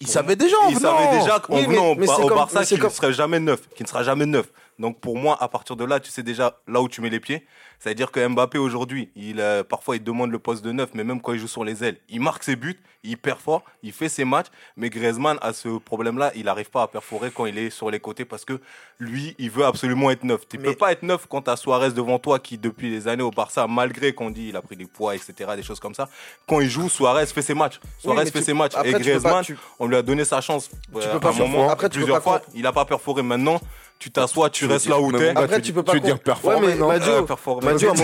Il 0.00 0.08
savait 0.08 0.36
déjà 0.36 0.56
en 0.64 0.68
Il 0.70 0.76
venant. 0.76 0.98
savait 0.98 1.18
déjà 1.20 1.38
qu'en 1.38 1.54
Oui, 1.54 1.66
mais- 1.68 1.74
venant 1.76 1.90
au- 1.90 1.94
mais 1.94 2.06
c'est 2.06 2.12
au 2.22 2.26
comme- 2.26 2.36
Barça 2.38 2.64
qu'il 2.64 2.82
ne 2.82 2.88
serait 2.88 3.12
jamais 3.12 3.38
neuf, 3.40 3.60
qu'il 3.76 3.84
ne 3.84 3.88
sera 3.88 4.02
jamais 4.02 4.26
neuf. 4.26 4.46
Donc 4.78 5.00
pour 5.00 5.16
moi, 5.16 5.36
à 5.40 5.48
partir 5.48 5.76
de 5.76 5.84
là, 5.84 6.00
tu 6.00 6.10
sais 6.10 6.22
déjà 6.22 6.58
là 6.66 6.80
où 6.80 6.88
tu 6.88 7.00
mets 7.00 7.10
les 7.10 7.20
pieds. 7.20 7.46
C'est-à-dire 7.78 8.10
que 8.10 8.26
Mbappé 8.26 8.58
aujourd'hui, 8.58 9.10
il 9.14 9.40
euh, 9.40 9.62
parfois 9.62 9.96
il 9.96 10.02
demande 10.02 10.30
le 10.30 10.38
poste 10.38 10.64
de 10.64 10.72
neuf, 10.72 10.90
mais 10.94 11.04
même 11.04 11.20
quand 11.20 11.32
il 11.32 11.38
joue 11.38 11.48
sur 11.48 11.64
les 11.64 11.84
ailes, 11.84 11.98
il 12.08 12.20
marque 12.20 12.42
ses 12.42 12.56
buts, 12.56 12.80
il 13.02 13.18
performe, 13.18 13.60
il 13.82 13.92
fait 13.92 14.08
ses 14.08 14.24
matchs. 14.24 14.46
Mais 14.76 14.88
Griezmann 14.88 15.36
a 15.42 15.52
ce 15.52 15.68
problème-là, 15.78 16.32
il 16.34 16.44
n'arrive 16.46 16.70
pas 16.70 16.82
à 16.82 16.86
perforer 16.88 17.30
quand 17.30 17.44
il 17.46 17.58
est 17.58 17.68
sur 17.70 17.90
les 17.90 18.00
côtés 18.00 18.24
parce 18.24 18.44
que 18.46 18.58
lui, 18.98 19.34
il 19.38 19.50
veut 19.50 19.66
absolument 19.66 20.10
être 20.10 20.24
neuf. 20.24 20.48
Tu 20.48 20.56
Mais- 20.56 20.70
peux 20.70 20.76
pas 20.76 20.92
être 20.92 21.02
neuf 21.02 21.26
quand 21.28 21.42
tu 21.42 21.50
as 21.50 21.56
Suarez 21.56 21.90
devant 21.90 22.18
toi 22.18 22.38
qui 22.38 22.56
depuis 22.56 22.90
les 22.90 23.06
années 23.06 23.22
au 23.22 23.30
Barça, 23.30 23.66
malgré 23.66 24.14
qu'on 24.14 24.30
dit 24.30 24.48
il 24.48 24.56
a 24.56 24.62
pris 24.62 24.76
des 24.76 24.86
poids, 24.86 25.14
etc., 25.14 25.34
des 25.56 25.62
choses 25.62 25.80
comme 25.80 25.94
ça. 25.94 26.08
Quand 26.48 26.60
il 26.60 26.70
joue, 26.70 26.88
Suarez 26.88 27.26
fait 27.26 27.42
ses 27.42 27.54
matchs. 27.54 27.80
Suarez 27.98 28.24
fait 28.26 28.38
tu- 28.38 28.44
ses 28.44 28.54
matchs. 28.54 28.74
après, 28.74 28.88
Et 28.90 28.92
tu 28.92 28.98
peux 28.98 29.04
pas- 29.04 29.10
Griezmann, 29.10 29.44
tu- 29.44 29.58
on 29.78 29.86
lui 29.86 29.96
a 29.96 30.02
donné 30.02 30.24
sa 30.24 30.40
chance. 30.40 30.68
peux 30.92 31.00
euh, 31.02 31.18
pas 31.18 31.28
à 31.28 31.32
un 31.32 31.34
moment, 31.34 31.68
Après, 31.68 31.88
tu 31.90 31.98
peux 31.98 32.04
plusieurs 32.04 32.22
pas 32.22 32.38
fois. 32.38 32.42
Il 32.54 32.66
a 32.66 32.72
pas 32.72 32.84
perforé. 32.86 33.22
Maintenant, 33.22 33.60
tu 34.04 34.10
t'assois, 34.10 34.50
tu 34.50 34.66
restes 34.66 34.86
là 34.86 35.00
où 35.00 35.10
t'es. 35.12 35.30
Après, 35.34 35.62
tu 35.62 35.72
peux 35.72 35.82
pas. 35.82 35.92
tu 35.92 35.98
veux 35.98 36.04
dire 36.04 36.18
performer, 36.18 36.66
Ouais, 36.66 36.72
mais 36.74 36.78
non 36.78 36.88
Madio, 36.88 37.10
Euh, 37.12 37.22
performer. 37.22 37.72
Tout 37.74 37.84
le 37.84 37.88
monde 37.88 37.96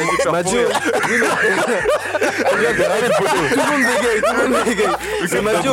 bégaye, 3.82 4.22
tout 4.22 4.36
le 4.36 4.48
monde 4.48 4.64
bégaye. 4.64 4.86
C'est 5.28 5.42
Madio. 5.42 5.72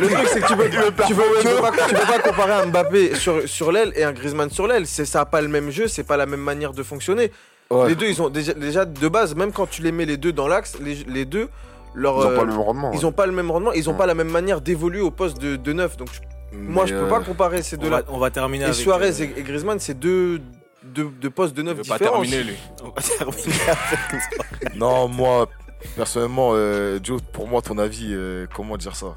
Le 0.00 0.08
truc, 0.08 0.28
c'est 0.32 0.40
que 0.40 0.46
tu 0.48 0.56
peux, 0.56 0.68
tu 0.68 0.76
peux, 0.76 0.90
tu 1.06 1.14
peux 1.14 1.22
pas, 1.60 1.70
tu 1.88 1.94
peux 1.94 2.06
pas 2.12 2.18
comparer 2.18 2.52
un 2.52 2.66
Mbappé 2.66 3.14
sur, 3.14 3.48
sur 3.48 3.70
l'aile 3.70 3.92
et 3.94 4.02
un 4.02 4.10
Griezmann 4.12 4.50
sur 4.50 4.66
l'aile. 4.66 4.86
C'est 4.88 5.04
ça 5.04 5.20
a 5.20 5.24
pas 5.24 5.40
le 5.40 5.46
même 5.48 5.70
jeu, 5.70 5.86
c'est 5.86 6.02
pas 6.04 6.16
la 6.16 6.26
même 6.26 6.40
manière 6.40 6.72
de 6.72 6.82
fonctionner. 6.82 7.30
Ouais. 7.70 7.88
Les 7.90 7.94
deux, 7.94 8.06
ils 8.06 8.20
ont 8.20 8.28
déjà, 8.28 8.54
déjà 8.54 8.84
de 8.84 9.08
base, 9.08 9.36
même 9.36 9.52
quand 9.52 9.68
tu 9.70 9.82
les 9.82 9.92
mets 9.92 10.04
les 10.06 10.16
deux 10.16 10.32
dans 10.32 10.48
l'axe, 10.48 10.78
les, 10.80 10.96
les 11.06 11.24
deux, 11.24 11.48
leur, 11.94 12.16
Ils 12.18 12.26
ont 12.26 12.30
euh, 12.30 12.36
pas 12.36 12.42
le 12.44 12.50
même 12.50 12.60
rendement. 12.60 12.90
ils 12.92 13.06
ont 13.06 13.12
pas 13.12 13.26
le 13.26 13.32
même 13.32 13.50
rendement, 13.52 13.72
ils 13.72 13.88
ont 13.88 13.92
Ouais. 13.92 13.98
pas 13.98 14.06
la 14.06 14.14
même 14.14 14.30
manière 14.30 14.60
d'évoluer 14.60 15.00
au 15.00 15.10
poste 15.12 15.38
de, 15.40 15.54
de 15.56 15.72
neuf. 15.72 15.96
Donc 15.96 16.08
moi, 16.52 16.86
je 16.86 16.94
peux 16.94 17.04
euh, 17.04 17.08
pas 17.08 17.20
comparer 17.20 17.62
ces 17.62 17.76
On 17.76 17.80
deux-là. 17.80 17.98
va, 18.02 18.04
on 18.08 18.18
va 18.18 18.30
terminer 18.30 18.62
Et 18.64 18.66
avec. 18.68 18.76
Suarez 18.78 19.20
euh, 19.20 19.26
et, 19.36 19.42
Griezmann, 19.42 19.78
c'est 19.80 19.98
deux, 19.98 20.40
deux, 20.82 21.08
deux 21.20 21.30
postes 21.30 21.54
de 21.54 21.62
Il 21.62 21.66
neuf 21.66 21.76
veut 21.78 21.82
pas 21.84 21.98
différents. 21.98 22.22
terminer, 22.22 22.42
lui. 22.44 22.54
on 22.82 22.86
va 22.88 23.02
terminer 23.02 23.70
avec. 23.70 24.74
Non, 24.76 25.08
moi, 25.08 25.48
personnellement, 25.96 26.50
euh, 26.54 26.98
Joe, 27.02 27.20
pour 27.32 27.48
moi, 27.48 27.62
ton 27.62 27.78
avis, 27.78 28.08
euh, 28.12 28.46
comment 28.54 28.76
dire 28.76 28.96
ça? 28.96 29.14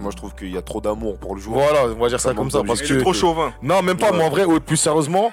Moi, 0.00 0.10
je 0.10 0.16
trouve 0.16 0.34
qu'il 0.34 0.50
y 0.50 0.56
a 0.56 0.62
trop 0.62 0.80
d'amour 0.80 1.18
pour 1.18 1.34
le 1.36 1.40
joueur. 1.40 1.60
Voilà, 1.68 1.84
on 1.94 2.00
va 2.00 2.08
dire 2.08 2.18
ça 2.18 2.30
Ça 2.30 2.34
comme 2.34 2.50
ça. 2.50 2.62
Parce 2.66 2.82
que, 2.82 2.94
trop 3.00 3.12
chauvin. 3.12 3.52
Non, 3.62 3.82
même 3.82 3.98
pas, 3.98 4.10
Ouais. 4.10 4.18
mais 4.18 4.24
en 4.24 4.30
vrai, 4.30 4.44
ouais, 4.44 4.58
plus 4.58 4.78
sérieusement, 4.78 5.32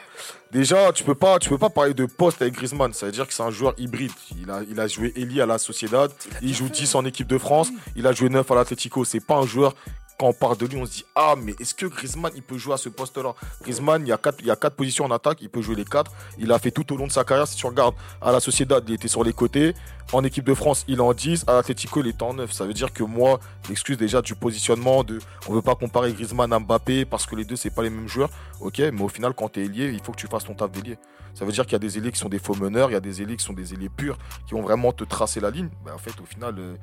déjà, 0.51 0.91
tu 0.91 1.03
peux 1.03 1.15
pas, 1.15 1.39
tu 1.39 1.49
peux 1.49 1.57
pas 1.57 1.69
parler 1.69 1.93
de 1.95 2.05
poste 2.05 2.41
avec 2.41 2.53
Griezmann. 2.53 2.93
Ça 2.93 3.05
veut 3.07 3.11
dire 3.11 3.25
que 3.25 3.33
c'est 3.33 3.41
un 3.41 3.49
joueur 3.51 3.73
hybride. 3.77 4.11
Il 4.39 4.51
a, 4.51 4.59
il 4.69 4.79
a 4.79 4.85
joué 4.87 5.13
Eli 5.15 5.41
à 5.41 5.45
la 5.47 5.57
Sociedad, 5.57 6.11
il 6.41 6.53
joue 6.53 6.69
10 6.69 6.93
en 6.95 7.05
équipe 7.05 7.27
de 7.27 7.37
France, 7.37 7.69
il 7.95 8.05
a 8.05 8.11
joué 8.11 8.29
9 8.29 8.51
à 8.51 8.55
l'Atlético. 8.55 9.05
C'est 9.05 9.25
pas 9.25 9.37
un 9.37 9.45
joueur, 9.47 9.73
quand 10.19 10.27
on 10.27 10.33
parle 10.33 10.57
de 10.57 10.65
lui, 10.65 10.75
on 10.75 10.85
se 10.85 10.91
dit, 10.91 11.05
ah, 11.15 11.35
mais 11.41 11.55
est-ce 11.61 11.73
que 11.73 11.85
Griezmann, 11.85 12.33
il 12.35 12.43
peut 12.43 12.57
jouer 12.57 12.73
à 12.73 12.77
ce 12.77 12.89
poste-là? 12.89 13.33
Griezmann, 13.61 14.01
il 14.05 14.09
y, 14.09 14.11
a 14.11 14.17
quatre, 14.17 14.39
il 14.41 14.51
a 14.51 14.57
quatre 14.57 14.75
positions 14.75 15.05
en 15.05 15.11
attaque, 15.11 15.37
il 15.41 15.49
peut 15.49 15.61
jouer 15.61 15.75
les 15.75 15.85
quatre. 15.85 16.11
Il 16.37 16.51
a 16.51 16.59
fait 16.59 16.71
tout 16.71 16.91
au 16.93 16.97
long 16.97 17.07
de 17.07 17.11
sa 17.11 17.23
carrière. 17.23 17.47
Si 17.47 17.55
tu 17.55 17.65
regardes 17.65 17.95
à 18.21 18.33
la 18.33 18.41
Sociedad, 18.41 18.83
il 18.85 18.95
était 18.95 19.07
sur 19.07 19.23
les 19.23 19.31
côtés. 19.31 19.73
En 20.11 20.21
équipe 20.25 20.43
de 20.43 20.53
France, 20.53 20.83
il 20.89 20.99
en 20.99 21.13
10. 21.13 21.45
À 21.47 21.53
l'Atlético, 21.53 22.01
il 22.01 22.07
est 22.07 22.21
en 22.21 22.33
9. 22.33 22.51
Ça 22.51 22.65
veut 22.65 22.73
dire 22.73 22.91
que 22.91 23.03
moi, 23.03 23.39
l'excuse 23.69 23.95
déjà 23.95 24.21
du 24.21 24.35
positionnement, 24.35 25.05
de 25.05 25.19
on 25.47 25.53
veut 25.53 25.61
pas 25.61 25.75
comparer 25.75 26.11
Griezmann 26.11 26.51
à 26.51 26.59
Mbappé 26.59 27.05
parce 27.05 27.25
que 27.25 27.37
les 27.37 27.45
deux, 27.45 27.55
c'est 27.55 27.69
pas 27.69 27.83
les 27.83 27.89
mêmes 27.89 28.09
joueurs. 28.09 28.29
Ok, 28.59 28.79
mais 28.79 29.01
au 29.01 29.07
final, 29.07 29.33
quand 29.33 29.47
tu 29.53 29.61
es 29.61 29.65
il 29.67 30.01
faut 30.03 30.11
que 30.11 30.17
tu 30.17 30.27
fasses 30.27 30.43
ton 30.43 30.53
taf 30.53 30.69
d'ailier. 30.69 30.97
Ça 31.33 31.45
veut 31.45 31.53
dire 31.53 31.63
qu'il 31.63 31.73
y 31.73 31.75
a 31.77 31.79
des 31.79 31.97
ailiers 31.97 32.11
qui 32.11 32.19
sont 32.19 32.27
des 32.27 32.39
faux 32.39 32.55
meneurs, 32.55 32.89
il 32.89 32.93
y 32.93 32.97
a 32.97 32.99
des 32.99 33.21
ailiers 33.21 33.37
qui 33.37 33.45
sont 33.45 33.53
des 33.53 33.73
ailiers 33.73 33.87
purs, 33.87 34.17
qui 34.45 34.53
vont 34.53 34.63
vraiment 34.63 34.91
te 34.91 35.05
tracer 35.05 35.39
la 35.39 35.49
ligne. 35.49 35.69
Ben, 35.85 35.93
en 35.93 35.97
fait, 35.97 36.19
au 36.21 36.25
final, 36.25 36.55
euh, 36.57 36.75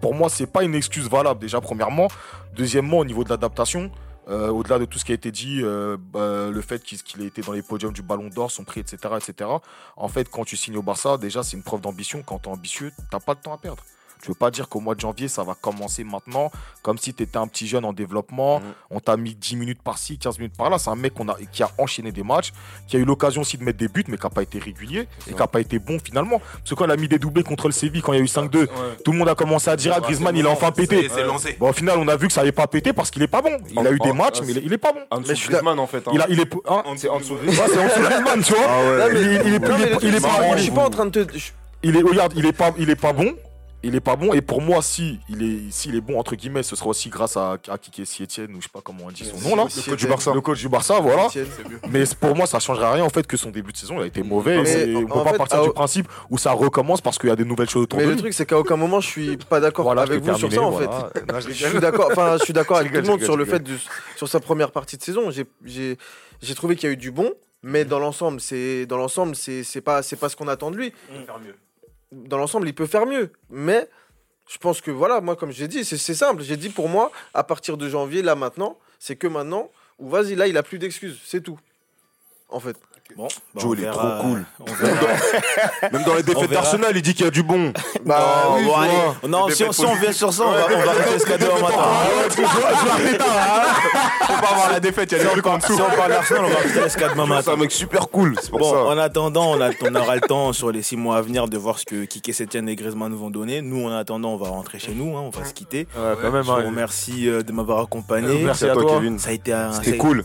pour 0.00 0.14
moi, 0.14 0.28
c'est 0.28 0.46
pas 0.46 0.64
une 0.64 0.74
excuse 0.74 1.08
valable, 1.08 1.40
déjà, 1.40 1.60
premièrement. 1.60 2.08
Deuxièmement, 2.54 2.98
au 2.98 3.04
niveau 3.04 3.24
de 3.24 3.28
l'adaptation, 3.28 3.90
euh, 4.28 4.48
au-delà 4.48 4.78
de 4.78 4.84
tout 4.84 4.98
ce 4.98 5.04
qui 5.04 5.12
a 5.12 5.14
été 5.14 5.30
dit, 5.30 5.60
euh, 5.62 5.96
bah, 5.98 6.48
le 6.50 6.60
fait 6.60 6.82
qu'il 6.82 7.02
qu'il 7.02 7.22
ait 7.22 7.26
été 7.26 7.42
dans 7.42 7.52
les 7.52 7.62
podiums 7.62 7.92
du 7.92 8.02
Ballon 8.02 8.28
d'Or, 8.28 8.50
son 8.50 8.64
prix, 8.64 8.80
etc., 8.80 8.98
etc. 9.16 9.50
En 9.96 10.08
fait, 10.08 10.28
quand 10.30 10.44
tu 10.44 10.56
signes 10.56 10.76
au 10.76 10.82
Barça, 10.82 11.18
déjà, 11.18 11.42
c'est 11.42 11.56
une 11.56 11.62
preuve 11.62 11.80
d'ambition. 11.80 12.22
Quand 12.22 12.38
tu 12.38 12.48
es 12.48 12.52
ambitieux, 12.52 12.92
t'as 13.10 13.20
pas 13.20 13.34
de 13.34 13.40
temps 13.40 13.52
à 13.52 13.58
perdre. 13.58 13.82
Tu 14.24 14.30
veux 14.30 14.34
pas 14.34 14.50
dire 14.50 14.70
qu'au 14.70 14.80
mois 14.80 14.94
de 14.94 15.00
janvier, 15.00 15.28
ça 15.28 15.42
va 15.42 15.54
commencer 15.54 16.02
maintenant, 16.02 16.50
comme 16.80 16.96
si 16.96 17.12
tu 17.12 17.22
étais 17.22 17.36
un 17.36 17.46
petit 17.46 17.66
jeune 17.66 17.84
en 17.84 17.92
développement. 17.92 18.60
Mhm. 18.60 18.64
On 18.92 18.98
t'a 19.00 19.18
mis 19.18 19.34
10 19.34 19.56
minutes 19.56 19.82
par-ci, 19.82 20.16
15 20.16 20.38
minutes 20.38 20.56
par-là. 20.56 20.78
C'est 20.78 20.88
un 20.88 20.94
mec 20.96 21.12
qu'on 21.12 21.28
a, 21.28 21.36
qui 21.52 21.62
a 21.62 21.68
enchaîné 21.76 22.10
des 22.10 22.22
matchs, 22.22 22.50
qui 22.88 22.96
a 22.96 23.00
eu 23.00 23.04
l'occasion 23.04 23.42
aussi 23.42 23.58
de 23.58 23.64
mettre 23.64 23.76
des 23.76 23.88
buts, 23.88 24.02
mais 24.08 24.16
qui 24.16 24.22
n'a 24.22 24.30
pas 24.30 24.42
été 24.42 24.58
régulier 24.58 25.06
et 25.28 25.32
qui 25.32 25.38
n'a 25.38 25.46
pas 25.46 25.60
été 25.60 25.78
bon 25.78 25.98
finalement. 26.02 26.38
Parce 26.38 26.70
que 26.70 26.74
quand 26.74 26.86
il 26.86 26.90
a 26.90 26.96
mis 26.96 27.06
des 27.06 27.18
doublés 27.18 27.42
contre 27.42 27.66
le 27.68 27.72
Séville, 27.72 28.00
quand 28.00 28.14
il 28.14 28.16
y 28.16 28.20
a 28.20 28.24
eu 28.24 28.26
5-2, 28.28 28.66
tout 29.04 29.12
le 29.12 29.18
monde 29.18 29.28
a 29.28 29.34
commencé 29.34 29.68
à 29.68 29.76
dire 29.76 29.92
Ah, 29.94 30.00
Griezmann, 30.00 30.34
il 30.34 30.46
a 30.46 30.50
enfin 30.50 30.72
pété. 30.72 31.06
C'est 31.12 31.24
lancé. 31.24 31.56
Bon, 31.60 31.68
au 31.68 31.72
final, 31.74 31.98
on 31.98 32.08
a 32.08 32.16
vu 32.16 32.28
que 32.28 32.32
ça 32.32 32.40
n'avait 32.40 32.52
pas 32.52 32.66
pété 32.66 32.94
parce 32.94 33.10
qu'il 33.10 33.22
est 33.22 33.26
pas 33.28 33.42
bon. 33.42 33.58
Il 33.72 33.86
a 33.86 33.90
eu 33.92 33.98
des 33.98 34.10
En- 34.10 34.14
matchs, 34.14 34.40
mais 34.40 34.52
il 34.52 34.58
est- 34.58 34.62
il 34.64 34.72
est 34.72 34.78
pas 34.78 34.92
bon. 34.94 35.00
En 35.10 35.16
Mais 35.18 35.22
dessous 35.24 35.34
je 35.34 35.40
suis 35.40 35.48
Griezmann, 35.50 35.78
en 35.78 35.86
fait. 35.86 35.98
hein. 36.08 36.12
Il, 36.14 36.22
a, 36.22 36.26
il 36.30 36.40
est. 36.40 36.50
hein 36.66 36.82
C'est 36.96 37.10
en 37.10 37.18
dessous 37.18 37.36
Griezmann, 37.36 38.42
tu 38.42 38.54
vois. 38.54 38.62
Ah 38.68 39.08
Il, 39.10 39.54
est, 39.54 39.60
pas 40.20 40.56
je 40.56 40.62
suis 40.62 40.70
pas 40.70 40.84
en 40.86 40.90
train 40.90 41.04
de 41.04 41.10
te. 41.24 41.36
je- 41.38 41.50
Il 41.82 41.94
est, 41.98 42.00
regarde, 42.02 42.32
il 42.36 42.46
est 42.46 42.52
pas, 42.52 42.72
il 42.78 42.88
est 42.88 42.96
pas 42.96 43.12
bon. 43.12 43.34
Il 43.86 43.94
est 43.94 44.00
pas 44.00 44.16
bon. 44.16 44.32
Et 44.32 44.40
pour 44.40 44.60
moi, 44.62 44.82
si 44.82 45.20
il 45.28 45.42
est, 45.42 45.70
s'il 45.70 45.94
est 45.94 46.00
bon 46.00 46.18
entre 46.18 46.34
guillemets, 46.36 46.62
ce 46.62 46.74
sera 46.74 46.88
aussi 46.88 47.08
grâce 47.10 47.36
à, 47.36 47.58
à 47.68 47.78
Kike 47.78 48.06
Sietienne 48.06 48.52
ou 48.54 48.56
je 48.60 48.62
sais 48.64 48.70
pas 48.72 48.80
comment 48.82 49.04
on 49.06 49.10
dit 49.10 49.24
son 49.24 49.48
nom 49.48 49.56
là. 49.56 49.64
Le 49.76 49.82
coach 49.90 49.98
du 50.00 50.06
Barça. 50.06 50.32
Le 50.34 50.40
coach 50.40 50.58
du 50.60 50.68
Barça, 50.68 51.00
voilà. 51.00 51.26
Etienne. 51.26 51.46
Mais 51.90 52.04
pour 52.18 52.34
moi, 52.34 52.46
ça 52.46 52.58
changerait 52.60 52.92
rien 52.94 53.04
en 53.04 53.10
fait 53.10 53.26
que 53.26 53.36
son 53.36 53.50
début 53.50 53.72
de 53.72 53.76
saison 53.76 53.96
il 53.98 54.02
a 54.02 54.06
été 54.06 54.22
mauvais. 54.22 54.62
Mais 54.62 54.88
Et 54.88 54.96
on 54.96 55.06
peut 55.06 55.22
pas 55.22 55.32
fait, 55.32 55.36
partir 55.38 55.60
à- 55.60 55.64
du 55.64 55.70
principe 55.70 56.08
où 56.30 56.38
ça 56.38 56.52
recommence 56.52 57.00
parce 57.00 57.18
qu'il 57.18 57.28
y 57.28 57.32
a 57.32 57.36
des 57.36 57.44
nouvelles 57.44 57.68
choses 57.68 57.82
autour 57.84 57.98
Mais 57.98 58.04
de 58.06 58.10
le 58.10 58.14
lui. 58.14 58.22
truc, 58.22 58.32
c'est 58.34 58.46
qu'à 58.46 58.58
aucun 58.58 58.76
moment, 58.76 59.00
je 59.00 59.08
suis 59.08 59.36
pas 59.36 59.60
d'accord 59.60 59.84
Voilà, 59.84 60.02
avec 60.02 60.20
vous 60.22 60.34
sur 60.36 60.48
ça, 60.50 60.56
terminé, 60.56 60.58
en 60.76 60.78
fait. 60.78 60.86
voilà. 60.86 61.10
Non, 61.32 61.40
je 61.40 61.50
Je 61.50 61.66
suis 61.68 61.80
d'accord, 61.80 62.08
enfin, 62.10 62.36
je 62.38 62.44
suis 62.44 62.52
d'accord 62.52 62.78
avec 62.78 62.92
tout 62.92 63.00
le 63.00 63.06
monde 63.06 63.22
sur 63.22 63.36
le 63.36 63.44
fait 63.44 63.60
de, 63.60 63.72
sur 64.16 64.28
sa 64.28 64.40
première 64.40 64.70
partie 64.72 64.96
de 64.96 65.02
saison. 65.02 65.30
J'ai, 65.30 65.96
trouvé 66.54 66.76
qu'il 66.76 66.88
y 66.88 66.90
a 66.90 66.94
eu 66.94 66.96
du 66.96 67.10
bon, 67.10 67.30
mais 67.62 67.84
dans 67.84 67.98
l'ensemble, 67.98 68.40
c'est, 68.40 68.86
dans 68.86 68.96
l'ensemble, 68.96 69.34
c'est, 69.36 69.64
pas, 69.82 70.02
c'est 70.02 70.16
pas 70.16 70.28
ce 70.28 70.36
qu'on 70.36 70.48
attend 70.48 70.70
de 70.70 70.76
lui. 70.76 70.92
Dans 72.12 72.38
l'ensemble, 72.38 72.68
il 72.68 72.74
peut 72.74 72.86
faire 72.86 73.06
mieux, 73.06 73.32
mais 73.50 73.88
je 74.48 74.58
pense 74.58 74.80
que 74.80 74.90
voilà, 74.90 75.20
moi, 75.20 75.36
comme 75.36 75.50
j'ai 75.50 75.68
dit, 75.68 75.84
c'est, 75.84 75.96
simple. 76.14 76.42
J'ai 76.42 76.56
dit 76.56 76.68
pour 76.68 76.88
moi, 76.88 77.10
à 77.32 77.44
partir 77.44 77.76
de 77.76 77.88
janvier, 77.88 78.22
là 78.22 78.34
maintenant, 78.34 78.78
c'est 78.98 79.16
que 79.16 79.26
maintenant, 79.26 79.70
ou 79.98 80.08
vas-y, 80.08 80.34
là, 80.34 80.46
il 80.46 80.56
a 80.56 80.62
plus 80.62 80.78
d'excuses, 80.78 81.20
c'est 81.24 81.40
tout. 81.40 81.58
En 82.48 82.60
fait. 82.60 82.76
Bon, 83.16 83.28
bah, 83.54 83.60
Joe, 83.62 83.76
il 83.78 83.84
est 83.84 83.90
trop 83.90 84.08
cool. 84.22 84.44
Verra. 84.80 85.90
Même 85.92 86.02
dans 86.04 86.14
les 86.16 86.22
défaites 86.24 86.50
d'Arsenal, 86.50 86.92
il 86.96 87.02
dit 87.02 87.14
qu'il 87.14 87.24
y 87.24 87.28
a 87.28 87.30
du 87.30 87.42
bon. 87.44 87.72
Bah, 88.04 88.44
Non, 88.48 88.56
oui, 88.56 88.64
bon, 88.64 88.72
je 88.74 88.80
allez. 88.80 88.92
vois. 88.92 89.28
non 89.28 89.48
si, 89.50 89.62
on, 89.64 89.72
si 89.72 89.84
on 89.84 89.94
vient 89.94 90.12
sur 90.12 90.32
ça, 90.32 90.42
on 90.46 90.50
va, 90.52 90.66
on 90.74 90.84
va 90.84 90.92
rester 91.12 91.38
demain 91.38 91.60
matin. 91.60 91.76
Faut 94.26 94.40
pas 94.40 94.48
avoir 94.50 94.72
la 94.72 94.80
défaite, 94.80 95.12
il 95.12 95.18
y 95.18 95.20
a 95.20 95.24
des 95.24 95.30
trucs 95.30 95.46
en 95.46 95.60
Si 95.60 95.68
dessous. 95.72 95.82
on 95.92 95.96
parle 95.96 96.10
d'Arsenal, 96.10 96.44
on 96.44 96.48
va 96.48 96.56
rester 96.58 96.82
jusqu'à 96.82 97.08
demain 97.08 97.24
C'est 97.24 97.28
matin. 97.30 97.52
un 97.52 97.56
mec 97.56 97.70
super 97.72 98.08
cool, 98.08 98.34
c'est 98.40 98.50
pour 98.50 98.58
Bon, 98.60 98.72
ça. 98.72 98.84
en 98.84 98.98
attendant, 98.98 99.52
on, 99.52 99.60
a- 99.60 99.70
on 99.82 99.94
aura 99.94 100.14
le 100.16 100.20
temps 100.20 100.52
sur 100.52 100.70
les 100.72 100.82
six 100.82 100.96
mois 100.96 101.16
à 101.18 101.20
venir 101.22 101.48
de 101.48 101.56
voir 101.58 101.78
ce 101.78 101.84
que 101.84 102.04
Kike 102.04 102.34
Setien 102.34 102.66
et 102.66 102.76
Griezmann 102.76 103.10
nous 103.12 103.18
vont 103.18 103.30
donner. 103.30 103.62
Nous, 103.62 103.86
en 103.86 103.92
attendant, 103.92 104.30
on 104.30 104.36
va 104.36 104.48
rentrer 104.48 104.78
chez 104.78 104.92
nous, 104.92 105.16
hein, 105.16 105.22
on 105.26 105.30
va 105.30 105.44
se 105.44 105.52
quitter. 105.54 105.86
Ouais, 105.96 106.14
quand 106.20 106.30
même. 106.30 106.42
Je 106.42 106.48
vous 106.50 106.52
hein. 106.56 106.64
remercie 106.66 107.28
euh, 107.28 107.42
de 107.42 107.52
m'avoir 107.52 107.80
accompagné. 107.80 108.42
Merci 108.44 108.64
à 108.68 108.72
toi. 108.74 108.94
Kevin. 108.98 109.18
Ça 109.18 109.30
a 109.30 109.32
été 109.32 109.52
un, 109.52 109.72
C'était 109.72 109.96
cool. 109.96 110.24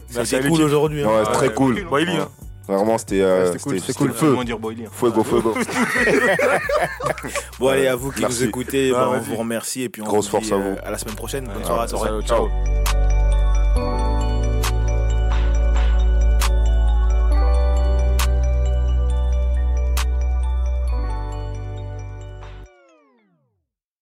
Cool 0.49 0.61
aujourd'hui. 0.63 1.03
hein. 1.03 1.07
Ouais, 1.07 1.21
c'est 1.25 1.31
très 1.33 1.53
cool. 1.53 1.83
Bon, 1.85 1.97
il 1.97 2.09
y 2.13 2.17
a. 2.17 2.27
Vraiment, 2.69 2.97
c'était 2.99 3.21
euh, 3.21 3.47
c'était 3.47 3.59
cool, 3.59 3.79
c'était- 3.79 3.93
cool. 3.93 4.13
feu. 4.13 4.35
Fuego, 4.91 5.23
fuego. 5.23 5.55
Bon, 7.59 7.67
allez, 7.69 7.87
à 7.87 7.95
vous 7.95 8.11
qui 8.11 8.21
Merci. 8.21 8.43
nous 8.43 8.47
écoutez, 8.49 8.91
Ah, 8.95 8.99
bah, 8.99 9.11
on 9.15 9.19
vous 9.19 9.35
remercie 9.37 9.81
et 9.83 9.89
puis 9.89 10.01
on 10.01 10.05
Grosse 10.05 10.29
vous 10.29 10.39
dit, 10.39 10.47
force 10.47 10.61
à 10.61 10.63
vous. 10.69 10.75
à 10.83 10.91
la 10.91 10.97
semaine 10.97 11.15
prochaine. 11.15 11.49
Bonne 11.51 11.63
soirée 11.65 11.83
à 11.83 11.87
tous. 11.87 12.27
Ciao. 12.27 12.47